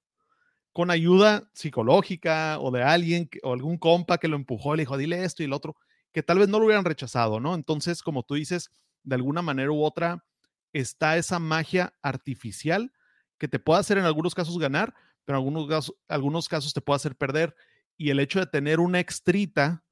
con 0.71 0.91
ayuda 0.91 1.49
psicológica 1.53 2.57
o 2.59 2.71
de 2.71 2.83
alguien 2.83 3.29
o 3.43 3.51
algún 3.53 3.77
compa 3.77 4.17
que 4.17 4.29
lo 4.29 4.37
empujó, 4.37 4.75
le 4.75 4.83
dijo, 4.83 4.97
dile 4.97 5.23
esto 5.23 5.43
y 5.43 5.45
el 5.45 5.53
otro, 5.53 5.75
que 6.13 6.23
tal 6.23 6.39
vez 6.39 6.47
no 6.47 6.59
lo 6.59 6.65
hubieran 6.65 6.85
rechazado, 6.85 7.39
¿no? 7.39 7.55
Entonces, 7.55 8.01
como 8.01 8.23
tú 8.23 8.35
dices, 8.35 8.69
de 9.03 9.15
alguna 9.15 9.41
manera 9.41 9.71
u 9.71 9.83
otra, 9.83 10.25
está 10.71 11.17
esa 11.17 11.39
magia 11.39 11.93
artificial 12.01 12.93
que 13.37 13.47
te 13.47 13.59
puede 13.59 13.79
hacer 13.79 13.97
en 13.97 14.05
algunos 14.05 14.35
casos 14.35 14.57
ganar, 14.57 14.93
pero 15.29 15.37
en 15.37 15.45
algunos 15.45 15.69
casos, 15.69 15.95
algunos 16.07 16.49
casos 16.49 16.73
te 16.73 16.81
puede 16.81 16.95
hacer 16.95 17.15
perder. 17.15 17.55
Y 17.97 18.09
el 18.09 18.19
hecho 18.19 18.39
de 18.39 18.47
tener 18.47 18.79
una 18.79 18.99
extrita 18.99 19.83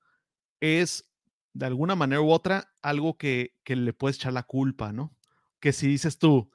es 0.59 1.07
de 1.53 1.67
alguna 1.67 1.95
manera 1.95 2.21
u 2.21 2.31
otra 2.31 2.73
algo 2.81 3.19
que, 3.19 3.53
le 3.67 3.93
puedes 3.93 4.17
echar 4.17 4.33
la 4.33 4.41
culpa, 4.41 4.91
¿no? 4.91 5.15
Que 5.59 5.73
si 5.73 5.85
dices 5.85 6.17
tú, 6.17 6.49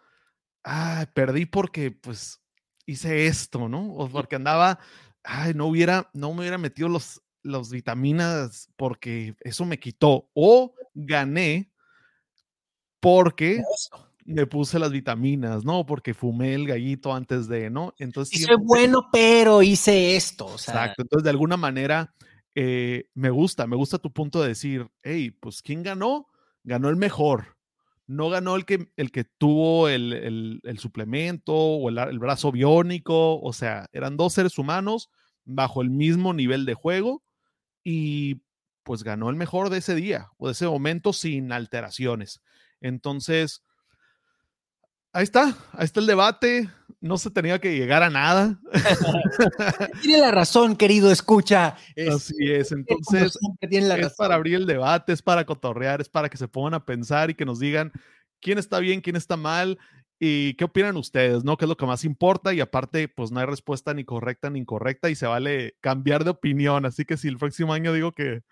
ah, 0.64 1.06
perdí 1.14 1.46
porque 1.46 1.92
pues 1.92 2.42
hice 2.84 3.28
esto, 3.28 3.68
¿no? 3.68 3.94
O 3.94 4.08
porque 4.08 4.34
andaba, 4.34 4.80
ay, 5.22 5.54
no 5.54 5.66
hubiera, 5.66 6.10
no 6.12 6.32
me 6.32 6.40
hubiera 6.40 6.58
metido 6.58 6.88
los, 6.88 7.22
los 7.44 7.70
vitaminas 7.70 8.68
porque 8.74 9.36
eso 9.42 9.64
me 9.64 9.78
quitó. 9.78 10.28
O 10.34 10.74
gané 10.92 11.70
porque 12.98 13.62
me 14.24 14.46
puse 14.46 14.78
las 14.78 14.92
vitaminas, 14.92 15.64
¿no? 15.64 15.84
Porque 15.86 16.14
fumé 16.14 16.54
el 16.54 16.66
gallito 16.66 17.14
antes 17.14 17.48
de, 17.48 17.70
¿no? 17.70 17.94
Entonces. 17.98 18.40
Hice 18.40 18.54
bueno, 18.56 19.08
pero 19.12 19.62
hice 19.62 20.16
esto. 20.16 20.50
Exacto. 20.52 21.02
Entonces, 21.02 21.24
de 21.24 21.30
alguna 21.30 21.56
manera, 21.56 22.14
eh, 22.54 23.08
me 23.14 23.30
gusta, 23.30 23.66
me 23.66 23.76
gusta 23.76 23.98
tu 23.98 24.12
punto 24.12 24.42
de 24.42 24.48
decir, 24.48 24.88
hey, 25.02 25.30
pues 25.30 25.62
¿quién 25.62 25.82
ganó? 25.82 26.28
Ganó 26.64 26.88
el 26.88 26.96
mejor. 26.96 27.56
No 28.06 28.28
ganó 28.28 28.56
el 28.56 28.64
que, 28.64 28.88
el 28.96 29.10
que 29.10 29.24
tuvo 29.24 29.88
el, 29.88 30.60
suplemento 30.78 31.54
o 31.54 31.88
el, 31.88 32.18
brazo 32.18 32.52
biónico. 32.52 33.40
O 33.40 33.52
sea, 33.52 33.86
eran 33.92 34.16
dos 34.16 34.34
seres 34.34 34.58
humanos 34.58 35.08
bajo 35.44 35.82
el 35.82 35.90
mismo 35.90 36.34
nivel 36.34 36.66
de 36.66 36.74
juego 36.74 37.22
y 37.82 38.42
pues 38.82 39.02
ganó 39.02 39.30
el 39.30 39.36
mejor 39.36 39.70
de 39.70 39.78
ese 39.78 39.94
día 39.94 40.28
o 40.36 40.46
de 40.48 40.52
ese 40.52 40.66
momento 40.66 41.12
sin 41.12 41.52
alteraciones. 41.52 42.42
Entonces, 42.80 43.62
ahí 45.12 45.24
está, 45.24 45.56
ahí 45.72 45.84
está 45.84 46.00
el 46.00 46.06
debate 46.06 46.70
no 47.02 47.18
se 47.18 47.30
tenía 47.30 47.60
que 47.60 47.76
llegar 47.76 48.02
a 48.02 48.10
nada. 48.10 48.58
tiene 50.02 50.20
la 50.20 50.30
razón, 50.30 50.76
querido 50.76 51.10
escucha. 51.10 51.76
Así 52.08 52.50
es, 52.50 52.70
entonces 52.70 53.36
es 53.60 54.14
para 54.16 54.36
abrir 54.36 54.54
el 54.54 54.66
debate, 54.66 55.12
es 55.12 55.20
para 55.20 55.44
cotorrear, 55.44 56.00
es 56.00 56.08
para 56.08 56.28
que 56.28 56.36
se 56.36 56.48
pongan 56.48 56.74
a 56.74 56.86
pensar 56.86 57.28
y 57.28 57.34
que 57.34 57.44
nos 57.44 57.58
digan 57.58 57.92
quién 58.40 58.56
está 58.56 58.78
bien, 58.78 59.00
quién 59.00 59.16
está 59.16 59.36
mal 59.36 59.78
y 60.20 60.54
qué 60.54 60.64
opinan 60.64 60.96
ustedes, 60.96 61.42
¿no? 61.42 61.56
¿Qué 61.56 61.64
es 61.64 61.68
lo 61.68 61.76
que 61.76 61.86
más 61.86 62.04
importa? 62.04 62.54
Y 62.54 62.60
aparte, 62.60 63.08
pues 63.08 63.32
no 63.32 63.40
hay 63.40 63.46
respuesta 63.46 63.92
ni 63.92 64.04
correcta 64.04 64.48
ni 64.48 64.60
incorrecta 64.60 65.10
y 65.10 65.16
se 65.16 65.26
vale 65.26 65.74
cambiar 65.80 66.22
de 66.22 66.30
opinión. 66.30 66.86
Así 66.86 67.04
que 67.04 67.16
si 67.16 67.26
el 67.26 67.38
próximo 67.38 67.72
año 67.72 67.92
digo 67.92 68.12
que 68.12 68.42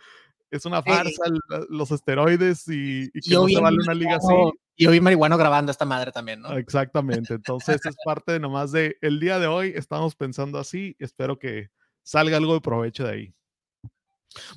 es 0.50 0.64
una 0.64 0.82
farsa 0.82 1.22
los 1.68 1.90
esteroides 1.90 2.66
y, 2.68 3.10
que 3.10 3.34
no 3.34 3.48
se 3.48 3.60
vale 3.60 3.78
una 3.82 3.94
liga 3.94 4.16
así 4.16 4.34
y 4.80 4.86
hoy 4.86 4.98
marihuano 4.98 5.36
grabando 5.36 5.70
esta 5.70 5.84
madre 5.84 6.10
también, 6.10 6.40
¿no? 6.40 6.56
Exactamente. 6.56 7.34
Entonces 7.34 7.84
es 7.84 7.94
parte 8.02 8.32
de 8.32 8.40
nomás 8.40 8.72
de 8.72 8.96
el 9.02 9.20
día 9.20 9.38
de 9.38 9.46
hoy 9.46 9.74
estamos 9.76 10.16
pensando 10.16 10.58
así. 10.58 10.96
Espero 10.98 11.38
que 11.38 11.68
salga 12.02 12.38
algo 12.38 12.54
de 12.54 12.62
provecho 12.62 13.04
de 13.04 13.10
ahí. 13.12 13.34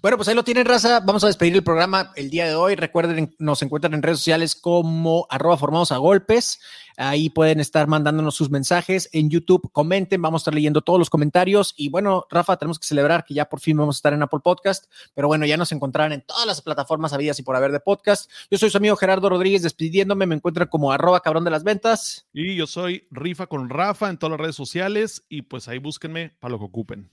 Bueno, 0.01 0.17
pues 0.17 0.27
ahí 0.27 0.35
lo 0.35 0.43
tienen, 0.43 0.65
raza. 0.65 0.99
Vamos 0.99 1.23
a 1.23 1.27
despedir 1.27 1.55
el 1.55 1.63
programa 1.63 2.11
el 2.15 2.29
día 2.29 2.45
de 2.45 2.53
hoy. 2.53 2.75
Recuerden, 2.75 3.35
nos 3.39 3.61
encuentran 3.63 3.93
en 3.93 4.03
redes 4.03 4.19
sociales 4.19 4.55
como 4.55 5.25
arroba 5.29 5.57
formados 5.57 5.91
a 5.91 5.97
golpes. 5.97 6.59
Ahí 6.95 7.31
pueden 7.31 7.59
estar 7.59 7.87
mandándonos 7.87 8.35
sus 8.35 8.51
mensajes 8.51 9.09
en 9.13 9.31
YouTube. 9.31 9.71
Comenten, 9.71 10.21
vamos 10.21 10.41
a 10.41 10.43
estar 10.43 10.53
leyendo 10.53 10.81
todos 10.81 10.99
los 10.99 11.09
comentarios. 11.09 11.73
Y 11.75 11.89
bueno, 11.89 12.27
Rafa, 12.29 12.57
tenemos 12.57 12.77
que 12.77 12.85
celebrar 12.85 13.25
que 13.25 13.33
ya 13.33 13.45
por 13.45 13.59
fin 13.59 13.75
vamos 13.77 13.95
a 13.95 13.97
estar 13.97 14.13
en 14.13 14.21
Apple 14.21 14.41
Podcast. 14.43 14.91
Pero 15.15 15.27
bueno, 15.27 15.45
ya 15.45 15.57
nos 15.57 15.71
encontrarán 15.71 16.13
en 16.13 16.21
todas 16.21 16.45
las 16.45 16.61
plataformas 16.61 17.13
habidas 17.13 17.39
y 17.39 17.43
por 17.43 17.55
haber 17.55 17.71
de 17.71 17.79
podcast. 17.79 18.29
Yo 18.51 18.59
soy 18.59 18.69
su 18.69 18.77
amigo 18.77 18.95
Gerardo 18.95 19.27
Rodríguez, 19.29 19.63
despidiéndome. 19.63 20.27
Me 20.27 20.35
encuentran 20.35 20.67
como 20.67 20.91
arroba 20.91 21.21
cabrón 21.21 21.45
de 21.45 21.51
las 21.51 21.63
ventas. 21.63 22.27
Y 22.31 22.55
yo 22.55 22.67
soy 22.67 23.07
Rifa 23.09 23.47
con 23.47 23.69
Rafa 23.69 24.09
en 24.09 24.17
todas 24.17 24.31
las 24.31 24.41
redes 24.41 24.55
sociales. 24.55 25.23
Y 25.29 25.43
pues 25.43 25.67
ahí 25.67 25.79
búsquenme 25.79 26.29
para 26.39 26.51
lo 26.51 26.59
que 26.59 26.65
ocupen. 26.65 27.09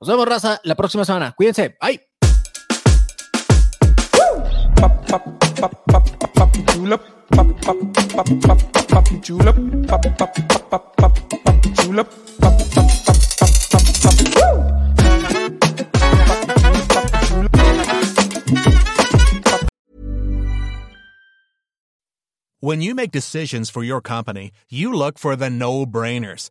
Nos 0.00 0.08
vemos, 0.08 0.28
raza, 0.28 0.60
la 0.62 0.76
próxima 0.76 1.04
semana. 1.04 1.34
Cuídense. 1.36 1.76
Bye. 1.80 2.00
When 22.60 22.82
you 22.82 22.94
make 22.94 23.10
decisions 23.10 23.70
for 23.70 23.82
your 23.82 24.00
company, 24.00 24.52
you 24.68 24.92
look 24.92 25.18
for 25.18 25.34
the 25.34 25.48
no-brainers. 25.48 26.50